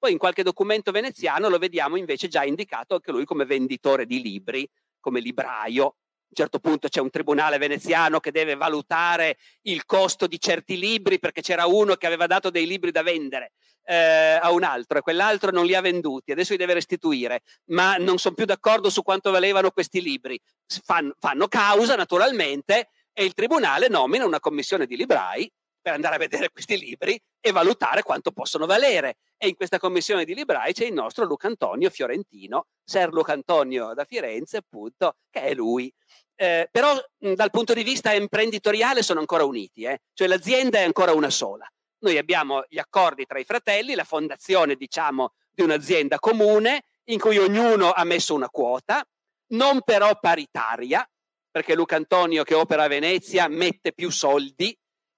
Poi 0.04 0.12
in 0.12 0.18
qualche 0.18 0.44
documento 0.44 0.92
veneziano 0.92 1.48
lo 1.48 1.58
vediamo 1.58 1.96
invece 1.96 2.28
già 2.28 2.44
indicato 2.44 2.96
anche 2.96 3.14
lui 3.14 3.24
come 3.24 3.46
venditore 3.46 4.06
di 4.06 4.22
libri, 4.22 4.70
come 5.00 5.22
libraio, 5.22 5.84
un 5.84 6.34
certo 6.34 6.60
punto 6.60 6.90
c'è 6.90 7.00
un 7.00 7.10
tribunale 7.10 7.58
veneziano 7.58 8.20
che 8.20 8.32
deve 8.32 8.56
valutare 8.56 9.38
il 9.62 9.86
costo 9.86 10.28
di 10.28 10.38
certi 10.42 10.78
libri 10.78 11.20
perché 11.20 11.40
c'era 11.40 11.68
uno 11.68 11.96
che 11.96 12.06
aveva 12.06 12.28
dato 12.28 12.50
dei 12.50 12.68
libri 12.68 12.92
da 12.92 13.02
vendere 13.02 13.54
eh, 13.86 14.38
a 14.42 14.52
un 14.52 14.64
altro 14.64 14.98
e 14.98 15.02
quell'altro 15.02 15.52
non 15.52 15.66
li 15.66 15.74
ha 15.74 15.80
venduti, 15.80 16.34
adesso 16.34 16.52
li 16.52 16.58
deve 16.58 16.74
restituire, 16.74 17.44
ma 17.68 17.96
non 17.96 18.18
sono 18.18 18.36
più 18.36 18.44
d'accordo 18.44 18.90
su 18.90 19.04
quanto 19.04 19.32
valevano 19.32 19.72
questi 19.72 20.02
libri. 20.02 20.38
Fan, 20.84 21.14
fanno 21.18 21.48
causa 21.48 21.96
naturalmente 21.96 22.90
e 23.14 23.24
il 23.24 23.32
tribunale 23.32 23.88
nomina 23.88 24.26
una 24.26 24.42
commissione 24.42 24.86
di 24.86 24.98
librai 24.98 25.50
per 25.84 25.94
andare 25.94 26.16
a 26.16 26.18
vedere 26.18 26.50
questi 26.50 26.80
libri 26.80 27.22
e 27.42 27.52
valutare 27.52 28.04
quanto 28.04 28.32
possono 28.32 28.66
valere. 28.66 29.18
E 29.44 29.50
in 29.50 29.56
questa 29.56 29.78
commissione 29.78 30.24
di 30.24 30.34
librai 30.34 30.72
c'è 30.72 30.86
il 30.86 30.94
nostro 30.94 31.26
Luca 31.26 31.48
Antonio 31.48 31.90
Fiorentino, 31.90 32.68
Ser 32.82 33.12
Luca 33.12 33.34
Antonio 33.34 33.94
da 33.94 34.06
Firenze, 34.06 34.56
appunto, 34.56 35.18
che 35.30 35.42
è 35.42 35.54
lui. 35.54 35.94
Eh, 36.34 36.70
però 36.72 36.94
mh, 36.94 37.34
dal 37.34 37.50
punto 37.50 37.74
di 37.74 37.84
vista 37.84 38.14
imprenditoriale 38.14 39.04
sono 39.04 39.20
ancora 39.20 39.44
uniti, 39.44 39.84
eh? 39.84 40.00
cioè 40.14 40.30
l'azienda 40.30 40.78
è 40.80 40.84
ancora 40.84 41.12
una 41.12 41.30
sola. 41.30 41.70
Noi 42.04 42.18
abbiamo 42.18 42.64
gli 42.70 42.78
accordi 42.78 43.26
tra 43.26 43.38
i 43.38 43.44
fratelli, 43.44 43.96
la 43.96 44.06
fondazione, 44.06 44.76
diciamo, 44.76 45.34
di 45.52 45.62
un'azienda 45.62 46.20
comune 46.20 46.84
in 47.08 47.20
cui 47.20 47.38
ognuno 47.38 47.92
ha 47.92 48.06
messo 48.06 48.34
una 48.34 48.48
quota, 48.48 49.06
non 49.48 49.82
però 49.82 50.18
paritaria, 50.22 51.06
perché 51.52 51.76
Luca 51.76 51.98
Antonio 51.98 52.44
che 52.44 52.54
opera 52.54 52.84
a 52.84 52.88
Venezia 52.88 53.50
mette 53.50 53.92
più 53.92 54.10
soldi 54.10 54.74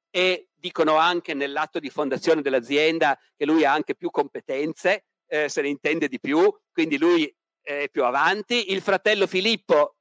e 0.09 0.47
dicono 0.65 0.95
anche 0.95 1.35
nell'atto 1.35 1.77
di 1.77 1.91
fondazione 1.91 2.41
dell'azienda 2.41 3.15
che 3.35 3.45
lui 3.45 3.65
ha 3.65 3.71
anche 3.71 3.93
più 3.93 4.09
competenze, 4.09 5.05
eh, 5.27 5.47
se 5.47 5.61
ne 5.61 5.67
intende 5.67 6.07
di 6.07 6.19
più, 6.19 6.51
quindi 6.71 6.97
lui 6.97 7.31
è 7.61 7.87
più 7.91 8.03
avanti. 8.03 8.71
Il 8.71 8.81
fratello 8.81 9.27
Filippo 9.27 9.97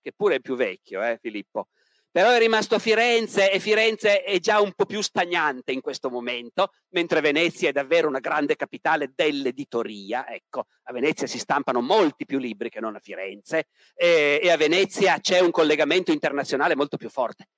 che 0.00 0.12
pure 0.12 0.36
è 0.36 0.40
più 0.40 0.54
vecchio, 0.54 1.02
eh, 1.02 1.18
Filippo, 1.20 1.66
però 2.12 2.30
è 2.30 2.38
rimasto 2.38 2.76
a 2.76 2.78
Firenze 2.78 3.50
e 3.50 3.58
Firenze 3.58 4.22
è 4.22 4.38
già 4.38 4.60
un 4.60 4.72
po' 4.74 4.86
più 4.86 5.00
stagnante 5.00 5.72
in 5.72 5.80
questo 5.80 6.10
momento, 6.10 6.70
mentre 6.90 7.20
Venezia 7.20 7.70
è 7.70 7.72
davvero 7.72 8.06
una 8.06 8.20
grande 8.20 8.54
capitale 8.54 9.10
dell'editoria. 9.16 10.28
Ecco, 10.28 10.66
a 10.84 10.92
Venezia 10.92 11.26
si 11.26 11.40
stampano 11.40 11.80
molti 11.80 12.24
più 12.24 12.38
libri 12.38 12.68
che 12.68 12.78
non 12.78 12.94
a 12.94 13.00
Firenze 13.00 13.66
e, 13.96 14.38
e 14.40 14.48
a 14.48 14.56
Venezia 14.56 15.18
c'è 15.18 15.40
un 15.40 15.50
collegamento 15.50 16.12
internazionale 16.12 16.76
molto 16.76 16.96
più 16.96 17.08
forte. 17.08 17.48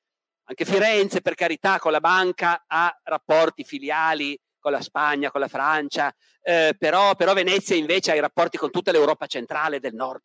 Anche 0.49 0.64
Firenze, 0.64 1.20
per 1.20 1.34
carità, 1.34 1.78
con 1.78 1.92
la 1.92 2.01
banca 2.01 2.64
ha 2.66 2.97
rapporti 3.05 3.64
filiali 3.64 4.38
con 4.59 4.72
la 4.72 4.80
Spagna, 4.80 5.30
con 5.30 5.40
la 5.40 5.49
Francia, 5.49 6.12
eh, 6.42 6.74
però, 6.78 7.14
però 7.14 7.34
Venezia 7.34 7.76
invece 7.76 8.12
ha 8.12 8.14
i 8.14 8.20
rapporti 8.20 8.57
con 8.57 8.70
tutta 8.70 8.90
l'Europa 8.90 9.26
centrale 9.26 9.80
del 9.80 9.94
nord 9.94 10.22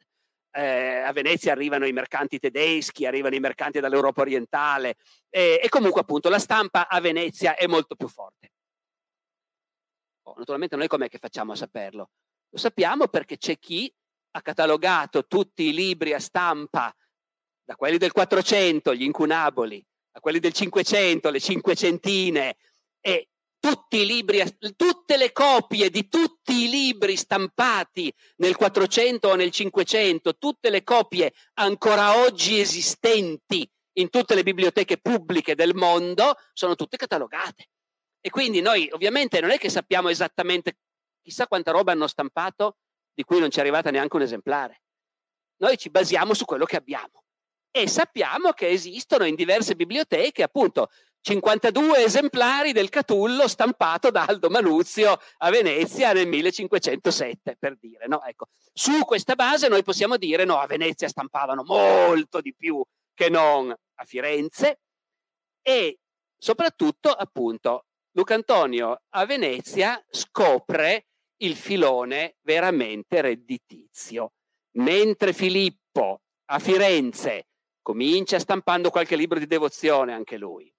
eh, 0.52 1.00
a 1.00 1.12
Venezia 1.14 1.54
arrivano 1.54 1.86
i 1.86 1.94
mercanti 1.94 2.38
tedeschi, 2.40 3.06
arrivano 3.06 3.36
i 3.36 3.40
mercanti 3.40 3.80
dall'Europa 3.80 4.22
orientale 4.22 4.98
e, 5.30 5.60
e 5.64 5.70
comunque 5.70 6.02
appunto 6.02 6.30
la 6.30 6.40
stampa 6.40 6.88
a 6.88 7.00
Venezia 7.00 7.56
è 7.56 7.68
molto 7.68 7.96
più 7.96 8.08
forte. 8.08 8.52
Oh, 10.24 10.36
naturalmente 10.38 10.76
noi 10.76 10.88
com'è 10.88 11.10
che 11.10 11.18
facciamo 11.18 11.54
a 11.54 11.56
saperlo? 11.56 12.12
Lo 12.50 12.58
sappiamo 12.58 13.08
perché 13.08 13.38
c'è 13.38 13.58
chi 13.58 13.92
ha 14.32 14.42
catalogato 14.42 15.26
tutti 15.26 15.64
i 15.64 15.74
libri 15.74 16.14
a 16.14 16.20
stampa, 16.20 16.94
da 17.64 17.76
quelli 17.76 17.98
del 17.98 18.12
400, 18.12 18.94
gli 18.94 19.04
incunaboli, 19.04 19.84
a 20.12 20.20
quelli 20.20 20.40
del 20.40 20.54
500, 20.54 21.30
le 21.30 21.40
cinquecentine, 21.40 22.56
e 23.00 23.30
tutti 23.60 23.98
i 23.98 24.06
libri, 24.06 24.44
tutte 24.76 25.18
le 25.18 25.32
copie 25.32 25.90
di 25.90 26.08
tutti 26.10 26.64
i 26.64 26.70
libri 26.70 27.16
stampati 27.16 28.14
nel 28.38 28.56
400 28.56 29.30
o 29.30 29.36
nel 29.36 29.52
500, 29.52 30.38
tutte 30.38 30.70
le 30.70 30.84
copie 30.84 31.32
ancora 31.54 32.18
oggi 32.18 32.60
esistenti 32.60 33.70
in 33.94 34.10
tutte 34.10 34.36
le 34.36 34.44
biblioteche 34.44 34.98
pubbliche 34.98 35.54
del 35.54 35.76
mondo 35.76 36.36
sono 36.54 36.76
tutte 36.76 36.98
catalogate. 36.98 37.70
E 38.20 38.30
quindi 38.30 38.62
noi 38.62 38.90
ovviamente 38.92 39.40
non 39.40 39.52
è 39.52 39.58
che 39.58 39.70
sappiamo 39.70 40.10
esattamente 40.10 40.78
chissà 41.22 41.48
quanta 41.48 41.72
roba 41.72 41.92
hanno 41.92 42.08
stampato 42.08 42.78
di 43.14 43.24
cui 43.24 43.40
non 43.40 43.52
ci 43.52 43.58
è 43.58 43.62
arrivata 43.62 43.92
neanche 43.92 44.16
un 44.16 44.22
esemplare. 44.24 44.82
Noi 45.58 45.78
ci 45.78 45.90
basiamo 45.90 46.34
su 46.34 46.46
quello 46.46 46.66
che 46.66 46.78
abbiamo 46.78 47.24
e 47.72 47.88
sappiamo 47.88 48.52
che 48.52 48.68
esistono 48.68 49.26
in 49.26 49.36
diverse 49.36 49.76
biblioteche 49.76 50.44
appunto 50.44 50.90
52 51.22 52.04
esemplari 52.04 52.74
del 52.74 52.90
Catullo 52.90 53.48
stampato 53.48 54.10
da 54.10 54.26
Aldo 54.26 54.50
Manuzio 54.50 55.20
a 55.38 55.50
Venezia 55.52 56.14
nel 56.14 56.28
1507, 56.28 57.58
per 57.60 57.78
dire. 57.80 58.08
No? 58.08 58.24
Ecco. 58.24 58.48
Su 58.74 59.06
questa 59.06 59.36
base 59.36 59.68
noi 59.68 59.84
possiamo 59.84 60.18
dire 60.18 60.46
no, 60.46 60.58
a 60.58 60.66
Venezia 60.66 61.08
stampavano 61.08 61.64
molto 61.64 62.42
di 62.42 62.56
più 62.56 62.84
che 63.14 63.30
non 63.30 63.70
a 63.70 64.04
Firenze 64.04 64.80
e 65.62 66.00
soprattutto 66.38 67.12
appunto 67.12 67.86
Luca 68.14 68.34
Antonio 68.34 69.04
a 69.10 69.26
Venezia 69.26 70.04
scopre 70.10 71.06
il 71.38 71.56
filone 71.56 72.38
veramente 72.42 73.22
redditizio, 73.22 74.34
mentre 74.78 75.34
Filippo 75.34 76.22
a 76.46 76.60
Firenze 76.60 77.46
comincia 77.82 78.40
stampando 78.40 78.90
qualche 78.90 79.16
libro 79.16 79.40
di 79.40 79.48
devozione 79.48 80.14
anche 80.14 80.38
lui 80.38 80.72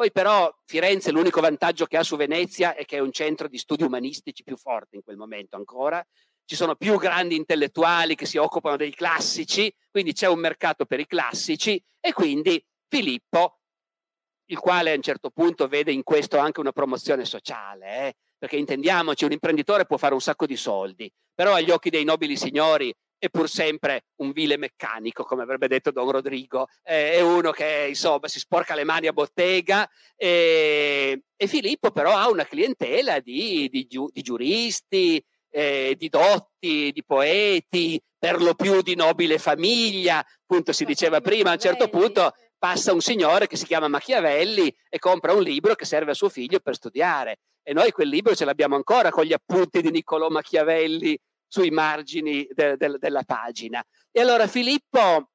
poi 0.00 0.12
però 0.12 0.50
Firenze 0.64 1.10
l'unico 1.10 1.42
vantaggio 1.42 1.84
che 1.84 1.98
ha 1.98 2.02
su 2.02 2.16
Venezia 2.16 2.74
è 2.74 2.86
che 2.86 2.96
è 2.96 3.00
un 3.00 3.12
centro 3.12 3.48
di 3.48 3.58
studi 3.58 3.82
umanistici 3.82 4.42
più 4.42 4.56
forte 4.56 4.96
in 4.96 5.02
quel 5.02 5.18
momento 5.18 5.56
ancora. 5.56 6.02
Ci 6.46 6.56
sono 6.56 6.74
più 6.74 6.96
grandi 6.96 7.36
intellettuali 7.36 8.14
che 8.14 8.24
si 8.24 8.38
occupano 8.38 8.78
dei 8.78 8.94
classici, 8.94 9.70
quindi 9.90 10.14
c'è 10.14 10.26
un 10.26 10.38
mercato 10.38 10.86
per 10.86 11.00
i 11.00 11.06
classici 11.06 11.78
e 12.00 12.14
quindi 12.14 12.64
Filippo, 12.88 13.58
il 14.46 14.58
quale 14.58 14.92
a 14.92 14.94
un 14.94 15.02
certo 15.02 15.28
punto 15.28 15.68
vede 15.68 15.92
in 15.92 16.02
questo 16.02 16.38
anche 16.38 16.60
una 16.60 16.72
promozione 16.72 17.26
sociale, 17.26 18.06
eh? 18.06 18.14
perché 18.38 18.56
intendiamoci, 18.56 19.26
un 19.26 19.32
imprenditore 19.32 19.84
può 19.84 19.98
fare 19.98 20.14
un 20.14 20.22
sacco 20.22 20.46
di 20.46 20.56
soldi, 20.56 21.12
però 21.34 21.52
agli 21.52 21.70
occhi 21.70 21.90
dei 21.90 22.04
nobili 22.04 22.38
signori 22.38 22.90
è 23.20 23.28
pur 23.28 23.50
sempre 23.50 24.06
un 24.16 24.32
vile 24.32 24.56
meccanico, 24.56 25.24
come 25.24 25.42
avrebbe 25.42 25.68
detto 25.68 25.90
Don 25.90 26.10
Rodrigo, 26.10 26.68
eh, 26.82 27.12
è 27.12 27.20
uno 27.20 27.50
che 27.50 27.84
insomma 27.88 28.28
si 28.28 28.38
sporca 28.38 28.74
le 28.74 28.84
mani 28.84 29.08
a 29.08 29.12
bottega 29.12 29.88
e, 30.16 31.24
e 31.36 31.46
Filippo 31.46 31.90
però 31.90 32.16
ha 32.16 32.30
una 32.30 32.46
clientela 32.46 33.20
di, 33.20 33.68
di, 33.70 33.86
di 33.86 34.22
giuristi, 34.22 35.22
eh, 35.50 35.94
di 35.98 36.08
dotti, 36.08 36.90
di 36.92 37.04
poeti, 37.04 38.00
per 38.18 38.40
lo 38.40 38.54
più 38.54 38.80
di 38.80 38.94
nobile 38.94 39.38
famiglia, 39.38 40.18
appunto 40.18 40.72
si 40.72 40.86
diceva 40.86 41.20
prima, 41.20 41.50
a 41.50 41.54
un 41.54 41.58
certo 41.58 41.88
punto 41.88 42.32
passa 42.56 42.94
un 42.94 43.00
signore 43.02 43.46
che 43.46 43.56
si 43.56 43.66
chiama 43.66 43.88
Machiavelli 43.88 44.74
e 44.88 44.98
compra 44.98 45.34
un 45.34 45.42
libro 45.42 45.74
che 45.74 45.84
serve 45.84 46.12
a 46.12 46.14
suo 46.14 46.30
figlio 46.30 46.60
per 46.60 46.74
studiare. 46.74 47.40
E 47.62 47.74
noi 47.74 47.90
quel 47.90 48.08
libro 48.08 48.34
ce 48.34 48.46
l'abbiamo 48.46 48.76
ancora 48.76 49.10
con 49.10 49.24
gli 49.24 49.34
appunti 49.34 49.82
di 49.82 49.90
Niccolò 49.90 50.28
Machiavelli 50.30 51.18
sui 51.50 51.70
margini 51.70 52.46
de, 52.52 52.76
de, 52.76 52.96
della 52.98 53.24
pagina. 53.24 53.84
E 54.12 54.20
allora 54.20 54.46
Filippo 54.46 55.30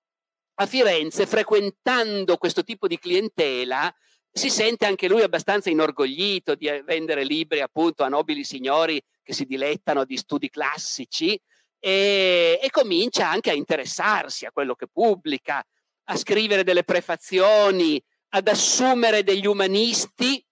a 0.58 0.66
Firenze, 0.66 1.26
frequentando 1.28 2.38
questo 2.38 2.64
tipo 2.64 2.88
di 2.88 2.98
clientela, 2.98 3.94
si 4.32 4.50
sente 4.50 4.86
anche 4.86 5.10
lui 5.10 5.22
abbastanza 5.22 5.70
inorgoglito 5.70 6.56
di 6.56 6.70
vendere 6.86 7.26
libri 7.26 7.60
appunto 7.60 8.04
a 8.04 8.10
nobili 8.10 8.44
signori 8.44 9.02
che 9.22 9.34
si 9.34 9.46
dilettano 9.46 10.06
di 10.06 10.18
studi 10.18 10.50
classici 10.50 11.40
e, 11.80 12.60
e 12.62 12.70
comincia 12.70 13.30
anche 13.30 13.50
a 13.50 13.54
interessarsi 13.54 14.46
a 14.46 14.52
quello 14.52 14.76
che 14.76 14.88
pubblica, 14.88 15.66
a 16.06 16.16
scrivere 16.16 16.64
delle 16.64 16.84
prefazioni, 16.84 18.02
ad 18.30 18.48
assumere 18.48 19.24
degli 19.24 19.48
umanisti 19.48 20.45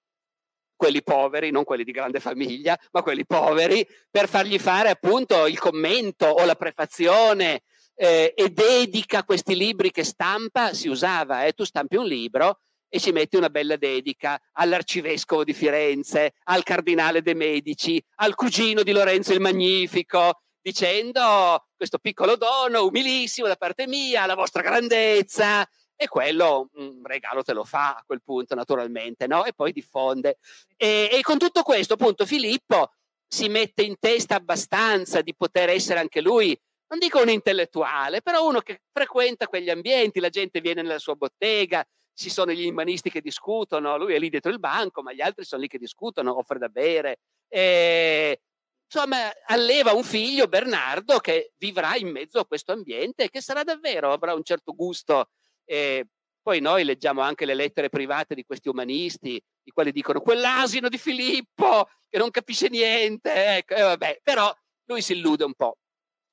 quelli 0.84 1.02
poveri, 1.02 1.50
non 1.50 1.64
quelli 1.64 1.86
di 1.86 1.94
grande 1.94 2.20
famiglia, 2.20 2.78
ma 2.92 3.02
quelli 3.02 3.26
poveri, 3.26 3.88
per 4.12 4.28
fargli 4.28 4.60
fare 4.60 4.90
appunto 4.90 5.48
il 5.48 5.58
commento 5.58 6.26
o 6.26 6.44
la 6.44 6.56
prefazione 6.56 7.62
eh, 7.96 8.34
e 8.36 8.50
dedica 8.50 9.24
questi 9.24 9.56
libri 9.56 9.92
che 9.92 10.04
stampa, 10.04 10.74
si 10.74 10.90
usava, 10.90 11.46
eh, 11.46 11.54
tu 11.54 11.64
stampi 11.64 11.96
un 11.96 12.06
libro 12.06 12.60
e 12.90 13.00
ci 13.00 13.14
metti 13.14 13.38
una 13.38 13.50
bella 13.50 13.78
dedica 13.78 14.38
all'arcivescovo 14.52 15.46
di 15.46 15.54
Firenze, 15.54 16.34
al 16.44 16.64
cardinale 16.64 17.22
de 17.22 17.34
Medici, 17.34 18.04
al 18.16 18.36
cugino 18.36 18.84
di 18.84 18.92
Lorenzo 18.92 19.32
il 19.32 19.40
Magnifico, 19.40 20.42
dicendo 20.62 21.66
questo 21.78 21.98
piccolo 21.98 22.36
dono 22.36 22.86
umilissimo 22.86 23.48
da 23.48 23.56
parte 23.56 23.88
mia, 23.88 24.26
la 24.26 24.36
vostra 24.36 24.62
grandezza, 24.62 25.66
e 26.04 26.08
quello 26.08 26.70
un 26.74 27.02
regalo 27.04 27.44
te 27.44 27.54
lo 27.54 27.64
fa 27.64 27.96
a 27.96 28.04
quel 28.06 28.22
punto 28.24 28.56
naturalmente, 28.56 29.28
no? 29.28 29.46
E 29.46 29.54
poi 29.54 29.72
diffonde. 29.72 30.38
E, 30.76 31.10
e 31.12 31.22
con 31.22 31.38
tutto 31.38 31.64
questo 31.64 31.94
appunto 31.94 32.26
Filippo 32.26 32.92
si 33.28 33.50
mette 33.50 33.84
in 33.84 33.96
testa 34.00 34.36
abbastanza 34.36 35.22
di 35.22 35.36
poter 35.36 35.70
essere 35.70 36.00
anche 36.00 36.22
lui 36.22 36.58
non 36.94 37.00
dico 37.00 37.20
un 37.20 37.30
intellettuale, 37.30 38.22
però 38.22 38.48
uno 38.48 38.60
che 38.60 38.82
frequenta 38.92 39.48
quegli 39.48 39.72
ambienti, 39.72 40.20
la 40.20 40.30
gente 40.30 40.62
viene 40.62 40.84
nella 40.84 41.00
sua 41.00 41.16
bottega, 41.16 41.84
ci 42.14 42.30
sono 42.30 42.52
gli 42.52 42.68
umanisti 42.68 43.10
che 43.10 43.20
discutono, 43.20 43.98
lui 43.98 44.14
è 44.14 44.20
lì 44.20 44.30
dietro 44.30 44.52
il 44.52 44.60
banco, 44.60 45.02
ma 45.02 45.12
gli 45.12 45.22
altri 45.22 45.44
sono 45.44 45.62
lì 45.62 45.68
che 45.68 45.80
discutono, 45.80 46.38
offre 46.38 46.60
da 46.60 46.68
bere. 46.68 47.18
E, 47.48 48.42
insomma, 48.86 49.32
alleva 49.48 49.94
un 49.94 50.04
figlio, 50.04 50.48
Bernardo, 50.48 51.18
che 51.18 51.54
vivrà 51.58 51.96
in 51.96 52.10
mezzo 52.10 52.38
a 52.38 52.46
questo 52.46 52.74
ambiente 52.74 53.24
e 53.24 53.30
che 53.30 53.42
sarà 53.42 53.64
davvero, 53.64 54.12
avrà 54.12 54.36
un 54.36 54.44
certo 54.44 54.76
gusto. 54.76 55.30
E 55.66 56.08
poi 56.42 56.60
noi 56.60 56.84
leggiamo 56.84 57.22
anche 57.22 57.46
le 57.46 57.54
lettere 57.54 57.90
private 57.90 58.36
di 58.36 58.44
questi 58.44 58.70
umanisti, 58.70 59.42
i 59.64 59.72
quali 59.72 59.92
dicono 59.92 60.22
quell'asino 60.22 60.90
di 60.90 60.98
Filippo 60.98 61.90
che 62.10 62.18
non 62.18 62.32
capisce 62.32 62.68
niente, 62.70 63.58
ecco, 63.58 63.76
e 63.76 63.82
vabbè, 63.82 64.20
però 64.22 64.54
lui 64.86 65.02
si 65.02 65.14
illude 65.14 65.46
un 65.46 65.54
po' 65.54 65.78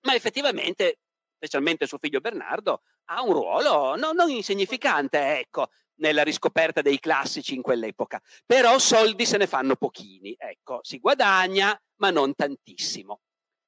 ma 0.02 0.14
effettivamente, 0.14 1.00
specialmente 1.36 1.86
suo 1.86 1.98
figlio 1.98 2.20
Bernardo, 2.20 2.82
ha 3.06 3.22
un 3.22 3.32
ruolo 3.32 3.96
non, 3.96 4.14
non 4.14 4.30
insignificante, 4.30 5.38
ecco, 5.38 5.68
nella 5.96 6.22
riscoperta 6.22 6.80
dei 6.80 6.98
classici 6.98 7.54
in 7.54 7.62
quell'epoca. 7.62 8.20
Però 8.46 8.78
soldi 8.78 9.26
se 9.26 9.36
ne 9.36 9.46
fanno 9.46 9.76
pochini, 9.76 10.34
ecco, 10.38 10.80
si 10.82 10.98
guadagna, 10.98 11.78
ma 11.96 12.10
non 12.10 12.34
tantissimo. 12.34 13.20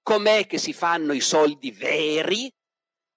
Com'è 0.02 0.46
che 0.46 0.58
si 0.58 0.72
fanno 0.72 1.12
i 1.12 1.20
soldi 1.20 1.70
veri? 1.70 2.52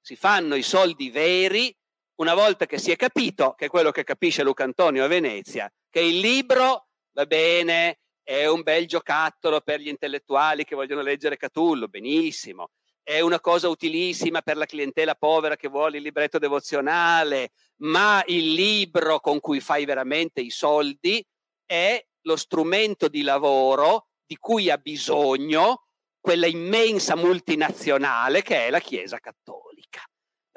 Si 0.01 0.15
fanno 0.15 0.55
i 0.55 0.61
soldi 0.61 1.09
veri 1.09 1.75
una 2.15 2.33
volta 2.33 2.65
che 2.65 2.77
si 2.77 2.91
è 2.91 2.95
capito, 2.95 3.53
che 3.57 3.65
è 3.65 3.69
quello 3.69 3.91
che 3.91 4.03
capisce 4.03 4.43
Luca 4.43 4.63
Antonio 4.63 5.03
a 5.03 5.07
Venezia, 5.07 5.71
che 5.89 5.99
il 5.99 6.19
libro, 6.19 6.87
va 7.13 7.25
bene, 7.25 7.99
è 8.23 8.47
un 8.47 8.61
bel 8.61 8.87
giocattolo 8.87 9.61
per 9.61 9.79
gli 9.79 9.87
intellettuali 9.87 10.63
che 10.63 10.75
vogliono 10.75 11.01
leggere 11.01 11.37
Catullo, 11.37 11.87
benissimo, 11.87 12.71
è 13.03 13.19
una 13.19 13.39
cosa 13.39 13.69
utilissima 13.69 14.41
per 14.41 14.57
la 14.57 14.65
clientela 14.65 15.13
povera 15.13 15.55
che 15.55 15.67
vuole 15.67 15.97
il 15.97 16.03
libretto 16.03 16.39
devozionale, 16.39 17.51
ma 17.81 18.23
il 18.25 18.53
libro 18.53 19.19
con 19.19 19.39
cui 19.39 19.59
fai 19.59 19.85
veramente 19.85 20.41
i 20.41 20.49
soldi 20.49 21.23
è 21.65 22.03
lo 22.21 22.35
strumento 22.35 23.07
di 23.07 23.21
lavoro 23.21 24.07
di 24.25 24.37
cui 24.37 24.71
ha 24.71 24.77
bisogno 24.79 25.85
quella 26.19 26.47
immensa 26.47 27.15
multinazionale 27.15 28.41
che 28.41 28.65
è 28.65 28.69
la 28.71 28.79
Chiesa 28.79 29.19
Cattolica. 29.19 30.01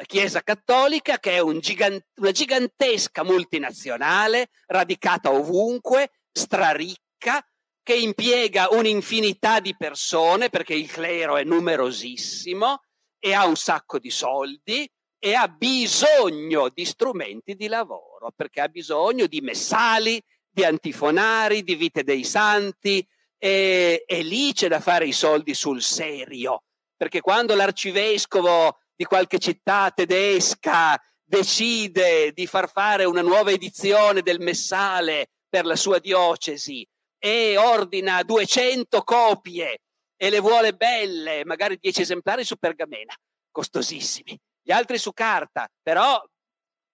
La 0.00 0.04
Chiesa 0.04 0.42
Cattolica 0.42 1.18
che 1.18 1.32
è 1.32 1.40
un 1.40 1.58
gigant- 1.58 2.06
una 2.20 2.30
gigantesca 2.30 3.24
multinazionale 3.24 4.50
radicata 4.66 5.32
ovunque, 5.32 6.12
straricca, 6.30 7.44
che 7.82 7.96
impiega 7.96 8.68
un'infinità 8.70 9.58
di 9.58 9.74
persone 9.76 10.50
perché 10.50 10.74
il 10.74 10.88
clero 10.88 11.36
è 11.36 11.42
numerosissimo 11.42 12.82
e 13.18 13.34
ha 13.34 13.44
un 13.44 13.56
sacco 13.56 13.98
di 13.98 14.10
soldi 14.10 14.88
e 15.18 15.34
ha 15.34 15.48
bisogno 15.48 16.68
di 16.68 16.84
strumenti 16.84 17.56
di 17.56 17.66
lavoro 17.66 18.30
perché 18.36 18.60
ha 18.60 18.68
bisogno 18.68 19.26
di 19.26 19.40
messali, 19.40 20.22
di 20.48 20.62
antifonari, 20.62 21.64
di 21.64 21.74
vite 21.74 22.04
dei 22.04 22.22
santi 22.22 23.04
e, 23.36 24.04
e 24.06 24.22
lì 24.22 24.52
c'è 24.52 24.68
da 24.68 24.78
fare 24.78 25.06
i 25.06 25.12
soldi 25.12 25.54
sul 25.54 25.82
serio 25.82 26.62
perché 26.96 27.20
quando 27.20 27.56
l'arcivescovo 27.56 28.78
di 28.98 29.04
qualche 29.04 29.38
città 29.38 29.92
tedesca 29.94 31.00
decide 31.22 32.32
di 32.32 32.48
far 32.48 32.68
fare 32.68 33.04
una 33.04 33.22
nuova 33.22 33.52
edizione 33.52 34.22
del 34.22 34.40
messale 34.40 35.28
per 35.48 35.64
la 35.66 35.76
sua 35.76 36.00
diocesi 36.00 36.84
e 37.16 37.56
ordina 37.56 38.24
200 38.24 39.02
copie 39.02 39.82
e 40.16 40.30
le 40.30 40.40
vuole 40.40 40.74
belle, 40.74 41.44
magari 41.44 41.78
10 41.80 42.00
esemplari 42.00 42.42
su 42.42 42.56
pergamena, 42.56 43.14
costosissimi, 43.52 44.36
gli 44.60 44.72
altri 44.72 44.98
su 44.98 45.12
carta, 45.12 45.68
però 45.80 46.20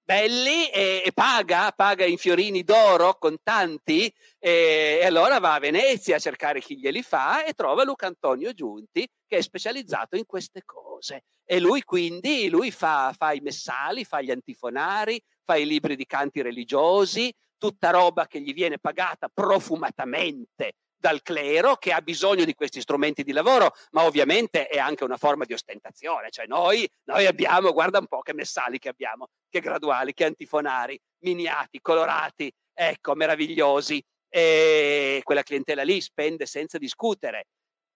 belli 0.05 0.68
e, 0.68 1.02
e 1.07 1.12
paga, 1.14 1.72
paga 1.72 2.05
in 2.05 2.18
fiorini 2.18 2.64
d'oro 2.64 3.16
contanti 3.16 4.12
e, 4.38 4.98
e 5.00 5.07
allora 5.07 5.40
va 5.40 5.55
a 5.55 5.59
Venezia 5.59 6.16
a 6.16 6.18
cercare 6.18 6.61
chi 6.61 6.78
glieli 6.78 7.02
fa 7.02 7.44
e 7.44 7.55
trova 7.55 7.82
Luca 7.82 8.07
Antonio 8.07 8.52
Giunti 8.52 9.09
che 9.26 9.38
è 9.38 9.40
specializzato 9.40 10.16
in 10.16 10.26
queste 10.26 10.64
cose 10.66 10.93
e 11.44 11.61
lui 11.61 11.82
quindi 11.82 12.48
lui 12.48 12.70
fa, 12.70 13.14
fa 13.16 13.32
i 13.32 13.40
messali, 13.40 14.05
fa 14.05 14.20
gli 14.22 14.30
antifonari, 14.30 15.20
fa 15.44 15.57
i 15.57 15.66
libri 15.66 15.96
di 15.96 16.07
canti 16.07 16.40
religiosi, 16.40 17.32
tutta 17.59 17.90
roba 17.90 18.26
che 18.26 18.40
gli 18.40 18.52
viene 18.52 18.78
pagata 18.78 19.28
profumatamente 19.32 20.72
dal 21.05 21.20
clero 21.22 21.76
che 21.76 21.92
ha 21.92 22.00
bisogno 22.00 22.46
di 22.46 22.55
questi 22.55 22.80
strumenti 22.80 23.22
di 23.22 23.32
lavoro, 23.32 23.72
ma 23.90 24.05
ovviamente 24.05 24.68
è 24.68 24.78
anche 24.78 25.05
una 25.05 25.18
forma 25.18 25.44
di 25.44 25.52
ostentazione, 25.52 26.30
cioè 26.30 26.46
noi, 26.46 26.88
noi 27.05 27.26
abbiamo, 27.26 27.72
guarda 27.72 27.98
un 27.98 28.07
po' 28.07 28.20
che 28.20 28.32
messali 28.32 28.78
che 28.78 28.88
abbiamo, 28.88 29.26
che 29.50 29.61
graduali, 29.61 30.14
che 30.14 30.24
antifonari, 30.24 30.98
miniati, 31.18 31.80
colorati, 31.82 32.50
ecco, 32.72 33.14
meravigliosi, 33.14 34.02
e 34.30 35.20
quella 35.22 35.42
clientela 35.42 35.82
lì 35.82 36.00
spende 36.00 36.46
senza 36.46 36.78
discutere. 36.78 37.48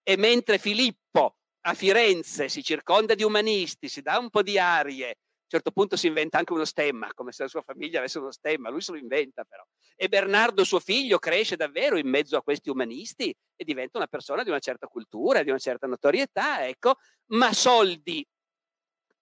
E 0.02 0.16
mentre 0.18 0.59
Filippo 0.59 1.38
a 1.62 1.74
Firenze 1.74 2.48
si 2.48 2.62
circonda 2.62 3.14
di 3.14 3.22
umanisti, 3.22 3.88
si 3.88 4.00
dà 4.02 4.18
un 4.18 4.30
po' 4.30 4.42
di 4.42 4.59
arie, 4.59 5.06
un 5.06 5.48
certo 5.48 5.70
punto 5.70 5.96
si 5.96 6.06
inventa 6.06 6.38
anche 6.38 6.52
uno 6.52 6.66
stemma, 6.66 7.12
come 7.14 7.32
se 7.32 7.42
la 7.42 7.48
sua 7.48 7.62
famiglia 7.62 7.98
avesse 7.98 8.18
uno 8.18 8.30
stemma, 8.30 8.68
lui 8.68 8.82
se 8.82 8.92
lo 8.92 8.98
inventa 8.98 9.44
però. 9.44 9.64
E 9.96 10.09
Bernardo, 10.09 10.62
suo 10.62 10.78
figlio, 10.78 11.18
cresce 11.18 11.56
davvero 11.56 11.96
in 11.96 12.09
mezzo 12.09 12.36
a 12.36 12.42
questi 12.42 12.68
umanisti 12.68 13.34
e 13.56 13.64
diventa 13.64 13.96
una 13.96 14.06
persona 14.06 14.42
di 14.42 14.50
una 14.50 14.59
certa 14.59 14.86
cultura, 14.86 15.42
di 15.42 15.48
una 15.48 15.59
certa 15.59 15.86
notorietà, 15.86 16.66
ecco, 16.66 16.96
ma 17.28 17.52
soldi. 17.52 18.26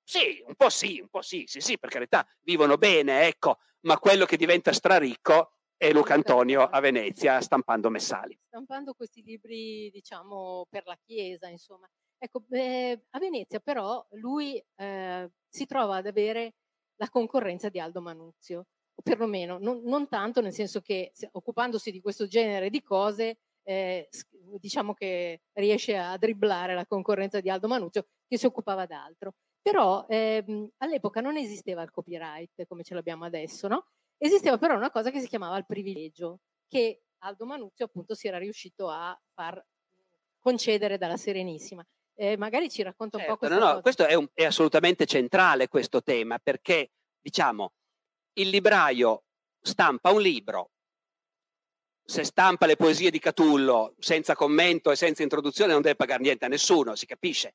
Sì, 0.03 0.43
un 0.47 0.55
po' 0.57 0.69
sì, 0.69 1.01
un 1.01 1.09
po' 1.09 1.23
sì, 1.23 1.45
sì, 1.47 1.61
sì, 1.61 1.79
per 1.79 1.91
carità, 1.91 2.27
vivono 2.43 2.77
bene, 2.77 3.27
ecco, 3.27 3.59
ma 3.83 3.99
quello 3.99 4.25
che 4.25 4.37
diventa 4.37 4.73
straricco 4.73 5.53
è 5.77 5.93
Luca 5.93 6.15
Antonio 6.15 6.63
a 6.63 6.81
Venezia 6.81 7.41
stampando 7.41 7.89
messali. 7.91 8.39
Stampando 8.47 8.95
questi 8.95 9.23
libri, 9.23 9.91
diciamo, 9.91 10.67
per 10.69 10.87
la 10.87 10.99
Chiesa, 11.05 11.49
insomma. 11.49 11.89
Ecco, 12.19 12.45
eh, 12.51 13.05
a 13.11 13.19
Venezia 13.19 13.61
però 13.61 14.05
lui 14.13 14.63
eh, 14.77 15.31
si 15.49 15.67
trova 15.67 15.97
ad 15.97 16.07
avere 16.07 16.55
la 16.97 17.09
concorrenza 17.11 17.69
di 17.69 17.79
Aldo 17.79 18.01
Manuzio, 18.01 18.59
o 18.95 19.03
perlomeno 19.03 19.59
non, 19.59 19.83
non 19.85 20.09
tanto 20.09 20.41
nel 20.41 20.53
senso 20.53 20.81
che 20.81 21.13
occupandosi 21.33 21.91
di 21.91 22.01
questo 22.01 22.27
genere 22.27 22.71
di 22.71 22.83
cose, 22.83 23.39
eh, 23.63 24.09
diciamo 24.59 24.95
che 24.95 25.43
riesce 25.55 25.97
a 25.97 26.17
dribblare 26.17 26.75
la 26.75 26.87
concorrenza 26.87 27.41
di 27.41 27.51
Aldo 27.51 27.69
Manuzio 27.69 28.07
che 28.27 28.39
si 28.39 28.47
occupava 28.47 28.87
d'altro. 28.87 29.35
Però 29.61 30.07
ehm, 30.09 30.71
all'epoca 30.79 31.21
non 31.21 31.37
esisteva 31.37 31.83
il 31.83 31.91
copyright 31.91 32.67
come 32.67 32.83
ce 32.85 32.95
l'abbiamo 32.95 33.25
adesso, 33.25 33.67
no? 33.69 33.87
Esisteva 34.17 34.57
però 34.59 34.77
una 34.77 34.91
cosa 34.91 35.11
che 35.11 35.21
si 35.21 35.27
chiamava 35.29 35.59
il 35.59 35.67
privilegio, 35.67 36.41
che 36.69 37.03
Aldo 37.19 37.45
Manuzio 37.47 37.85
appunto 37.85 38.15
si 38.15 38.29
era 38.29 38.39
riuscito 38.39 38.89
a 38.89 39.19
far 39.35 39.63
concedere 40.39 40.97
dalla 40.99 41.17
Serenissima. 41.17 41.85
Eh, 42.19 42.37
magari 42.39 42.71
ci 42.71 42.83
racconta 42.83 43.19
certo, 43.19 43.33
un 43.33 43.39
po' 43.39 43.47
questo. 43.47 43.65
No, 43.65 43.73
no, 43.75 43.81
questo 43.83 44.07
è, 44.07 44.15
un, 44.15 44.27
è, 44.33 44.45
assolutamente 44.45 45.05
centrale 45.05 45.69
questo 45.69 46.03
tema 46.03 46.39
perché, 46.39 46.91
diciamo, 47.21 47.73
il 48.39 48.49
libraio 48.49 49.25
stampa 49.61 50.11
un 50.11 50.23
libro, 50.23 50.71
se 52.03 52.25
stampa 52.25 52.67
le 52.67 52.77
poesie 52.77 53.11
di 53.11 53.19
Catullo 53.19 53.95
senza 53.99 54.35
commento 54.35 54.91
e 54.91 54.97
senza 54.97 55.23
introduzione 55.23 55.73
non 55.73 55.83
deve 55.83 55.97
pagare 55.97 56.23
niente 56.23 56.45
a 56.45 56.49
nessuno, 56.49 56.95
si 56.95 57.05
capisce 57.05 57.55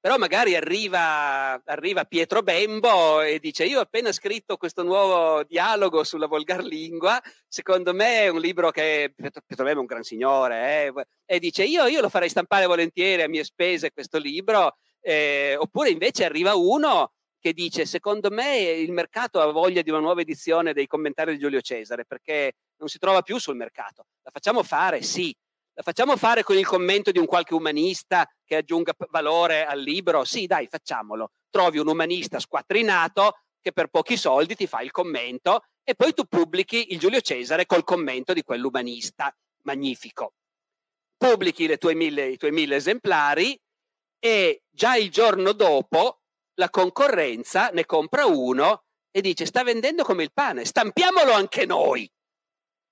però 0.00 0.16
magari 0.16 0.54
arriva, 0.54 1.60
arriva, 1.64 2.04
Pietro 2.04 2.42
Bembo 2.42 3.20
e 3.20 3.38
dice 3.40 3.64
io 3.64 3.78
ho 3.78 3.82
appena 3.82 4.12
scritto 4.12 4.56
questo 4.56 4.82
nuovo 4.82 5.42
dialogo 5.44 6.04
sulla 6.04 6.26
volgar 6.26 6.62
lingua, 6.62 7.20
secondo 7.48 7.92
me 7.92 8.22
è 8.22 8.28
un 8.28 8.40
libro 8.40 8.70
che 8.70 9.12
Pietro, 9.14 9.42
Pietro 9.44 9.64
Bembo 9.64 9.80
è 9.80 9.82
un 9.82 9.88
gran 9.88 10.02
signore, 10.02 10.86
eh, 10.86 11.06
e 11.24 11.38
dice 11.38 11.64
io, 11.64 11.86
io, 11.86 12.00
lo 12.00 12.08
farei 12.08 12.28
stampare 12.28 12.66
volentieri 12.66 13.22
a 13.22 13.28
mie 13.28 13.44
spese 13.44 13.92
questo 13.92 14.18
libro, 14.18 14.76
eh, 15.00 15.56
oppure 15.58 15.90
invece 15.90 16.24
arriva 16.24 16.54
uno 16.54 17.12
che 17.40 17.52
dice 17.52 17.86
secondo 17.86 18.30
me 18.30 18.58
il 18.58 18.92
mercato 18.92 19.40
ha 19.40 19.50
voglia 19.50 19.82
di 19.82 19.90
una 19.90 20.00
nuova 20.00 20.20
edizione 20.20 20.72
dei 20.72 20.86
commentari 20.86 21.32
di 21.32 21.38
Giulio 21.38 21.60
Cesare 21.60 22.04
perché 22.04 22.54
non 22.78 22.88
si 22.88 22.98
trova 22.98 23.22
più 23.22 23.38
sul 23.38 23.56
mercato, 23.56 24.06
la 24.22 24.30
facciamo 24.32 24.62
fare? 24.62 25.02
Sì, 25.02 25.34
la 25.78 25.84
facciamo 25.84 26.16
fare 26.16 26.42
con 26.42 26.56
il 26.56 26.66
commento 26.66 27.12
di 27.12 27.20
un 27.20 27.26
qualche 27.26 27.54
umanista 27.54 28.28
che 28.44 28.56
aggiunga 28.56 28.96
valore 29.10 29.64
al 29.64 29.80
libro? 29.80 30.24
Sì, 30.24 30.46
dai, 30.46 30.66
facciamolo. 30.66 31.30
Trovi 31.48 31.78
un 31.78 31.86
umanista 31.86 32.40
squattrinato 32.40 33.42
che 33.60 33.70
per 33.70 33.86
pochi 33.86 34.16
soldi 34.16 34.56
ti 34.56 34.66
fa 34.66 34.80
il 34.80 34.90
commento 34.90 35.66
e 35.84 35.94
poi 35.94 36.14
tu 36.14 36.24
pubblichi 36.24 36.92
il 36.92 36.98
Giulio 36.98 37.20
Cesare 37.20 37.64
col 37.64 37.84
commento 37.84 38.32
di 38.32 38.42
quell'umanista. 38.42 39.32
Magnifico. 39.62 40.32
Pubblichi 41.16 41.72
mille, 41.94 42.26
i 42.26 42.36
tuoi 42.36 42.50
mille 42.50 42.74
esemplari 42.74 43.56
e 44.18 44.64
già 44.68 44.96
il 44.96 45.12
giorno 45.12 45.52
dopo 45.52 46.22
la 46.54 46.70
concorrenza 46.70 47.68
ne 47.68 47.86
compra 47.86 48.26
uno 48.26 48.82
e 49.12 49.20
dice 49.20 49.46
sta 49.46 49.62
vendendo 49.62 50.02
come 50.02 50.24
il 50.24 50.32
pane, 50.32 50.64
stampiamolo 50.64 51.30
anche 51.30 51.66
noi. 51.66 52.10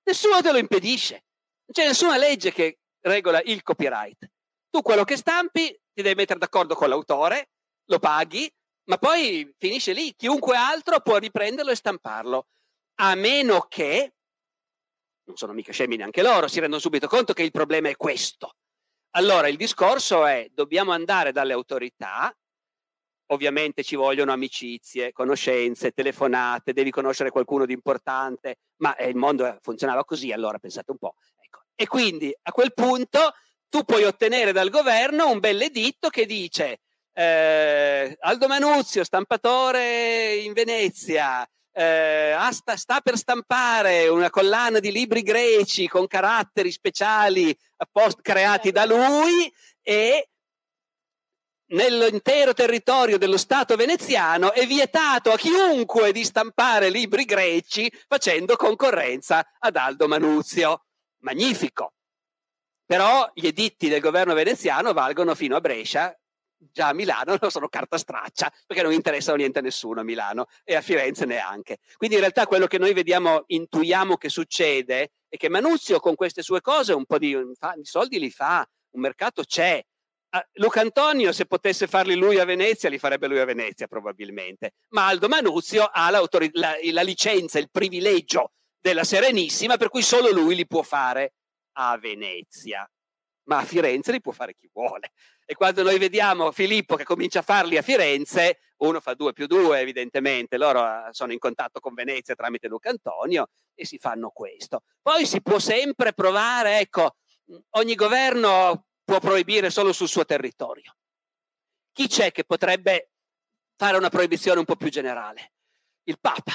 Nessuno 0.03 0.41
te 0.41 0.53
lo 0.53 0.57
impedisce. 0.57 1.23
Non 1.67 1.73
c'è 1.73 1.85
nessuna 1.85 2.15
legge 2.15 2.51
che 2.53 2.79
regola 3.01 3.41
il 3.43 3.61
copyright. 3.61 4.29
Tu 4.69 4.81
quello 4.81 5.03
che 5.03 5.17
stampi 5.17 5.67
ti 5.93 6.01
devi 6.01 6.15
mettere 6.15 6.39
d'accordo 6.39 6.75
con 6.75 6.87
l'autore, 6.87 7.49
lo 7.85 7.99
paghi, 7.99 8.49
ma 8.85 8.97
poi 8.97 9.53
finisce 9.57 9.91
lì. 9.91 10.15
Chiunque 10.15 10.55
altro 10.55 11.01
può 11.01 11.17
riprenderlo 11.17 11.71
e 11.71 11.75
stamparlo. 11.75 12.47
A 12.99 13.15
meno 13.15 13.65
che, 13.67 14.13
non 15.25 15.35
sono 15.35 15.51
mica 15.51 15.73
scemi 15.73 15.97
neanche 15.97 16.21
loro, 16.21 16.47
si 16.47 16.61
rendono 16.61 16.81
subito 16.81 17.07
conto 17.07 17.33
che 17.33 17.43
il 17.43 17.51
problema 17.51 17.89
è 17.89 17.97
questo. 17.97 18.55
Allora 19.15 19.49
il 19.49 19.57
discorso 19.57 20.25
è 20.25 20.47
dobbiamo 20.53 20.91
andare 20.91 21.33
dalle 21.33 21.53
autorità 21.53 22.33
ovviamente 23.27 23.83
ci 23.83 23.95
vogliono 23.95 24.31
amicizie, 24.31 25.11
conoscenze, 25.11 25.91
telefonate, 25.91 26.73
devi 26.73 26.91
conoscere 26.91 27.31
qualcuno 27.31 27.65
di 27.65 27.73
importante, 27.73 28.57
ma 28.77 28.95
eh, 28.95 29.09
il 29.09 29.15
mondo 29.15 29.57
funzionava 29.61 30.05
così, 30.05 30.31
allora 30.31 30.59
pensate 30.59 30.91
un 30.91 30.97
po'. 30.97 31.15
E 31.79 31.85
quindi 31.85 32.35
a 32.41 32.51
quel 32.51 32.73
punto 32.73 33.33
tu 33.69 33.83
puoi 33.83 34.03
ottenere 34.03 34.51
dal 34.51 34.69
governo 34.69 35.29
un 35.29 35.39
bel 35.39 35.61
editto 35.61 36.09
che 36.09 36.25
dice 36.25 36.79
eh, 37.13 38.17
Aldo 38.19 38.47
Manuzio, 38.47 39.03
stampatore 39.03 40.37
in 40.37 40.53
Venezia, 40.53 41.47
eh, 41.71 42.35
sta, 42.49 42.75
sta, 42.75 43.01
per 43.01 43.17
stampare 43.17 44.07
una 44.07 44.31
collana 44.31 44.79
di 44.79 44.91
libri 44.91 45.21
greci 45.21 45.87
con 45.87 46.07
caratteri 46.07 46.71
speciali 46.71 47.55
appost- 47.77 48.21
creati 48.21 48.71
da 48.71 48.85
lui 48.85 49.53
e 49.83 50.29
nell'intero 51.69 52.53
territorio 52.53 53.19
dello 53.19 53.37
Stato 53.37 53.75
veneziano 53.75 54.53
è 54.53 54.65
vietato 54.65 55.31
a 55.31 55.37
chiunque 55.37 56.11
di 56.11 56.23
stampare 56.23 56.89
libri 56.89 57.25
greci 57.25 57.91
facendo 58.07 58.55
concorrenza 58.55 59.45
ad 59.59 59.75
Aldo 59.75 60.07
Manuzio. 60.07 60.86
Magnifico. 61.27 61.93
Però 62.85 63.29
gli 63.33 63.47
editti 63.47 63.89
del 63.89 63.99
governo 63.99 64.33
veneziano 64.33 64.93
valgono 64.93 65.35
fino 65.35 65.57
a 65.57 65.59
Brescia, 65.59 66.17
già 66.57 66.87
a 66.87 66.93
Milano 66.93 67.37
sono 67.49 67.67
carta 67.67 67.97
straccia 67.97 68.51
perché 68.65 68.81
non 68.81 68.93
interessano 68.93 69.35
niente 69.35 69.59
a 69.59 69.61
nessuno 69.61 69.99
a 69.99 70.03
Milano 70.03 70.45
e 70.63 70.75
a 70.75 70.81
Firenze 70.81 71.25
neanche. 71.25 71.79
Quindi 71.97 72.15
in 72.15 72.21
realtà 72.21 72.47
quello 72.47 72.65
che 72.65 72.77
noi 72.77 72.93
vediamo, 72.93 73.43
intuiamo 73.47 74.15
che 74.15 74.29
succede 74.29 75.11
è 75.27 75.35
che 75.35 75.49
Manuzio 75.49 75.99
con 75.99 76.15
queste 76.15 76.41
sue 76.41 76.61
cose 76.61 76.93
un 76.93 77.05
po' 77.05 77.17
di, 77.17 77.35
di 77.35 77.85
soldi 77.85 78.19
li 78.19 78.31
fa, 78.31 78.65
un 78.91 79.01
mercato 79.01 79.43
c'è, 79.43 79.83
Ah, 80.31 80.45
Luca 80.55 80.81
Antonio, 80.81 81.31
se 81.31 81.45
potesse 81.45 81.87
farli 81.87 82.15
lui 82.15 82.37
a 82.37 82.43
Venezia, 82.43 82.89
li 82.89 82.99
farebbe 82.99 83.27
lui 83.27 83.39
a 83.39 83.45
Venezia 83.45 83.87
probabilmente. 83.87 84.73
Ma 84.89 85.07
Aldo 85.07 85.29
Manuzio 85.29 85.85
ha 85.85 86.09
la, 86.09 86.21
la 86.51 87.01
licenza, 87.01 87.59
il 87.59 87.69
privilegio 87.71 88.51
della 88.79 89.03
Serenissima, 89.03 89.77
per 89.77 89.89
cui 89.89 90.01
solo 90.01 90.31
lui 90.31 90.55
li 90.55 90.67
può 90.67 90.81
fare 90.81 91.33
a 91.73 91.97
Venezia. 91.97 92.89
Ma 93.47 93.59
a 93.59 93.63
Firenze 93.63 94.11
li 94.11 94.21
può 94.21 94.33
fare 94.33 94.53
chi 94.55 94.69
vuole. 94.73 95.11
E 95.45 95.55
quando 95.55 95.81
noi 95.81 95.97
vediamo 95.97 96.51
Filippo 96.51 96.97
che 96.97 97.05
comincia 97.05 97.39
a 97.39 97.43
farli 97.43 97.77
a 97.77 97.81
Firenze, 97.81 98.59
uno 98.77 98.99
fa 98.99 99.13
due 99.13 99.31
più 99.31 99.47
due, 99.47 99.79
evidentemente, 99.79 100.57
loro 100.57 100.81
ah, 100.81 101.07
sono 101.11 101.31
in 101.31 101.39
contatto 101.39 101.79
con 101.79 101.93
Venezia 101.93 102.35
tramite 102.35 102.67
Luca 102.67 102.89
Antonio 102.89 103.47
e 103.73 103.85
si 103.85 103.97
fanno 103.97 104.29
questo. 104.31 104.81
Poi 105.01 105.25
si 105.25 105.41
può 105.41 105.59
sempre 105.59 106.11
provare, 106.11 106.79
ecco, 106.79 107.15
ogni 107.71 107.95
governo 107.95 108.87
può 109.05 109.19
proibire 109.19 109.69
solo 109.69 109.93
sul 109.93 110.09
suo 110.09 110.25
territorio. 110.25 110.97
Chi 111.93 112.07
c'è 112.07 112.31
che 112.31 112.43
potrebbe 112.43 113.11
fare 113.77 113.97
una 113.97 114.09
proibizione 114.09 114.59
un 114.59 114.65
po' 114.65 114.75
più 114.75 114.89
generale? 114.89 115.53
Il 116.03 116.19
Papa. 116.19 116.53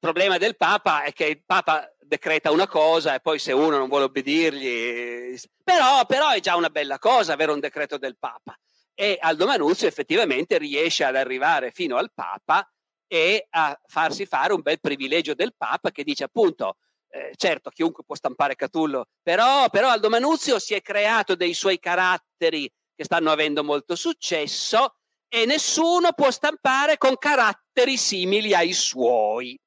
Il 0.00 0.06
problema 0.12 0.38
del 0.38 0.56
Papa 0.56 1.02
è 1.02 1.12
che 1.12 1.24
il 1.24 1.42
Papa 1.44 1.92
decreta 1.98 2.52
una 2.52 2.68
cosa 2.68 3.14
e 3.14 3.20
poi 3.20 3.40
se 3.40 3.50
uno 3.50 3.78
non 3.78 3.88
vuole 3.88 4.04
obbedirgli... 4.04 5.36
Però, 5.64 6.06
però 6.06 6.30
è 6.30 6.38
già 6.38 6.54
una 6.54 6.70
bella 6.70 7.00
cosa 7.00 7.32
avere 7.32 7.50
un 7.50 7.58
decreto 7.58 7.98
del 7.98 8.16
Papa. 8.16 8.56
E 8.94 9.18
Aldo 9.20 9.46
Manuzio 9.46 9.88
effettivamente 9.88 10.56
riesce 10.56 11.02
ad 11.02 11.16
arrivare 11.16 11.72
fino 11.72 11.96
al 11.96 12.12
Papa 12.14 12.64
e 13.08 13.48
a 13.50 13.76
farsi 13.86 14.24
fare 14.24 14.52
un 14.52 14.60
bel 14.60 14.78
privilegio 14.78 15.34
del 15.34 15.54
Papa 15.56 15.90
che 15.90 16.04
dice 16.04 16.24
appunto 16.24 16.76
eh, 17.10 17.32
certo 17.36 17.70
chiunque 17.70 18.04
può 18.04 18.14
stampare 18.14 18.54
Catullo, 18.54 19.06
però, 19.22 19.68
però 19.70 19.88
Aldo 19.88 20.10
Manuzio 20.10 20.58
si 20.58 20.74
è 20.74 20.82
creato 20.82 21.34
dei 21.34 21.54
suoi 21.54 21.78
caratteri 21.78 22.70
che 22.94 23.04
stanno 23.04 23.30
avendo 23.30 23.64
molto 23.64 23.96
successo 23.96 24.94
e 25.28 25.44
nessuno 25.44 26.12
può 26.12 26.30
stampare 26.30 26.98
con 26.98 27.16
caratteri 27.16 27.96
simili 27.96 28.54
ai 28.54 28.72
suoi. 28.72 29.58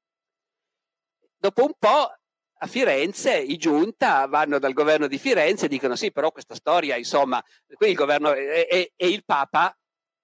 Dopo 1.41 1.63
un 1.63 1.73
po' 1.79 2.15
a 2.59 2.67
Firenze 2.67 3.35
i 3.35 3.57
giunta 3.57 4.27
vanno 4.27 4.59
dal 4.59 4.73
governo 4.73 5.07
di 5.07 5.17
Firenze 5.17 5.65
e 5.65 5.69
dicono 5.69 5.95
sì, 5.95 6.11
però 6.11 6.31
questa 6.31 6.53
storia, 6.53 6.97
insomma, 6.97 7.43
qui 7.73 7.89
il 7.89 7.95
governo 7.95 8.31
e 8.31 8.93
il 8.97 9.25
Papa 9.25 9.75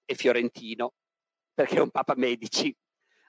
è 0.04 0.14
fiorentino, 0.14 0.92
perché 1.52 1.78
è 1.78 1.80
un 1.80 1.90
Papa 1.90 2.14
medici. 2.16 2.72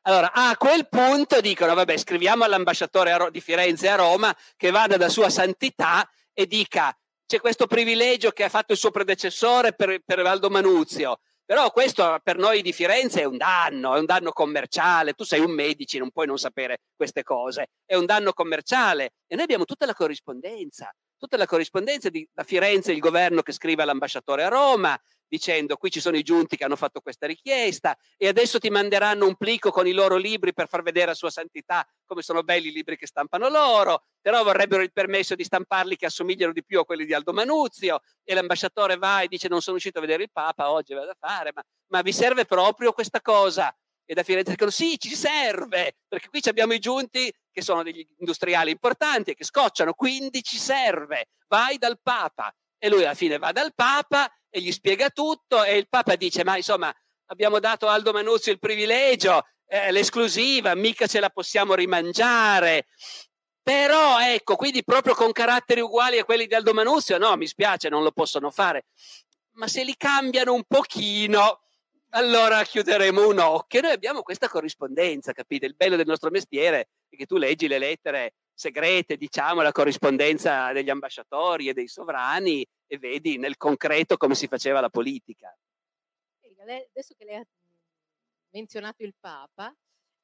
Allora, 0.04 0.32
a 0.32 0.56
quel 0.56 0.88
punto 0.88 1.42
dicono, 1.42 1.74
vabbè, 1.74 1.98
scriviamo 1.98 2.44
all'ambasciatore 2.44 3.32
di 3.32 3.42
Firenze 3.42 3.90
a 3.90 3.96
Roma 3.96 4.38
che 4.56 4.70
vada 4.70 4.96
da 4.96 5.10
sua 5.10 5.32
santità 5.32 6.08
e 6.32 6.46
dica, 6.46 6.96
c'è 7.26 7.40
questo 7.40 7.66
privilegio 7.66 8.30
che 8.30 8.44
ha 8.44 8.50
fatto 8.50 8.74
il 8.74 8.78
suo 8.78 8.92
predecessore 8.92 9.74
per, 9.74 10.00
per 10.06 10.22
Valdo 10.22 10.52
Manuzio, 10.52 11.22
però 11.50 11.72
questo 11.72 12.20
per 12.22 12.38
noi 12.38 12.62
di 12.62 12.72
Firenze 12.72 13.22
è 13.22 13.24
un 13.24 13.36
danno, 13.36 13.96
è 13.96 14.00
un 14.00 14.06
danno 14.06 14.32
commerciale, 14.32 15.14
tu 15.14 15.24
sei 15.24 15.40
un 15.40 15.50
medici, 15.50 15.98
non 15.98 16.12
puoi 16.12 16.28
non 16.28 16.38
sapere 16.38 16.82
queste 16.96 17.24
cose, 17.24 17.70
è 17.88 17.96
un 17.96 18.06
danno 18.06 18.34
commerciale. 18.34 19.14
E 19.26 19.34
noi 19.34 19.46
abbiamo 19.46 19.66
tutta 19.66 19.88
la 19.88 19.96
corrispondenza, 19.96 20.94
tutta 21.18 21.38
la 21.38 21.48
corrispondenza 21.48 22.10
di, 22.10 22.24
da 22.32 22.44
Firenze, 22.44 22.92
il 22.92 23.00
governo 23.00 23.42
che 23.42 23.52
scrive 23.52 23.82
all'ambasciatore 23.82 24.44
a 24.44 24.48
Roma, 24.48 24.96
dicendo 25.30 25.78
qui 25.78 25.92
ci 25.92 26.02
sono 26.02 26.18
i 26.18 26.24
giunti 26.24 26.58
che 26.58 26.66
hanno 26.66 26.76
fatto 26.76 27.00
questa 27.00 27.28
richiesta 27.28 27.96
e 28.18 28.28
adesso 28.28 28.60
ti 28.60 28.70
manderanno 28.70 29.26
un 29.26 29.36
plico 29.36 29.70
con 29.72 29.88
i 29.88 29.92
loro 29.92 30.18
libri 30.18 30.54
per 30.54 30.68
far 30.68 30.82
vedere 30.82 31.12
a 31.12 31.14
Sua 31.14 31.30
Santità 31.30 31.88
come 32.06 32.22
sono 32.24 32.42
belli 32.42 32.70
i 32.70 32.72
libri 32.72 32.98
che 32.98 33.06
stampano 33.06 33.48
loro, 33.48 34.04
però 34.20 34.44
vorrebbero 34.44 34.82
il 34.82 34.92
permesso 34.92 35.36
di 35.36 35.44
stamparli 35.44 35.96
che 35.96 36.08
assomigliano 36.08 36.52
di 36.52 36.66
più 36.66 36.80
a 36.80 36.86
quelli 36.86 37.06
di 37.06 37.14
Aldo 37.14 37.32
Manuzio 37.32 38.02
e 38.24 38.34
l'ambasciatore 38.34 38.98
va 38.98 39.22
e 39.22 39.28
dice 39.28 39.48
non 39.48 39.62
sono 39.62 39.78
uscito 39.78 40.00
a 40.00 40.02
vedere 40.02 40.24
il 40.24 40.32
Papa, 40.32 40.72
oggi 40.72 40.94
vado 40.94 41.12
a 41.12 41.18
fare, 41.18 41.52
ma, 41.54 41.62
ma 41.92 42.02
vi 42.02 42.12
serve 42.12 42.46
proprio 42.46 42.92
questa 42.92 43.22
cosa? 43.22 43.74
E 44.06 44.16
da 44.16 44.24
Firenze 44.24 44.50
dicono 44.50 44.72
sì, 44.72 44.98
ci 44.98 45.14
serve, 45.14 45.98
perché 46.08 46.30
qui 46.30 46.42
abbiamo 46.46 46.74
i 46.74 46.80
giunti 46.80 47.32
che 47.52 47.62
sono 47.62 47.84
degli 47.84 48.04
industriali 48.18 48.72
importanti 48.72 49.32
e 49.32 49.36
che 49.36 49.44
scocciano, 49.44 49.94
quindi 49.94 50.42
ci 50.42 50.58
serve, 50.58 51.28
vai 51.48 51.78
dal 51.78 52.00
Papa. 52.02 52.52
E 52.80 52.90
lui 52.90 53.04
alla 53.04 53.14
fine 53.14 53.38
va 53.38 53.52
dal 53.52 53.74
Papa 53.76 54.32
e 54.50 54.62
gli 54.62 54.72
spiega 54.72 55.10
tutto 55.10 55.64
e 55.64 55.78
il 55.78 55.88
Papa 55.88 56.16
dice 56.16 56.44
ma 56.44 56.56
insomma 56.56 56.94
abbiamo 57.26 57.60
dato 57.60 57.88
a 57.88 57.94
Aldo 57.94 58.12
Manuzio 58.12 58.52
il 58.52 58.60
privilegio, 58.60 59.46
eh, 59.68 59.92
l'esclusiva, 59.92 60.74
mica 60.76 61.06
ce 61.06 61.20
la 61.20 61.30
possiamo 61.30 61.76
rimangiare. 61.76 62.88
Però 63.62 64.20
ecco, 64.20 64.56
quindi 64.56 64.84
proprio 64.84 65.14
con 65.14 65.32
caratteri 65.32 65.82
uguali 65.82 66.18
a 66.18 66.26
quelli 66.26 66.48
di 66.48 66.56
Aldo 66.56 66.74
Manuzio, 66.74 67.18
no, 67.18 67.36
mi 67.36 67.46
spiace, 67.46 67.90
non 67.90 68.02
lo 68.02 68.12
possono 68.12 68.50
fare. 68.50 68.86
Ma 69.58 69.68
se 69.68 69.84
li 69.84 69.96
cambiano 69.96 70.54
un 70.54 70.64
pochino, 70.64 71.62
allora 72.12 72.64
chiuderemo 72.64 73.28
un 73.28 73.40
occhio. 73.40 73.82
Noi 73.82 73.92
abbiamo 73.92 74.22
questa 74.22 74.48
corrispondenza, 74.48 75.34
capite? 75.34 75.68
Il 75.68 75.76
bello 75.76 75.96
del 75.96 76.08
nostro 76.08 76.32
mestiere 76.32 76.90
è 77.10 77.16
che 77.16 77.26
tu 77.26 77.38
leggi 77.38 77.68
le 77.68 77.78
lettere 77.78 78.34
segrete, 78.60 79.16
diciamo, 79.16 79.62
la 79.62 79.72
corrispondenza 79.72 80.74
degli 80.74 80.90
ambasciatori 80.90 81.70
e 81.70 81.74
dei 81.74 81.88
sovrani 81.88 82.66
e 82.88 82.98
vedi 82.98 83.38
nel 83.38 83.56
concreto 83.56 84.18
come 84.18 84.36
si 84.36 84.48
faceva 84.48 84.82
la 84.82 84.90
politica. 84.90 85.58
Adesso 86.62 87.16
che 87.18 87.24
lei 87.24 87.36
ha 87.38 87.46
menzionato 88.50 89.04
il 89.04 89.16
Papa, 89.18 89.74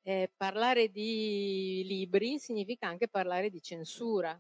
eh, 0.03 0.29
parlare 0.35 0.89
di 0.89 1.83
libri 1.85 2.37
significa 2.37 2.87
anche 2.87 3.07
parlare 3.07 3.49
di 3.49 3.61
censura. 3.61 4.37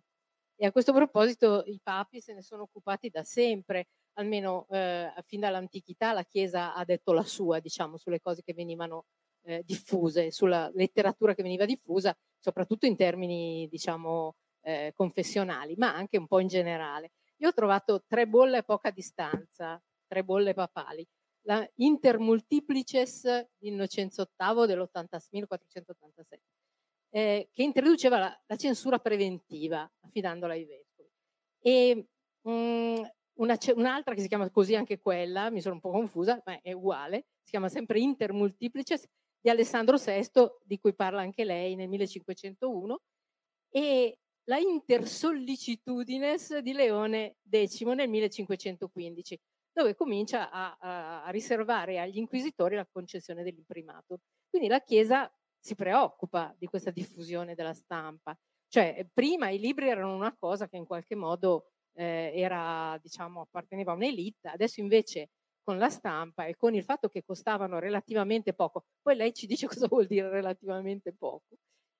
E 0.57 0.65
a 0.65 0.73
questo 0.73 0.91
proposito 0.91 1.63
i 1.65 1.79
papi 1.81 2.19
se 2.19 2.33
ne 2.33 2.41
sono 2.41 2.63
occupati 2.63 3.09
da 3.09 3.23
sempre, 3.23 3.87
almeno 4.17 4.67
eh, 4.71 5.09
fin 5.25 5.39
dall'antichità 5.39 6.11
la 6.11 6.25
Chiesa 6.25 6.73
ha 6.73 6.83
detto 6.83 7.13
la 7.13 7.23
sua, 7.23 7.59
diciamo, 7.61 7.95
sulle 7.95 8.19
cose 8.19 8.43
che 8.43 8.53
venivano 8.53 9.05
eh, 9.45 9.63
diffuse, 9.65 10.31
sulla 10.31 10.69
letteratura 10.73 11.33
che 11.33 11.43
veniva 11.43 11.65
diffusa, 11.65 12.15
soprattutto 12.39 12.85
in 12.85 12.95
termini, 12.95 13.67
diciamo, 13.69 14.35
eh, 14.61 14.91
confessionali, 14.95 15.75
ma 15.77 15.93
anche 15.93 16.17
un 16.17 16.27
po' 16.27 16.39
in 16.39 16.47
generale. 16.47 17.11
Io 17.37 17.49
ho 17.49 17.53
trovato 17.53 18.03
tre 18.07 18.27
bolle 18.27 18.57
a 18.57 18.63
poca 18.63 18.89
distanza, 18.89 19.81
tre 20.07 20.23
bolle 20.23 20.53
papali. 20.53 21.05
La 21.41 21.67
Intermultiplices 21.75 23.49
di 23.57 23.67
Innocenzo 23.67 24.31
VIII 24.35 24.65
del 24.65 24.77
1487, 24.77 26.41
eh, 27.09 27.49
che 27.51 27.63
introduceva 27.63 28.17
la, 28.17 28.43
la, 28.47 28.55
censura 28.55 28.97
preventiva, 28.97 29.89
affidandola 30.01 30.53
ai 30.53 30.65
vescovi. 30.65 31.09
E 31.59 32.07
mh, 32.41 32.51
mm, 32.51 33.03
una, 33.35 33.57
un'altra 33.75 34.15
che 34.15 34.21
si 34.21 34.27
chiama 34.27 34.49
così 34.49 34.75
anche 34.75 34.99
quella, 34.99 35.51
mi 35.51 35.61
sono 35.61 35.75
un 35.75 35.81
po' 35.81 35.91
confusa, 35.91 36.41
ma 36.45 36.59
è 36.61 36.71
uguale, 36.71 37.27
si 37.43 37.51
chiama 37.51 37.69
sempre 37.69 37.99
Intermultiplices 37.99 39.07
di 39.45 39.51
Alessandro 39.51 39.97
VI, 39.97 40.49
di 40.63 40.79
cui 40.79 40.95
parla 40.95 41.21
anche 41.21 41.43
lei 41.43 41.75
nel 41.75 41.87
1501, 41.87 42.99
e 43.69 44.17
la 44.45 44.57
Intersollicitudines 44.57 46.57
di 46.57 46.73
Leone 46.73 47.35
X 47.47 47.83
nel 47.83 48.09
1515, 48.09 49.39
dove 49.71 49.93
comincia 49.93 50.49
a, 50.49 51.25
a, 51.25 51.29
riservare 51.29 51.99
agli 51.99 52.17
inquisitori 52.17 52.73
la 52.73 52.87
concessione 52.91 53.43
dell'imprimato. 53.43 54.21
Quindi 54.49 54.67
la 54.67 54.81
Chiesa 54.81 55.31
si 55.59 55.75
preoccupa 55.75 56.51
di 56.57 56.65
questa 56.65 56.89
diffusione 56.89 57.53
della 57.53 57.75
stampa. 57.75 58.35
Cioè, 58.67 59.07
prima 59.13 59.49
i 59.49 59.59
libri 59.59 59.89
erano 59.89 60.15
una 60.15 60.35
cosa 60.35 60.67
che 60.67 60.77
in 60.77 60.87
qualche 60.87 61.13
modo 61.13 61.67
eh, 61.93 62.31
era, 62.33 62.97
diciamo, 62.99 63.41
apparteneva 63.41 63.91
a 63.91 63.95
un'elite, 63.95 64.47
adesso 64.47 64.79
invece 64.79 65.29
con 65.65 65.79
la 65.79 65.89
stampa 65.89 66.45
e 66.45 66.55
con 66.55 66.75
il 66.75 66.83
fatto 66.83 67.09
che 67.09 67.23
costavano 67.23 67.79
relativamente 67.79 68.53
poco, 68.53 68.85
poi 69.01 69.15
lei 69.15 69.33
ci 69.33 69.47
dice 69.47 69.67
cosa 69.85 69.87
vuol 69.87 70.05
dire 70.05 70.29
relativamente 70.29 71.11
poco, 71.11 71.57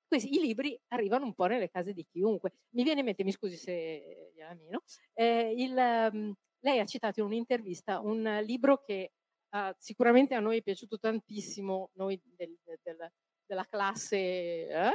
questi, 0.07 0.36
i 0.36 0.39
libri 0.39 0.80
arrivano 0.89 1.26
un 1.26 1.34
po' 1.34 1.47
nelle 1.47 1.70
case 1.70 1.91
di 1.91 2.05
chiunque. 2.05 2.53
Mi 2.76 2.84
viene 2.84 2.99
in 2.99 3.05
mente, 3.07 3.24
mi 3.24 3.32
scusi 3.32 3.57
se 3.57 4.32
gliela 4.36 4.53
meno, 4.53 4.84
eh, 5.13 5.53
il, 5.57 6.11
um, 6.13 6.34
lei 6.59 6.80
ha 6.80 6.86
citato 6.86 7.20
in 7.20 7.26
un'intervista 7.26 7.99
un 7.99 8.39
libro 8.43 8.82
che 8.84 9.13
uh, 9.49 9.74
sicuramente 9.80 10.36
a 10.36 10.39
noi 10.39 10.59
è 10.59 10.61
piaciuto 10.61 10.99
tantissimo, 10.99 11.89
noi 11.93 12.22
del, 12.36 12.55
del, 12.84 13.11
della 13.45 13.66
classe, 13.66 14.18
eh, 14.18 14.91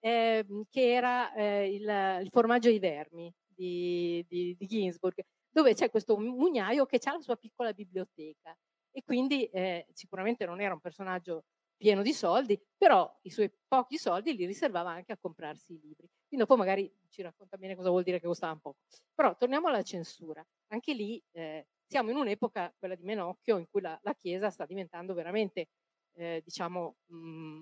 eh, 0.00 0.46
che 0.70 0.92
era 0.92 1.32
eh, 1.34 1.74
il, 1.74 2.22
il, 2.22 2.28
formaggio 2.30 2.68
ai 2.68 2.78
vermi 2.78 3.32
di, 3.46 4.24
di, 4.28 4.56
di, 4.58 4.66
Ginsburg, 4.66 5.22
dove 5.50 5.74
c'è 5.74 5.90
questo 5.90 6.16
mugnaio 6.18 6.86
che 6.86 7.00
ha 7.02 7.12
la 7.12 7.20
sua 7.20 7.36
piccola 7.36 7.72
biblioteca 7.72 8.56
e 8.90 9.02
quindi 9.04 9.44
eh, 9.46 9.86
sicuramente 9.92 10.46
non 10.46 10.60
era 10.60 10.74
un 10.74 10.80
personaggio 10.80 11.44
pieno 11.80 12.02
di 12.02 12.12
soldi, 12.12 12.60
però 12.76 13.10
i 13.22 13.30
suoi 13.30 13.50
pochi 13.66 13.96
soldi 13.96 14.36
li 14.36 14.44
riservava 14.44 14.90
anche 14.90 15.12
a 15.12 15.18
comprarsi 15.18 15.72
i 15.72 15.80
libri. 15.80 16.06
Quindi 16.28 16.46
dopo 16.46 16.56
magari 16.56 16.92
ci 17.08 17.22
racconta 17.22 17.56
bene 17.56 17.74
cosa 17.74 17.88
vuol 17.88 18.02
dire 18.02 18.20
che 18.20 18.26
costava 18.26 18.52
un 18.52 18.60
poco. 18.60 18.80
Però 19.14 19.34
torniamo 19.34 19.68
alla 19.68 19.82
censura. 19.82 20.44
Anche 20.68 20.92
lì 20.92 21.22
eh, 21.30 21.68
siamo 21.86 22.10
in 22.10 22.16
un'epoca, 22.16 22.74
quella 22.78 22.94
di 22.94 23.02
Menocchio, 23.04 23.56
in 23.56 23.66
cui 23.70 23.80
la, 23.80 23.98
la 24.02 24.14
Chiesa 24.14 24.50
sta 24.50 24.66
diventando 24.66 25.14
veramente, 25.14 25.68
eh, 26.16 26.42
diciamo, 26.44 26.96
mh, 27.06 27.16
mm, 27.16 27.60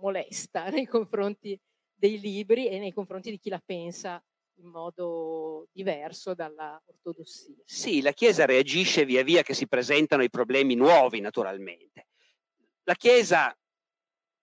molesta 0.00 0.68
nei 0.68 0.86
confronti 0.86 1.58
dei 1.94 2.20
libri 2.20 2.68
e 2.68 2.78
nei 2.78 2.92
confronti 2.92 3.30
di 3.30 3.38
chi 3.38 3.48
la 3.48 3.62
pensa 3.64 4.22
in 4.60 4.68
modo 4.68 5.68
diverso 5.72 6.34
dalla 6.34 6.80
ortodossia. 6.84 7.54
Sì, 7.64 8.02
la 8.02 8.12
Chiesa 8.12 8.44
reagisce 8.44 9.04
via 9.04 9.22
via 9.22 9.42
che 9.42 9.54
si 9.54 9.66
presentano 9.66 10.22
i 10.22 10.30
problemi 10.30 10.74
nuovi, 10.74 11.20
naturalmente. 11.20 12.08
La 12.84 12.94
Chiesa 12.94 13.56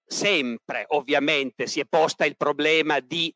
sempre, 0.06 0.86
ovviamente, 0.90 1.68
si 1.68 1.80
è 1.80 1.86
posta 1.86 2.26
il 2.26 2.36
problema 2.36 3.00
di 3.00 3.34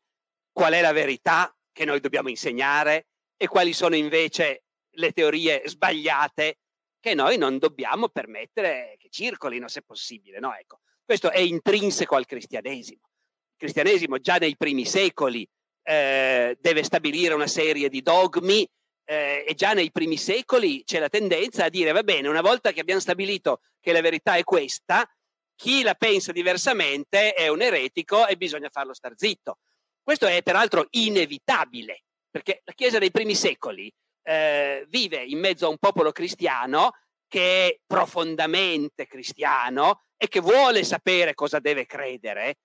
qual 0.50 0.72
è 0.72 0.80
la 0.80 0.92
verità 0.92 1.54
che 1.72 1.84
noi 1.84 2.00
dobbiamo 2.00 2.28
insegnare 2.28 3.06
e 3.36 3.46
quali 3.46 3.72
sono 3.72 3.94
invece 3.94 4.64
le 4.96 5.12
teorie 5.12 5.62
sbagliate 5.64 6.58
che 7.00 7.14
noi 7.14 7.36
non 7.38 7.58
dobbiamo 7.58 8.08
permettere 8.08 8.96
che 8.98 9.08
circolino 9.08 9.68
se 9.68 9.82
possibile. 9.82 10.38
No? 10.38 10.54
Ecco, 10.54 10.80
questo 11.04 11.30
è 11.30 11.38
intrinseco 11.38 12.14
al 12.14 12.26
cristianesimo. 12.26 13.00
Il 13.02 13.56
cristianesimo 13.56 14.18
già 14.18 14.36
nei 14.36 14.56
primi 14.56 14.84
secoli 14.84 15.48
eh, 15.82 16.56
deve 16.60 16.82
stabilire 16.82 17.34
una 17.34 17.46
serie 17.46 17.88
di 17.88 18.02
dogmi 18.02 18.68
eh, 19.04 19.44
e 19.46 19.54
già 19.54 19.72
nei 19.72 19.90
primi 19.90 20.16
secoli 20.16 20.84
c'è 20.84 20.98
la 20.98 21.08
tendenza 21.08 21.64
a 21.64 21.68
dire 21.68 21.92
va 21.92 22.02
bene, 22.02 22.28
una 22.28 22.40
volta 22.40 22.72
che 22.72 22.80
abbiamo 22.80 23.00
stabilito 23.00 23.60
che 23.80 23.92
la 23.92 24.00
verità 24.00 24.36
è 24.36 24.44
questa, 24.44 25.08
chi 25.54 25.82
la 25.82 25.94
pensa 25.94 26.32
diversamente 26.32 27.34
è 27.34 27.48
un 27.48 27.62
eretico 27.62 28.26
e 28.26 28.36
bisogna 28.36 28.68
farlo 28.70 28.94
star 28.94 29.12
zitto. 29.16 29.58
Questo 30.02 30.26
è 30.26 30.42
peraltro 30.42 30.86
inevitabile, 30.90 32.04
perché 32.30 32.62
la 32.64 32.72
Chiesa 32.72 32.98
dei 32.98 33.10
primi 33.10 33.34
secoli 33.34 33.92
eh, 34.24 34.84
vive 34.88 35.22
in 35.24 35.38
mezzo 35.38 35.66
a 35.66 35.68
un 35.68 35.78
popolo 35.78 36.12
cristiano 36.12 36.92
che 37.28 37.66
è 37.66 37.78
profondamente 37.86 39.06
cristiano 39.06 40.02
e 40.16 40.28
che 40.28 40.40
vuole 40.40 40.84
sapere 40.84 41.34
cosa 41.34 41.58
deve 41.60 41.86
credere 41.86 42.58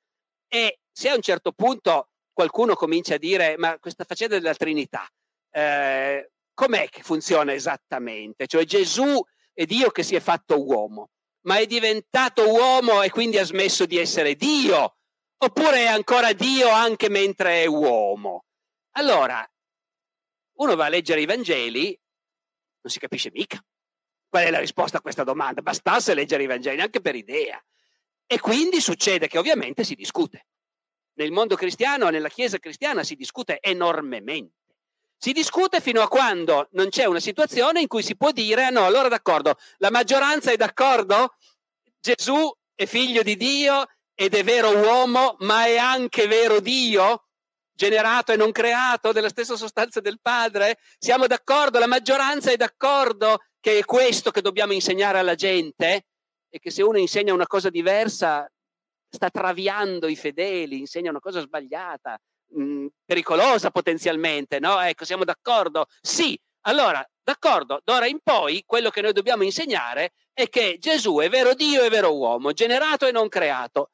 e 0.47 0.79
se 0.91 1.09
a 1.09 1.15
un 1.15 1.21
certo 1.21 1.51
punto 1.51 2.09
qualcuno 2.37 2.75
comincia 2.75 3.15
a 3.15 3.17
dire 3.17 3.57
ma 3.57 3.79
questa 3.79 4.03
faccenda 4.03 4.37
della 4.37 4.53
Trinità 4.53 5.09
eh, 5.49 6.29
com'è 6.53 6.87
che 6.87 7.01
funziona 7.01 7.51
esattamente? 7.51 8.45
Cioè 8.45 8.63
Gesù 8.63 9.19
è 9.51 9.65
Dio 9.65 9.89
che 9.89 10.03
si 10.03 10.13
è 10.13 10.19
fatto 10.19 10.63
uomo, 10.63 11.09
ma 11.47 11.57
è 11.57 11.65
diventato 11.65 12.47
uomo 12.47 13.01
e 13.01 13.09
quindi 13.09 13.39
ha 13.39 13.43
smesso 13.43 13.87
di 13.87 13.97
essere 13.97 14.35
Dio? 14.35 14.97
Oppure 15.39 15.77
è 15.77 15.87
ancora 15.87 16.31
Dio 16.33 16.69
anche 16.69 17.09
mentre 17.09 17.63
è 17.63 17.65
uomo? 17.65 18.45
Allora, 18.91 19.43
uno 20.57 20.75
va 20.75 20.85
a 20.85 20.89
leggere 20.89 21.21
i 21.21 21.25
Vangeli, 21.25 21.99
non 22.81 22.93
si 22.93 22.99
capisce 22.99 23.31
mica. 23.33 23.59
Qual 24.29 24.43
è 24.43 24.51
la 24.51 24.59
risposta 24.59 24.97
a 24.97 25.01
questa 25.01 25.23
domanda? 25.23 25.63
Bastasse 25.63 26.13
leggere 26.13 26.43
i 26.43 26.47
Vangeli, 26.47 26.81
anche 26.81 27.01
per 27.01 27.15
idea. 27.15 27.59
E 28.27 28.39
quindi 28.39 28.79
succede 28.79 29.27
che 29.27 29.39
ovviamente 29.39 29.83
si 29.83 29.95
discute. 29.95 30.45
Nel 31.17 31.31
mondo 31.31 31.55
cristiano, 31.55 32.09
nella 32.09 32.29
Chiesa 32.29 32.59
cristiana 32.59 33.03
si 33.03 33.15
discute 33.15 33.57
enormemente. 33.59 34.53
Si 35.17 35.31
discute 35.31 35.81
fino 35.81 36.01
a 36.01 36.07
quando 36.07 36.67
non 36.73 36.89
c'è 36.89 37.05
una 37.05 37.19
situazione 37.19 37.81
in 37.81 37.87
cui 37.87 38.03
si 38.03 38.15
può 38.15 38.31
dire, 38.31 38.69
no, 38.69 38.85
allora 38.85 39.07
d'accordo, 39.07 39.57
la 39.77 39.89
maggioranza 39.89 40.51
è 40.51 40.57
d'accordo, 40.57 41.35
Gesù 41.99 42.53
è 42.75 42.85
figlio 42.85 43.23
di 43.23 43.35
Dio 43.35 43.87
ed 44.13 44.35
è 44.35 44.43
vero 44.43 44.77
uomo, 44.77 45.35
ma 45.39 45.65
è 45.65 45.77
anche 45.77 46.27
vero 46.27 46.59
Dio, 46.59 47.29
generato 47.73 48.31
e 48.31 48.35
non 48.35 48.51
creato, 48.51 49.11
della 49.11 49.29
stessa 49.29 49.55
sostanza 49.55 49.99
del 49.99 50.19
Padre? 50.21 50.77
Siamo 50.99 51.25
d'accordo, 51.25 51.79
la 51.79 51.87
maggioranza 51.87 52.51
è 52.51 52.57
d'accordo 52.57 53.39
che 53.59 53.79
è 53.79 53.85
questo 53.85 54.29
che 54.29 54.41
dobbiamo 54.41 54.73
insegnare 54.73 55.17
alla 55.17 55.33
gente 55.35 56.05
e 56.47 56.59
che 56.59 56.69
se 56.69 56.83
uno 56.83 56.99
insegna 56.99 57.33
una 57.33 57.47
cosa 57.47 57.71
diversa 57.71 58.47
sta 59.09 59.29
traviando 59.29 60.07
i 60.07 60.15
fedeli, 60.15 60.79
insegna 60.79 61.09
una 61.09 61.19
cosa 61.19 61.39
sbagliata, 61.41 62.17
mh, 62.53 62.61
mhmm, 62.61 62.87
pericolosa 63.05 63.71
potenzialmente, 63.71 64.59
no? 64.59 64.79
Ecco, 64.81 65.05
siamo 65.05 65.23
d'accordo? 65.23 65.85
Sì, 66.01 66.39
allora, 66.61 67.05
d'accordo, 67.23 67.81
d'ora 67.83 68.07
in 68.07 68.19
poi 68.21 68.63
quello 68.65 68.89
che 68.89 69.01
noi 69.01 69.13
dobbiamo 69.13 69.43
insegnare 69.43 70.13
è 70.33 70.49
che 70.49 70.77
Gesù 70.79 71.17
è 71.19 71.29
vero 71.29 71.53
Dio 71.53 71.83
e 71.83 71.89
vero 71.89 72.15
uomo, 72.15 72.51
generato 72.53 73.07
e 73.07 73.11
non 73.11 73.29
creato. 73.29 73.91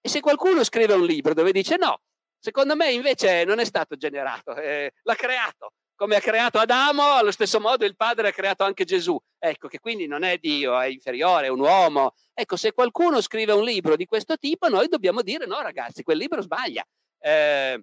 E 0.00 0.08
se 0.08 0.20
qualcuno 0.20 0.62
scrive 0.64 0.94
un 0.94 1.04
libro 1.04 1.34
dove 1.34 1.50
dice 1.52 1.76
no, 1.76 2.00
secondo 2.38 2.76
me 2.76 2.92
invece 2.92 3.44
non 3.44 3.58
è 3.58 3.64
stato 3.64 3.96
generato, 3.96 4.54
eh, 4.56 4.92
l'ha 5.02 5.14
creato, 5.14 5.72
come 5.96 6.16
ha 6.16 6.20
creato 6.20 6.58
Adamo, 6.58 7.14
allo 7.14 7.30
stesso 7.30 7.60
modo 7.60 7.84
il 7.84 7.96
Padre 7.96 8.28
ha 8.28 8.32
creato 8.32 8.64
anche 8.64 8.84
Gesù. 8.84 9.18
Ecco, 9.38 9.68
che 9.68 9.78
quindi 9.78 10.06
non 10.06 10.22
è 10.22 10.38
Dio, 10.38 10.78
è 10.78 10.86
inferiore, 10.86 11.46
è 11.46 11.50
un 11.50 11.60
uomo. 11.60 12.14
Ecco, 12.32 12.56
se 12.56 12.72
qualcuno 12.72 13.20
scrive 13.20 13.52
un 13.52 13.64
libro 13.64 13.96
di 13.96 14.06
questo 14.06 14.36
tipo, 14.36 14.68
noi 14.68 14.88
dobbiamo 14.88 15.22
dire 15.22 15.46
no, 15.46 15.60
ragazzi, 15.60 16.02
quel 16.02 16.18
libro 16.18 16.42
sbaglia. 16.42 16.84
Eh, 17.18 17.82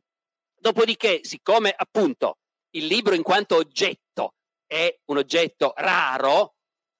dopodiché, 0.55 1.21
siccome 1.23 1.73
appunto 1.75 2.37
il 2.71 2.85
libro 2.85 3.13
in 3.13 3.23
quanto 3.23 3.55
oggetto 3.55 4.35
è 4.65 4.93
un 5.05 5.17
oggetto 5.17 5.73
raro, 5.77 6.55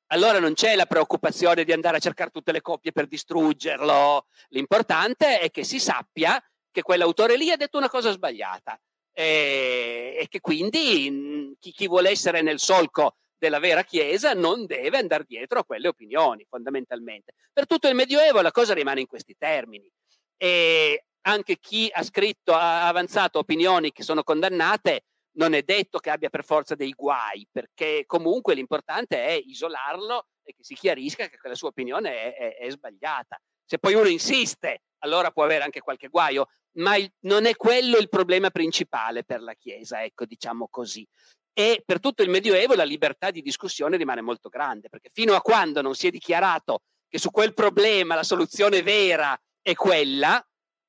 allora 0.07 0.39
non 0.39 0.53
c'è 0.53 0.75
la 0.75 0.85
preoccupazione 0.85 1.63
di 1.63 1.71
andare 1.71 1.97
a 1.97 2.01
cercare 2.01 2.31
tutte 2.31 2.51
le 2.51 2.61
copie 2.61 2.91
per 2.91 3.07
distruggerlo. 3.07 4.25
L'importante 4.49 5.39
è 5.39 5.49
che 5.51 5.63
si 5.63 5.79
sappia 5.79 6.41
che 6.69 6.81
quell'autore 6.81 7.37
lì 7.37 7.49
ha 7.51 7.57
detto 7.57 7.77
una 7.77 7.89
cosa 7.89 8.11
sbagliata 8.11 8.79
e, 9.13 10.17
e 10.19 10.27
che 10.29 10.39
quindi 10.39 11.09
mh, 11.09 11.53
chi, 11.59 11.71
chi 11.71 11.87
vuole 11.87 12.09
essere 12.09 12.41
nel 12.41 12.59
solco 12.59 13.15
della 13.37 13.59
vera 13.59 13.83
Chiesa 13.83 14.33
non 14.33 14.65
deve 14.65 14.99
andare 14.99 15.25
dietro 15.27 15.59
a 15.59 15.65
quelle 15.65 15.87
opinioni, 15.87 16.45
fondamentalmente. 16.47 17.33
Per 17.51 17.65
tutto 17.65 17.87
il 17.87 17.95
Medioevo 17.95 18.41
la 18.41 18.51
cosa 18.51 18.73
rimane 18.73 19.01
in 19.01 19.07
questi 19.07 19.35
termini. 19.35 19.89
E 20.37 21.05
anche 21.21 21.57
chi 21.59 21.89
ha 21.91 22.03
scritto, 22.03 22.53
ha 22.53 22.87
avanzato 22.87 23.39
opinioni 23.39 23.91
che 23.91 24.03
sono 24.03 24.23
condannate, 24.23 25.05
non 25.33 25.53
è 25.53 25.63
detto 25.63 25.97
che 25.99 26.09
abbia 26.09 26.29
per 26.29 26.43
forza 26.43 26.75
dei 26.75 26.91
guai, 26.91 27.47
perché 27.51 28.03
comunque 28.05 28.53
l'importante 28.53 29.25
è 29.25 29.31
isolarlo 29.31 30.27
e 30.43 30.53
che 30.53 30.63
si 30.63 30.75
chiarisca 30.75 31.27
che 31.27 31.37
quella 31.37 31.55
sua 31.55 31.69
opinione 31.69 32.35
è, 32.35 32.35
è, 32.35 32.55
è 32.57 32.69
sbagliata. 32.69 33.39
Se 33.65 33.79
poi 33.79 33.93
uno 33.93 34.07
insiste, 34.07 34.81
allora 34.99 35.31
può 35.31 35.43
avere 35.43 35.63
anche 35.63 35.79
qualche 35.79 36.09
guaio, 36.09 36.47
ma 36.77 36.95
il, 36.95 37.11
non 37.21 37.45
è 37.45 37.55
quello 37.55 37.97
il 37.97 38.09
problema 38.09 38.49
principale 38.49 39.23
per 39.23 39.41
la 39.41 39.53
Chiesa, 39.53 40.03
ecco, 40.03 40.25
diciamo 40.25 40.67
così. 40.69 41.07
E 41.53 41.83
per 41.85 41.99
tutto 41.99 42.23
il 42.23 42.29
Medioevo 42.29 42.75
la 42.75 42.83
libertà 42.83 43.29
di 43.29 43.41
discussione 43.41 43.97
rimane 43.97 44.21
molto 44.21 44.49
grande, 44.49 44.89
perché 44.89 45.09
fino 45.11 45.35
a 45.35 45.41
quando 45.41 45.81
non 45.81 45.95
si 45.95 46.07
è 46.07 46.09
dichiarato 46.11 46.83
che 47.07 47.17
su 47.17 47.29
quel 47.29 47.53
problema 47.53 48.15
la 48.15 48.23
soluzione 48.23 48.81
vera 48.81 49.37
è 49.61 49.73
quella, 49.73 50.43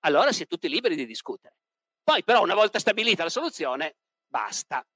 allora 0.05 0.33
si 0.33 0.45
è 0.45 0.47
tutti 0.47 0.69
liberi 0.69 0.95
di 0.95 1.07
discutere. 1.07 1.57
Poi 2.03 2.23
però 2.23 2.43
una 2.43 2.55
volta 2.55 2.79
stabilita 2.79 3.25
la 3.25 3.31
soluzione, 3.31 3.97
basta. 4.27 4.87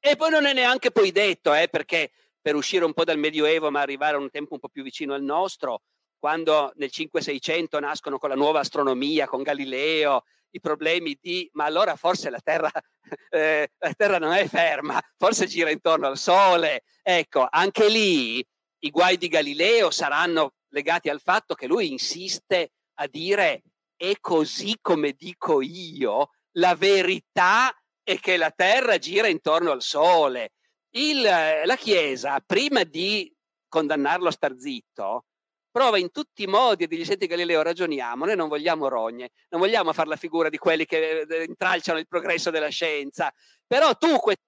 E 0.00 0.16
poi 0.16 0.30
non 0.30 0.46
è 0.46 0.52
neanche 0.52 0.90
poi 0.90 1.12
detto, 1.12 1.54
eh, 1.54 1.68
perché 1.68 2.12
per 2.40 2.56
uscire 2.56 2.84
un 2.84 2.92
po' 2.92 3.04
dal 3.04 3.18
Medioevo 3.18 3.70
ma 3.70 3.80
arrivare 3.80 4.16
a 4.16 4.20
un 4.20 4.28
tempo 4.28 4.54
un 4.54 4.60
po' 4.60 4.68
più 4.68 4.82
vicino 4.82 5.14
al 5.14 5.22
nostro, 5.22 5.82
quando 6.24 6.72
nel 6.76 6.88
5-600 6.90 7.78
nascono 7.80 8.16
con 8.16 8.30
la 8.30 8.34
nuova 8.34 8.60
astronomia, 8.60 9.26
con 9.26 9.42
Galileo, 9.42 10.24
i 10.52 10.60
problemi 10.60 11.18
di 11.20 11.46
ma 11.52 11.66
allora 11.66 11.96
forse 11.96 12.30
la 12.30 12.40
Terra, 12.42 12.70
eh, 13.28 13.68
la 13.76 13.92
terra 13.92 14.16
non 14.16 14.32
è 14.32 14.48
ferma, 14.48 14.98
forse 15.18 15.46
gira 15.46 15.70
intorno 15.70 16.06
al 16.06 16.16
Sole. 16.16 16.84
Ecco, 17.02 17.46
anche 17.50 17.90
lì 17.90 18.42
i 18.78 18.90
guai 18.90 19.18
di 19.18 19.28
Galileo 19.28 19.90
saranno 19.90 20.54
legati 20.68 21.10
al 21.10 21.20
fatto 21.20 21.52
che 21.52 21.66
lui 21.66 21.90
insiste 21.90 22.70
a 23.00 23.06
dire 23.06 23.62
è 23.94 24.14
così 24.18 24.78
come 24.80 25.12
dico 25.12 25.60
io, 25.60 26.30
la 26.52 26.74
verità 26.74 27.70
è 28.02 28.18
che 28.18 28.38
la 28.38 28.50
Terra 28.50 28.96
gira 28.96 29.26
intorno 29.26 29.72
al 29.72 29.82
Sole. 29.82 30.52
Il, 30.92 31.20
la 31.20 31.76
Chiesa, 31.76 32.40
prima 32.40 32.82
di 32.82 33.30
condannarlo 33.68 34.28
a 34.28 34.32
star 34.32 34.54
zitto, 34.56 35.26
prova 35.74 35.98
in 35.98 36.12
tutti 36.12 36.44
i 36.44 36.46
modi 36.46 36.84
a 36.84 36.86
dirgli 36.86 37.04
senti 37.04 37.26
Galileo 37.26 37.60
ragioniamo, 37.60 38.26
noi 38.26 38.36
non 38.36 38.46
vogliamo 38.46 38.86
rogne, 38.86 39.30
non 39.48 39.60
vogliamo 39.60 39.92
fare 39.92 40.08
la 40.08 40.14
figura 40.14 40.48
di 40.48 40.56
quelli 40.56 40.84
che 40.86 41.26
eh, 41.28 41.42
intralciano 41.42 41.98
il 41.98 42.06
progresso 42.06 42.50
della 42.50 42.68
scienza, 42.68 43.34
però 43.66 43.92
tu 43.96 44.16
questa 44.18 44.44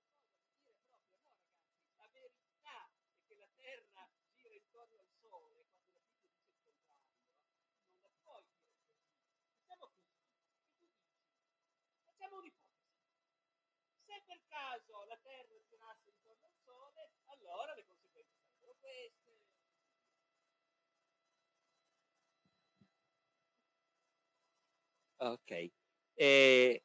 Ok. 25.19 25.71
E, 26.15 26.83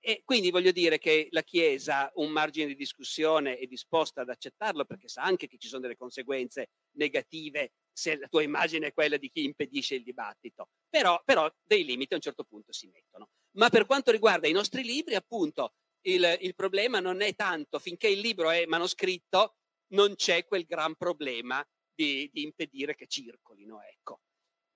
e, 0.00 0.22
quindi 0.24 0.50
voglio 0.50 0.72
dire 0.72 0.98
che 0.98 1.28
la 1.30 1.42
Chiesa 1.42 2.10
un 2.16 2.30
margine 2.30 2.66
di 2.66 2.74
discussione 2.74 3.56
è 3.56 3.66
disposta 3.66 4.20
ad 4.20 4.28
accettarlo 4.28 4.84
perché 4.84 5.08
sa 5.08 5.22
anche 5.22 5.46
che 5.46 5.56
ci 5.56 5.68
sono 5.68 5.80
delle 5.80 5.96
conseguenze 5.96 6.70
negative 6.96 7.72
se 7.92 8.18
la 8.18 8.26
tua 8.28 8.42
immagine 8.42 8.88
è 8.88 8.92
quella 8.92 9.16
di 9.16 9.30
chi 9.30 9.44
impedisce 9.44 9.94
il 9.94 10.02
dibattito. 10.02 10.70
Però, 10.88 11.20
però 11.24 11.50
dei 11.62 11.84
limiti 11.84 12.12
a 12.12 12.16
un 12.16 12.22
certo 12.22 12.44
punto 12.44 12.72
si 12.72 12.88
mettono. 12.88 13.30
Ma 13.52 13.70
per 13.70 13.86
quanto 13.86 14.10
riguarda 14.10 14.48
i 14.48 14.52
nostri 14.52 14.82
libri, 14.82 15.14
appunto, 15.14 15.74
il, 16.02 16.36
il 16.40 16.54
problema 16.54 17.00
non 17.00 17.20
è 17.22 17.34
tanto 17.34 17.78
finché 17.78 18.08
il 18.08 18.20
libro 18.20 18.50
è 18.50 18.66
manoscritto, 18.66 19.56
non 19.92 20.16
c'è 20.16 20.44
quel 20.44 20.64
gran 20.64 20.96
problema 20.96 21.64
di, 21.94 22.28
di 22.32 22.42
impedire 22.42 22.94
che 22.94 23.06
circolino. 23.06 23.80
Ecco. 23.82 24.20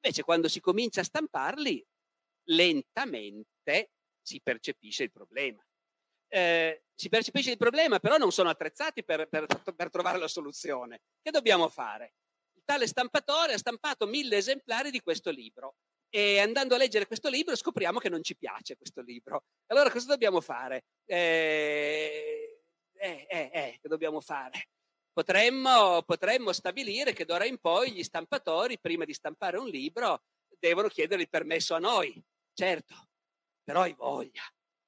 Invece 0.00 0.22
quando 0.22 0.48
si 0.48 0.60
comincia 0.60 1.00
a 1.00 1.04
stamparli, 1.04 1.84
lentamente 2.48 3.90
si 4.22 4.40
percepisce 4.42 5.04
il 5.04 5.12
problema. 5.12 5.62
Eh, 6.30 6.82
si 6.94 7.08
percepisce 7.08 7.52
il 7.52 7.56
problema, 7.56 7.98
però 7.98 8.18
non 8.18 8.30
sono 8.30 8.50
attrezzati 8.50 9.02
per, 9.04 9.28
per, 9.28 9.46
per, 9.74 9.90
trovare 9.90 10.18
la 10.18 10.28
soluzione. 10.28 11.00
Che 11.22 11.30
dobbiamo 11.30 11.68
fare? 11.68 12.14
Il 12.54 12.62
tale 12.64 12.86
stampatore 12.86 13.54
ha 13.54 13.58
stampato 13.58 14.06
mille 14.06 14.36
esemplari 14.36 14.90
di 14.90 15.00
questo 15.00 15.30
libro 15.30 15.76
e 16.10 16.38
andando 16.40 16.74
a 16.74 16.78
leggere 16.78 17.06
questo 17.06 17.28
libro 17.28 17.54
scopriamo 17.54 17.98
che 17.98 18.08
non 18.08 18.22
ci 18.22 18.36
piace 18.36 18.76
questo 18.76 19.00
libro. 19.00 19.44
Allora 19.66 19.90
cosa 19.90 20.06
dobbiamo 20.08 20.40
fare? 20.40 20.84
Eh, 21.06 22.62
eh, 22.94 23.26
eh, 23.28 23.50
eh 23.52 23.78
che 23.80 23.88
dobbiamo 23.88 24.20
fare? 24.20 24.68
Potremmo, 25.12 26.02
potremmo 26.02 26.52
stabilire 26.52 27.12
che 27.12 27.24
d'ora 27.24 27.44
in 27.44 27.58
poi 27.58 27.92
gli 27.92 28.02
stampatori, 28.02 28.78
prima 28.78 29.04
di 29.04 29.14
stampare 29.14 29.58
un 29.58 29.68
libro, 29.68 30.22
devono 30.58 30.88
chiedere 30.88 31.22
il 31.22 31.28
permesso 31.28 31.74
a 31.74 31.78
noi 31.78 32.22
Certo, 32.58 33.10
però 33.62 33.82
hai 33.82 33.94
voglia, 33.94 34.42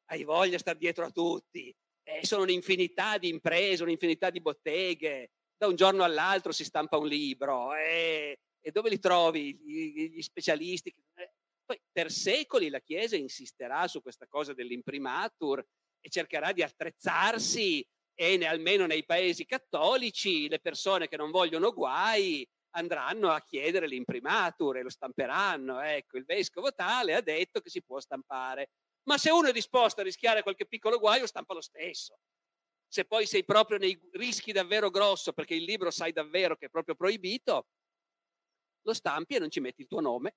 hai 0.07 0.25
voglia 0.25 0.55
di 0.55 0.59
stare 0.59 0.77
dietro 0.77 1.05
a 1.05 1.11
tutti. 1.12 1.73
Eh, 2.03 2.27
sono 2.27 2.43
un'infinità 2.43 3.16
di 3.16 3.29
imprese, 3.29 3.85
un'infinità 3.85 4.29
di 4.29 4.41
botteghe. 4.41 5.31
Da 5.57 5.68
un 5.68 5.77
giorno 5.77 6.03
all'altro 6.03 6.51
si 6.51 6.64
stampa 6.64 6.97
un 6.97 7.07
libro. 7.07 7.73
Eh, 7.77 8.41
e 8.61 8.71
dove 8.73 8.91
li 8.91 8.99
trovi 8.99 9.55
gli, 9.55 10.09
gli 10.11 10.21
specialisti? 10.21 10.93
Eh, 11.14 11.33
poi 11.64 11.81
per 11.93 12.11
secoli 12.11 12.71
la 12.71 12.81
Chiesa 12.81 13.14
insisterà 13.14 13.87
su 13.87 14.03
questa 14.03 14.27
cosa 14.27 14.53
dell'imprimatur 14.53 15.64
e 16.01 16.09
cercherà 16.09 16.51
di 16.51 16.64
attrezzarsi 16.64 17.87
e 18.18 18.37
ne, 18.37 18.47
almeno 18.47 18.87
nei 18.87 19.05
paesi 19.05 19.47
cattolici 19.47 20.49
le 20.49 20.59
persone 20.59 21.07
che 21.07 21.16
non 21.16 21.31
vogliono 21.31 21.73
guai 21.73 22.45
andranno 22.71 23.31
a 23.31 23.41
chiedere 23.41 23.87
l'imprimatur 23.87 24.77
e 24.79 24.83
lo 24.83 24.91
stamperanno. 24.91 25.81
Ecco, 25.81 26.18
il 26.18 26.25
vescovo 26.25 26.73
tale 26.73 27.14
ha 27.14 27.21
detto 27.21 27.61
che 27.61 27.71
si 27.71 27.83
può 27.83 28.01
stampare. 28.01 28.71
Ma 29.05 29.18
se 29.18 29.31
uno 29.31 29.49
è 29.49 29.53
disposto 29.53 30.01
a 30.01 30.05
rischiare 30.05 30.43
qualche 30.43 30.66
piccolo 30.66 30.99
guaio, 30.99 31.27
stampa 31.27 31.55
lo 31.55 31.61
stesso. 31.61 32.18
Se 32.87 33.05
poi 33.05 33.27
sei 33.27 33.45
proprio 33.45 33.79
nei 33.79 33.99
rischi 34.12 34.53
davvero 34.53 34.91
grosso, 34.91 35.33
perché 35.33 35.55
il 35.55 35.64
libro 35.64 35.91
sai 35.91 36.12
davvero 36.12 36.57
che 36.57 36.66
è 36.66 36.71
proprio 36.71 36.95
proibito, 36.95 37.68
lo 38.83 38.95
stampi 38.95 39.37
e 39.37 39.39
non 39.39 39.51
ci 39.51 39.61
metti 39.61 39.83
il 39.83 39.87
tuo 39.89 40.01
nome, 40.01 40.35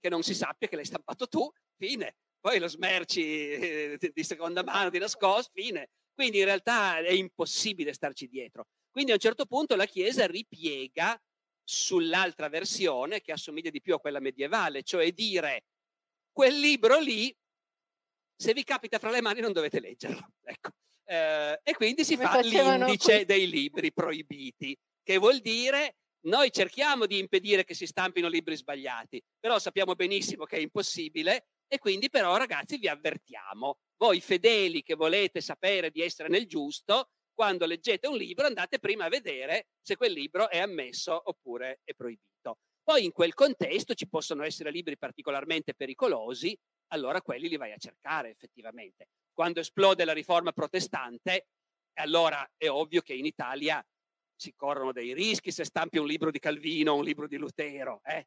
che 0.00 0.08
non 0.08 0.22
si 0.22 0.34
sappia 0.34 0.68
che 0.68 0.76
l'hai 0.76 0.84
stampato 0.84 1.26
tu, 1.26 1.50
fine. 1.76 2.16
Poi 2.40 2.58
lo 2.58 2.68
smerci 2.68 3.50
eh, 3.50 3.98
di 4.12 4.22
seconda 4.22 4.62
mano, 4.62 4.90
di 4.90 4.98
nascosto, 4.98 5.50
fine. 5.52 5.90
Quindi 6.14 6.38
in 6.38 6.44
realtà 6.44 6.98
è 6.98 7.10
impossibile 7.10 7.92
starci 7.92 8.28
dietro. 8.28 8.66
Quindi 8.90 9.10
a 9.10 9.14
un 9.14 9.20
certo 9.20 9.46
punto 9.46 9.76
la 9.76 9.86
Chiesa 9.86 10.26
ripiega 10.26 11.20
sull'altra 11.68 12.48
versione 12.48 13.20
che 13.20 13.32
assomiglia 13.32 13.68
di 13.68 13.82
più 13.82 13.92
a 13.92 14.00
quella 14.00 14.20
medievale, 14.20 14.82
cioè 14.82 15.12
dire 15.12 15.64
quel 16.32 16.58
libro 16.58 16.98
lì, 16.98 17.34
se 18.34 18.54
vi 18.54 18.64
capita 18.64 18.98
fra 18.98 19.10
le 19.10 19.20
mani 19.20 19.40
non 19.40 19.52
dovete 19.52 19.78
leggerlo. 19.78 20.32
Ecco. 20.48 20.70
Eh, 21.04 21.60
e 21.62 21.74
quindi 21.74 22.04
si 22.04 22.16
Come 22.16 22.28
fa 22.28 22.40
l'indice 22.40 23.16
qui. 23.16 23.24
dei 23.26 23.50
libri 23.50 23.92
proibiti, 23.92 24.74
che 25.02 25.18
vuol 25.18 25.40
dire 25.40 25.96
noi 26.20 26.50
cerchiamo 26.50 27.04
di 27.04 27.18
impedire 27.18 27.64
che 27.64 27.74
si 27.74 27.86
stampino 27.86 28.28
libri 28.28 28.56
sbagliati, 28.56 29.22
però 29.38 29.58
sappiamo 29.58 29.94
benissimo 29.94 30.44
che 30.44 30.56
è 30.56 30.60
impossibile 30.60 31.48
e 31.66 31.78
quindi 31.78 32.08
però 32.08 32.36
ragazzi 32.38 32.78
vi 32.78 32.88
avvertiamo, 32.88 33.78
voi 33.98 34.20
fedeli 34.20 34.82
che 34.82 34.94
volete 34.94 35.42
sapere 35.42 35.90
di 35.90 36.00
essere 36.00 36.28
nel 36.30 36.46
giusto, 36.46 37.10
quando 37.38 37.66
leggete 37.66 38.08
un 38.08 38.16
libro 38.16 38.46
andate 38.46 38.80
prima 38.80 39.04
a 39.04 39.08
vedere 39.08 39.68
se 39.80 39.94
quel 39.94 40.10
libro 40.10 40.50
è 40.50 40.58
ammesso 40.58 41.22
oppure 41.26 41.82
è 41.84 41.94
proibito. 41.94 42.58
Poi 42.82 43.04
in 43.04 43.12
quel 43.12 43.32
contesto 43.34 43.94
ci 43.94 44.08
possono 44.08 44.42
essere 44.42 44.72
libri 44.72 44.98
particolarmente 44.98 45.72
pericolosi, 45.72 46.58
allora 46.88 47.22
quelli 47.22 47.48
li 47.48 47.56
vai 47.56 47.70
a 47.70 47.76
cercare 47.76 48.30
effettivamente. 48.30 49.10
Quando 49.32 49.60
esplode 49.60 50.04
la 50.04 50.14
riforma 50.14 50.50
protestante, 50.50 51.46
allora 52.00 52.44
è 52.56 52.68
ovvio 52.68 53.02
che 53.02 53.14
in 53.14 53.24
Italia 53.24 53.80
si 54.34 54.52
corrono 54.56 54.90
dei 54.90 55.14
rischi 55.14 55.52
se 55.52 55.62
stampi 55.62 55.98
un 55.98 56.08
libro 56.08 56.32
di 56.32 56.40
Calvino 56.40 56.94
o 56.94 56.96
un 56.96 57.04
libro 57.04 57.28
di 57.28 57.36
Lutero. 57.36 58.00
Eh? 58.02 58.26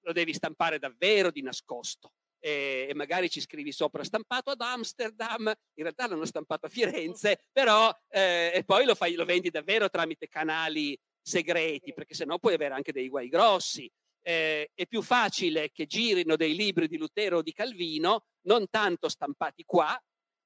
Lo 0.00 0.12
devi 0.12 0.34
stampare 0.34 0.80
davvero 0.80 1.30
di 1.30 1.42
nascosto 1.42 2.14
e, 2.40 2.86
e, 2.88 2.94
magari 2.94 3.28
ci 3.28 3.40
scrivi 3.40 3.72
sopra 3.72 4.04
stampato 4.04 4.50
ad 4.50 4.60
Amsterdam, 4.60 5.46
in 5.46 5.82
realtà 5.82 6.06
l'hanno 6.06 6.24
stampato 6.24 6.66
a 6.66 6.68
Firenze, 6.68 7.44
però 7.52 7.92
eh, 8.08 8.52
e 8.54 8.64
poi 8.64 8.84
lo, 8.84 8.94
fai, 8.94 9.14
lo 9.14 9.24
vendi 9.24 9.50
davvero 9.50 9.88
tramite 9.88 10.28
canali 10.28 10.98
segreti, 11.20 11.92
perché 11.92 12.14
sennò 12.14 12.38
puoi 12.38 12.54
avere 12.54 12.74
anche 12.74 12.92
dei 12.92 13.08
guai 13.08 13.28
grossi. 13.28 13.90
Eh, 14.20 14.70
è 14.74 14.86
più 14.86 15.00
facile 15.02 15.70
che 15.70 15.86
girino 15.86 16.36
dei 16.36 16.54
libri 16.54 16.88
di 16.88 16.98
Lutero 16.98 17.38
o 17.38 17.42
di 17.42 17.52
Calvino, 17.52 18.24
non 18.46 18.68
tanto 18.68 19.08
stampati 19.08 19.64
qua, 19.64 19.98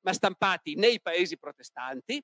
ma 0.04 0.12
stampati 0.12 0.74
nei 0.74 1.00
paesi 1.00 1.38
protestanti, 1.38 2.22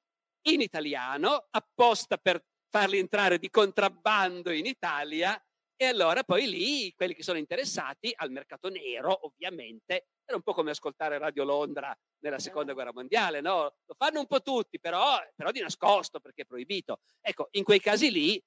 in 0.48 0.60
italiano, 0.60 1.46
apposta 1.50 2.16
per 2.16 2.42
farli 2.70 2.98
entrare 2.98 3.38
di 3.38 3.50
contrabbando 3.50 4.50
in 4.50 4.66
Italia 4.66 5.40
e 5.80 5.86
allora 5.86 6.24
poi 6.24 6.48
lì 6.50 6.92
quelli 6.92 7.14
che 7.14 7.22
sono 7.22 7.38
interessati 7.38 8.12
al 8.16 8.32
mercato 8.32 8.68
nero, 8.68 9.26
ovviamente, 9.26 10.08
era 10.24 10.36
un 10.36 10.42
po' 10.42 10.52
come 10.52 10.72
ascoltare 10.72 11.18
Radio 11.18 11.44
Londra 11.44 11.96
nella 12.24 12.40
seconda 12.40 12.72
guerra 12.72 12.92
mondiale, 12.92 13.40
no? 13.40 13.76
Lo 13.86 13.94
fanno 13.96 14.18
un 14.18 14.26
po' 14.26 14.42
tutti, 14.42 14.80
però, 14.80 15.18
però 15.36 15.52
di 15.52 15.60
nascosto 15.60 16.18
perché 16.18 16.42
è 16.42 16.46
proibito. 16.46 16.98
Ecco, 17.20 17.46
in 17.52 17.62
quei 17.62 17.78
casi 17.78 18.10
lì 18.10 18.42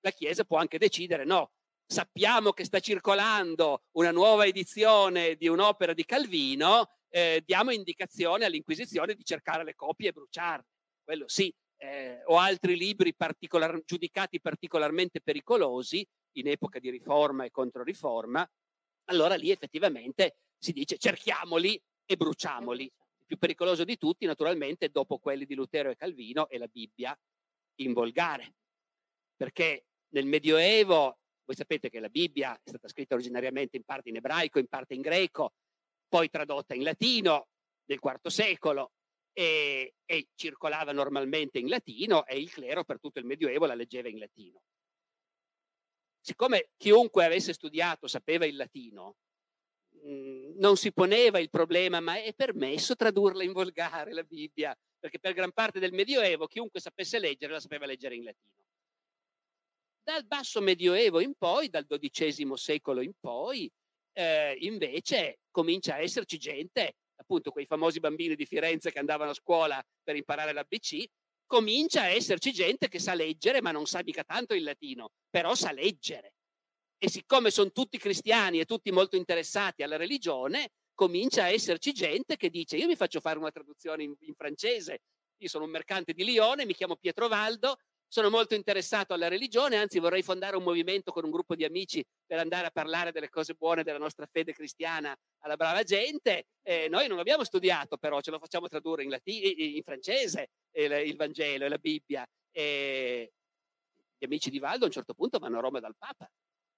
la 0.00 0.12
Chiesa 0.12 0.44
può 0.44 0.58
anche 0.58 0.78
decidere, 0.78 1.24
no, 1.24 1.50
sappiamo 1.84 2.52
che 2.52 2.64
sta 2.64 2.78
circolando 2.78 3.82
una 3.96 4.12
nuova 4.12 4.46
edizione 4.46 5.34
di 5.34 5.48
un'opera 5.48 5.92
di 5.92 6.04
Calvino, 6.04 6.88
eh, 7.08 7.42
diamo 7.44 7.72
indicazione 7.72 8.44
all'Inquisizione 8.44 9.14
di 9.14 9.24
cercare 9.24 9.64
le 9.64 9.74
copie 9.74 10.10
e 10.10 10.12
bruciarle. 10.12 10.66
Quello 11.02 11.24
sì. 11.26 11.52
Eh, 11.78 12.22
o 12.26 12.38
altri 12.38 12.74
libri 12.74 13.14
particolar, 13.14 13.82
giudicati 13.84 14.40
particolarmente 14.40 15.20
pericolosi, 15.20 16.06
in 16.38 16.48
epoca 16.48 16.78
di 16.78 16.90
riforma 16.90 17.44
e 17.44 17.50
controriforma, 17.50 18.48
allora 19.04 19.34
lì 19.34 19.50
effettivamente 19.50 20.38
si 20.58 20.72
dice 20.72 20.98
cerchiamoli 20.98 21.80
e 22.04 22.16
bruciamoli. 22.16 22.84
Il 22.84 23.26
più 23.26 23.38
pericoloso 23.38 23.84
di 23.84 23.96
tutti, 23.96 24.26
naturalmente, 24.26 24.88
dopo 24.88 25.18
quelli 25.18 25.44
di 25.44 25.54
Lutero 25.54 25.90
e 25.90 25.96
Calvino, 25.96 26.48
è 26.48 26.58
la 26.58 26.68
Bibbia 26.68 27.18
in 27.80 27.92
volgare, 27.92 28.54
perché 29.36 29.86
nel 30.08 30.26
Medioevo 30.26 31.18
Voi 31.46 31.54
sapete 31.54 31.88
che 31.88 32.00
la 32.00 32.08
Bibbia 32.08 32.56
è 32.56 32.68
stata 32.68 32.88
scritta 32.88 33.14
originariamente 33.14 33.76
in 33.76 33.84
parte 33.84 34.08
in 34.08 34.16
ebraico, 34.16 34.58
in 34.58 34.66
parte 34.66 34.94
in 34.94 35.00
greco, 35.00 35.52
poi 36.08 36.28
tradotta 36.28 36.74
in 36.74 36.82
latino 36.82 37.46
nel 37.84 38.00
IV 38.02 38.26
secolo 38.26 38.90
e, 39.32 39.94
e 40.04 40.28
circolava 40.34 40.90
normalmente 40.90 41.60
in 41.60 41.68
latino 41.68 42.26
e 42.26 42.36
il 42.40 42.50
clero 42.50 42.82
per 42.82 42.98
tutto 42.98 43.20
il 43.20 43.26
Medioevo 43.26 43.64
la 43.64 43.76
leggeva 43.76 44.08
in 44.08 44.18
latino. 44.18 44.60
Siccome 46.26 46.70
chiunque 46.76 47.24
avesse 47.24 47.52
studiato 47.52 48.08
sapeva 48.08 48.46
il 48.46 48.56
latino, 48.56 49.14
mh, 50.02 50.58
non 50.58 50.76
si 50.76 50.92
poneva 50.92 51.38
il 51.38 51.50
problema, 51.50 52.00
ma 52.00 52.20
è 52.20 52.34
permesso 52.34 52.96
tradurla 52.96 53.44
in 53.44 53.52
volgare 53.52 54.12
la 54.12 54.24
Bibbia? 54.24 54.76
Perché 54.98 55.20
per 55.20 55.34
gran 55.34 55.52
parte 55.52 55.78
del 55.78 55.92
Medioevo 55.92 56.48
chiunque 56.48 56.80
sapesse 56.80 57.20
leggere 57.20 57.52
la 57.52 57.60
sapeva 57.60 57.86
leggere 57.86 58.16
in 58.16 58.24
latino. 58.24 58.64
Dal 60.02 60.26
basso 60.26 60.60
Medioevo 60.60 61.20
in 61.20 61.34
poi, 61.38 61.68
dal 61.68 61.86
XII 61.86 62.56
secolo 62.56 63.02
in 63.02 63.12
poi, 63.20 63.70
eh, 64.12 64.56
invece 64.62 65.38
comincia 65.52 65.94
a 65.94 66.00
esserci 66.00 66.38
gente, 66.38 66.96
appunto 67.14 67.52
quei 67.52 67.66
famosi 67.66 68.00
bambini 68.00 68.34
di 68.34 68.46
Firenze 68.46 68.90
che 68.90 68.98
andavano 68.98 69.30
a 69.30 69.34
scuola 69.34 69.80
per 70.02 70.16
imparare 70.16 70.52
l'ABC, 70.52 71.04
comincia 71.46 72.02
a 72.02 72.08
esserci 72.08 72.52
gente 72.52 72.88
che 72.88 72.98
sa 72.98 73.14
leggere 73.14 73.62
ma 73.62 73.70
non 73.70 73.86
sa 73.86 74.02
mica 74.04 74.24
tanto 74.24 74.54
il 74.54 74.62
latino, 74.62 75.10
però 75.30 75.54
sa 75.54 75.72
leggere. 75.72 76.34
E 76.98 77.08
siccome 77.08 77.50
sono 77.50 77.70
tutti 77.72 77.98
cristiani 77.98 78.60
e 78.60 78.64
tutti 78.64 78.90
molto 78.90 79.16
interessati 79.16 79.82
alla 79.82 79.96
religione, 79.96 80.70
comincia 80.94 81.44
a 81.44 81.50
esserci 81.50 81.92
gente 81.92 82.36
che 82.36 82.48
dice 82.48 82.76
io 82.76 82.86
mi 82.86 82.96
faccio 82.96 83.20
fare 83.20 83.38
una 83.38 83.50
traduzione 83.50 84.02
in, 84.02 84.14
in 84.20 84.34
francese, 84.34 85.02
io 85.38 85.48
sono 85.48 85.64
un 85.64 85.70
mercante 85.70 86.14
di 86.14 86.24
Lione, 86.24 86.64
mi 86.64 86.74
chiamo 86.74 86.96
Pietro 86.96 87.28
Valdo, 87.28 87.76
sono 88.08 88.30
molto 88.30 88.54
interessato 88.54 89.14
alla 89.14 89.28
religione, 89.28 89.76
anzi 89.76 89.98
vorrei 89.98 90.22
fondare 90.22 90.56
un 90.56 90.62
movimento 90.62 91.12
con 91.12 91.24
un 91.24 91.30
gruppo 91.30 91.54
di 91.54 91.64
amici 91.64 92.04
per 92.24 92.38
andare 92.38 92.66
a 92.66 92.70
parlare 92.70 93.12
delle 93.12 93.28
cose 93.28 93.54
buone 93.54 93.82
della 93.82 93.98
nostra 93.98 94.26
fede 94.30 94.52
cristiana 94.52 95.14
alla 95.40 95.56
brava 95.56 95.82
gente. 95.82 96.46
Eh, 96.62 96.88
noi 96.88 97.08
non 97.08 97.18
abbiamo 97.18 97.44
studiato, 97.44 97.96
però 97.96 98.20
ce 98.20 98.30
lo 98.30 98.38
facciamo 98.38 98.68
tradurre 98.68 99.02
in, 99.02 99.10
latino, 99.10 99.48
in 99.56 99.82
francese 99.82 100.50
il, 100.72 100.92
il, 100.92 101.16
Vangelo 101.16 101.64
e 101.64 101.68
la 101.68 101.78
Bibbia. 101.78 102.26
E 102.50 103.32
gli 104.18 104.24
amici 104.24 104.50
di 104.50 104.58
Valdo 104.58 104.84
a 104.84 104.86
un 104.86 104.92
certo 104.92 105.12
punto 105.12 105.38
vanno 105.38 105.58
a 105.58 105.60
Roma 105.60 105.80
dal 105.80 105.94
Papa. 105.96 106.30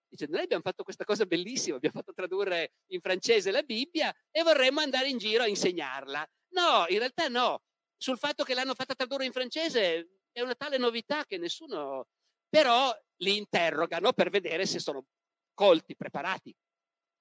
Dice, 0.08 0.26
noi 0.26 0.42
abbiamo 0.42 0.62
fatto 0.62 0.82
questa 0.82 1.04
cosa 1.04 1.26
bellissima, 1.26 1.76
abbiamo 1.76 1.98
fatto 1.98 2.14
tradurre 2.14 2.72
in 2.92 3.00
francese 3.00 3.50
la 3.50 3.62
Bibbia 3.62 4.12
e 4.30 4.42
vorremmo 4.42 4.80
andare 4.80 5.08
in 5.08 5.18
giro 5.18 5.42
a 5.42 5.48
insegnarla. 5.48 6.26
No, 6.54 6.86
in 6.88 6.98
realtà 6.98 7.28
no. 7.28 7.62
Sul 7.96 8.16
fatto 8.16 8.44
che 8.44 8.54
l'hanno 8.54 8.74
fatta 8.74 8.94
tradurre 8.94 9.26
in 9.26 9.32
francese 9.32 10.17
è 10.32 10.40
una 10.40 10.54
tale 10.54 10.78
novità 10.78 11.24
che 11.24 11.38
nessuno... 11.38 12.06
Però 12.48 12.90
li 13.16 13.36
interrogano 13.36 14.12
per 14.12 14.30
vedere 14.30 14.64
se 14.64 14.78
sono 14.78 15.04
colti, 15.52 15.94
preparati. 15.96 16.54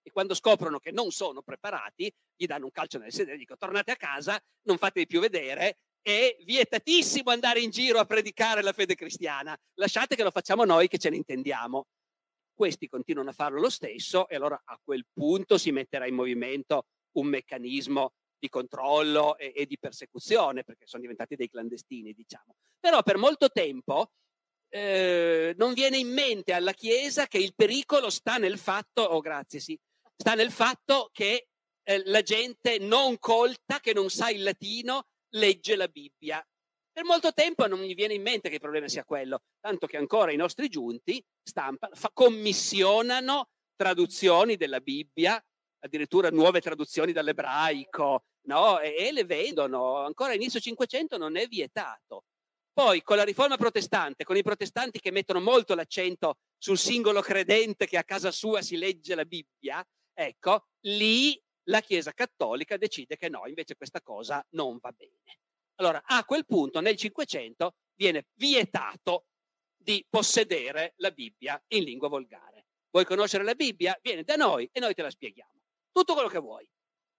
E 0.02 0.12
quando 0.12 0.34
scoprono 0.34 0.80
che 0.80 0.92
non 0.92 1.12
sono 1.12 1.42
preparati, 1.42 2.10
gli 2.34 2.46
danno 2.46 2.66
un 2.66 2.72
calcio 2.72 2.98
nel 2.98 3.12
sedere 3.12 3.36
e 3.36 3.40
dicono 3.40 3.58
tornate 3.58 3.92
a 3.92 3.98
casa, 3.98 4.42
non 4.64 4.78
fatevi 4.78 5.06
più 5.06 5.20
vedere, 5.20 5.80
è 6.02 6.38
vietatissimo 6.46 7.32
andare 7.32 7.60
in 7.60 7.72
giro 7.72 8.00
a 8.00 8.06
predicare 8.06 8.62
la 8.62 8.72
fede 8.72 8.96
cristiana. 8.96 9.58
Lasciate 9.74 10.16
che 10.16 10.24
lo 10.24 10.32
facciamo 10.32 10.64
noi 10.64 10.88
che 10.88 10.98
ce 10.98 11.10
ne 11.10 11.18
intendiamo. 11.18 11.88
Questi 12.54 12.88
continuano 12.88 13.32
a 13.32 13.34
farlo 13.34 13.60
lo 13.60 13.70
stesso 13.70 14.30
e 14.30 14.36
allora 14.36 14.62
a 14.64 14.80
quel 14.82 15.06
punto 15.12 15.58
si 15.58 15.72
metterà 15.72 16.08
in 16.08 16.16
movimento 16.16 16.86
un 17.18 17.28
meccanismo 17.28 18.14
di 18.40 18.50
controllo 18.50 19.38
e, 19.38 19.54
e, 19.56 19.66
di 19.66 19.78
persecuzione, 19.78 20.64
perché 20.64 20.86
sono 20.86 21.02
diventati 21.02 21.36
dei 21.36 21.50
clandestini, 21.50 22.14
diciamo. 22.14 22.56
Però 22.80 23.02
per 23.04 23.18
molto 23.18 23.50
tempo 23.50 24.12
eh, 24.70 25.54
non 25.58 25.74
viene 25.74 25.98
in 25.98 26.10
mente 26.10 26.54
alla 26.54 26.74
Chiesa 26.74 27.28
che 27.28 27.38
il 27.38 27.56
pericolo 27.56 28.10
sta 28.10 28.38
nel 28.38 28.58
fatto, 28.58 29.02
oh 29.02 29.20
grazie, 29.20 29.60
sì, 29.60 29.78
sta 30.16 30.34
nel 30.34 30.52
fatto 30.52 31.10
che 31.12 31.48
eh, 31.84 32.02
la 32.06 32.22
gente 32.22 32.78
non 32.80 33.18
colta, 33.20 33.80
che 33.80 33.94
non 33.94 34.10
sa 34.10 34.30
il 34.30 34.44
latino, 34.44 35.08
legge 35.36 35.76
la 35.76 35.88
Bibbia. 35.88 36.46
Per 36.92 37.06
molto 37.06 37.32
tempo 37.32 37.68
non 37.68 37.80
mi 37.80 37.94
viene 37.94 38.16
in 38.16 38.24
mente 38.24 38.50
che 38.50 38.56
il 38.56 38.62
problema 38.62 38.88
sia 38.88 39.06
quello, 39.06 39.44
tanto 39.60 39.86
che 39.86 39.98
ancora 39.98 40.32
i 40.32 40.36
nostri 40.36 40.68
giunti 40.68 41.24
stampano, 41.44 41.96
fa, 41.96 42.10
commissionano 42.12 43.50
traduzioni 43.76 44.58
della 44.58 44.82
Bibbia 44.82 45.42
addirittura 45.80 46.30
nuove 46.30 46.62
traduzioni 46.62 47.12
dall'ebraico, 47.12 48.24
no? 48.48 48.80
e, 48.80 48.96
e 48.98 49.12
le 49.12 49.26
vendono. 49.26 49.98
Ancora 49.98 50.34
inizio 50.34 50.60
500 50.60 51.18
non 51.18 51.36
è 51.38 51.48
vietato. 51.48 52.24
Poi 52.74 53.02
con 53.02 53.18
la 53.18 53.24
riforma 53.24 53.58
protestante, 53.58 54.24
con 54.24 54.38
i 54.38 54.44
protestanti 54.44 55.00
che 55.00 55.12
mettono 55.12 55.40
molto 55.40 55.74
l'accento 55.74 56.38
sul 56.58 56.78
singolo 56.78 57.22
credente 57.22 57.88
che 57.88 57.98
a 57.98 58.04
casa 58.04 58.30
sua 58.32 58.62
si 58.62 58.78
legge 58.78 59.16
la 59.16 59.26
Bibbia, 59.26 59.84
ecco, 60.14 60.68
lì 60.82 61.42
la 61.70 61.82
Chiesa 61.82 62.12
cattolica 62.14 62.78
decide 62.78 63.18
che 63.18 63.30
no, 63.30 63.48
invece 63.48 63.76
questa 63.76 64.02
cosa 64.02 64.46
non 64.52 64.78
va 64.80 64.92
bene. 64.92 65.40
Allora, 65.80 66.04
a 66.06 66.24
quel 66.24 66.46
punto, 66.46 66.80
nel 66.80 66.96
500, 66.96 67.76
viene 67.96 68.28
vietato 68.34 69.26
di 69.76 70.06
possedere 70.08 70.94
la 70.98 71.10
Bibbia 71.10 71.62
in 71.70 71.84
lingua 71.84 72.10
volgare. 72.10 72.68
Vuoi 72.92 73.06
conoscere 73.06 73.44
la 73.44 73.56
Bibbia? 73.56 73.98
Vieni 74.02 74.24
da 74.24 74.36
noi 74.36 74.70
e 74.72 74.80
noi 74.80 74.94
te 74.94 75.02
la 75.02 75.10
spieghiamo 75.10 75.57
tutto 75.98 76.14
quello 76.14 76.30
che 76.30 76.40
vuoi. 76.40 76.68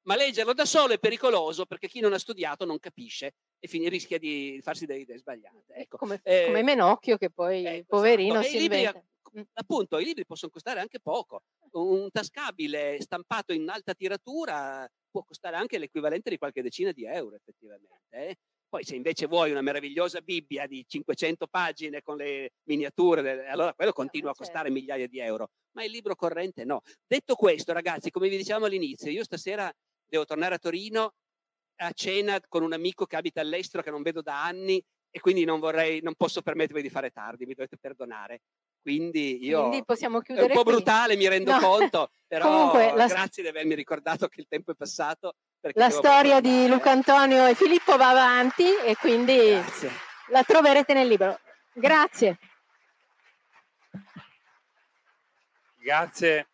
Ma 0.02 0.16
leggerlo 0.16 0.54
da 0.54 0.64
solo 0.64 0.94
è 0.94 0.98
pericoloso 0.98 1.66
perché 1.66 1.86
chi 1.86 2.00
non 2.00 2.14
ha 2.14 2.18
studiato 2.18 2.64
non 2.64 2.78
capisce 2.78 3.34
e 3.58 3.68
fin- 3.68 3.88
rischia 3.90 4.18
di 4.18 4.58
farsi 4.62 4.86
delle 4.86 5.00
idee 5.00 5.18
sbagliate. 5.18 5.74
Ecco. 5.74 5.98
Come, 5.98 6.20
eh, 6.22 6.44
come, 6.46 6.62
Menocchio 6.62 7.18
che 7.18 7.30
poi, 7.30 7.64
ecco, 7.64 7.96
poverino, 7.96 8.40
esatto. 8.40 8.48
si 8.48 8.58
libri, 8.58 8.78
inventa. 8.78 9.04
Mm. 9.38 9.42
Appunto, 9.52 9.98
i 9.98 10.04
libri 10.04 10.24
possono 10.24 10.50
costare 10.50 10.80
anche 10.80 11.00
poco. 11.00 11.42
Un 11.72 12.08
tascabile 12.10 12.98
stampato 13.00 13.52
in 13.52 13.68
alta 13.68 13.92
tiratura 13.92 14.88
può 15.10 15.22
costare 15.22 15.56
anche 15.56 15.78
l'equivalente 15.78 16.30
di 16.30 16.38
qualche 16.38 16.62
decina 16.62 16.92
di 16.92 17.04
euro, 17.04 17.36
effettivamente. 17.36 18.16
Eh? 18.16 18.36
Poi 18.68 18.84
se 18.84 18.96
invece 18.96 19.26
vuoi 19.26 19.50
una 19.50 19.62
meravigliosa 19.62 20.20
Bibbia 20.20 20.66
di 20.66 20.84
500 20.86 21.46
pagine 21.46 22.02
con 22.02 22.16
le 22.16 22.52
miniature, 22.64 23.46
allora 23.46 23.72
quello 23.72 23.92
continua 23.92 24.30
a 24.30 24.34
certo. 24.34 24.50
costare 24.50 24.70
migliaia 24.70 25.06
di 25.06 25.18
euro, 25.20 25.50
ma 25.78 25.84
il 25.84 25.92
libro 25.92 26.16
corrente 26.16 26.64
no. 26.64 26.82
Detto 27.06 27.36
questo, 27.36 27.72
ragazzi, 27.72 28.10
come 28.10 28.28
vi 28.28 28.36
dicevamo 28.36 28.66
all'inizio, 28.66 29.10
io 29.10 29.22
stasera 29.22 29.72
devo 30.04 30.24
tornare 30.24 30.56
a 30.56 30.58
Torino 30.58 31.14
a 31.80 31.92
cena 31.92 32.40
con 32.48 32.64
un 32.64 32.72
amico 32.72 33.06
che 33.06 33.14
abita 33.14 33.40
all'estero 33.40 33.84
che 33.84 33.90
non 33.90 34.02
vedo 34.02 34.20
da 34.20 34.42
anni 34.42 34.82
e 35.10 35.20
quindi 35.20 35.44
non 35.44 35.60
vorrei, 35.60 36.00
non 36.02 36.14
posso 36.16 36.42
permettermi 36.42 36.82
di 36.82 36.90
fare 36.90 37.10
tardi, 37.10 37.46
mi 37.46 37.54
dovete 37.54 37.78
perdonare. 37.78 38.40
Quindi 38.82 39.44
io 39.44 39.68
quindi 39.68 39.84
possiamo 39.84 40.20
chiudere 40.20 40.46
è 40.46 40.50
un 40.50 40.56
po' 40.56 40.64
qui. 40.64 40.72
brutale, 40.72 41.14
mi 41.14 41.28
rendo 41.28 41.52
no. 41.52 41.60
conto, 41.60 42.10
però 42.26 42.48
Comunque, 42.48 43.06
grazie 43.06 43.44
di 43.44 43.48
avermi 43.48 43.76
ricordato 43.76 44.26
che 44.26 44.40
il 44.40 44.46
tempo 44.48 44.72
è 44.72 44.74
passato 44.74 45.34
la 45.74 45.90
storia 45.90 46.40
di 46.40 46.66
Luca 46.66 46.90
Antonio 46.90 47.46
e 47.46 47.54
Filippo 47.54 47.96
va 47.96 48.10
avanti 48.10 48.64
e 48.84 48.96
quindi 48.96 49.36
Grazie. 49.36 49.90
la 50.30 50.42
troverete 50.42 50.94
nel 50.94 51.06
libro. 51.06 51.38
Grazie. 51.72 52.38
Grazie. 55.78 56.48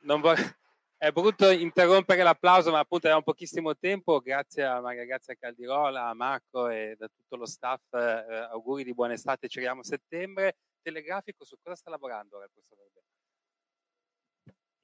Non 0.00 0.20
vorrei... 0.20 0.60
È 1.02 1.10
brutto 1.10 1.50
interrompere 1.50 2.22
l'applauso, 2.22 2.70
ma 2.70 2.78
appunto 2.78 3.06
avevamo 3.06 3.24
pochissimo 3.24 3.76
tempo. 3.76 4.20
Grazie 4.20 4.64
a 4.64 4.80
Maria 4.80 5.04
Grazia 5.04 5.34
Caldirola, 5.34 6.06
a 6.06 6.14
Marco 6.14 6.68
e 6.68 6.94
da 6.96 7.08
tutto 7.08 7.34
lo 7.34 7.46
staff. 7.46 7.92
Eh, 7.92 8.48
auguri 8.52 8.84
di 8.84 8.94
buona 8.94 9.14
estate, 9.14 9.48
ci 9.48 9.58
vediamo 9.58 9.80
a 9.80 9.84
settembre. 9.84 10.58
Telegrafico, 10.80 11.44
su 11.44 11.56
cosa 11.60 11.74
sta 11.74 11.90
lavorando 11.90 12.36
ora 12.36 12.44
il 12.44 12.50
professor 12.52 12.78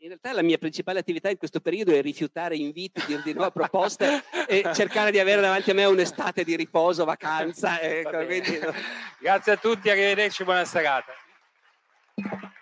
in 0.00 0.08
realtà 0.08 0.32
la 0.32 0.42
mia 0.42 0.58
principale 0.58 1.00
attività 1.00 1.28
in 1.28 1.38
questo 1.38 1.60
periodo 1.60 1.92
è 1.92 2.00
rifiutare 2.00 2.56
inviti, 2.56 3.04
dire 3.06 3.22
di 3.22 3.32
no 3.32 3.44
a 3.44 3.50
proposte 3.50 4.22
e 4.46 4.62
cercare 4.72 5.10
di 5.10 5.18
avere 5.18 5.40
davanti 5.40 5.70
a 5.70 5.74
me 5.74 5.84
un'estate 5.86 6.44
di 6.44 6.54
riposo, 6.54 7.04
vacanza. 7.04 7.80
Ecco, 7.80 8.24
quindi... 8.24 8.60
Grazie 9.18 9.52
a 9.52 9.56
tutti, 9.56 9.90
arrivederci, 9.90 10.44
buona 10.44 10.64
serata. 10.64 11.12
Thank 12.18 12.42
you. 12.42 12.57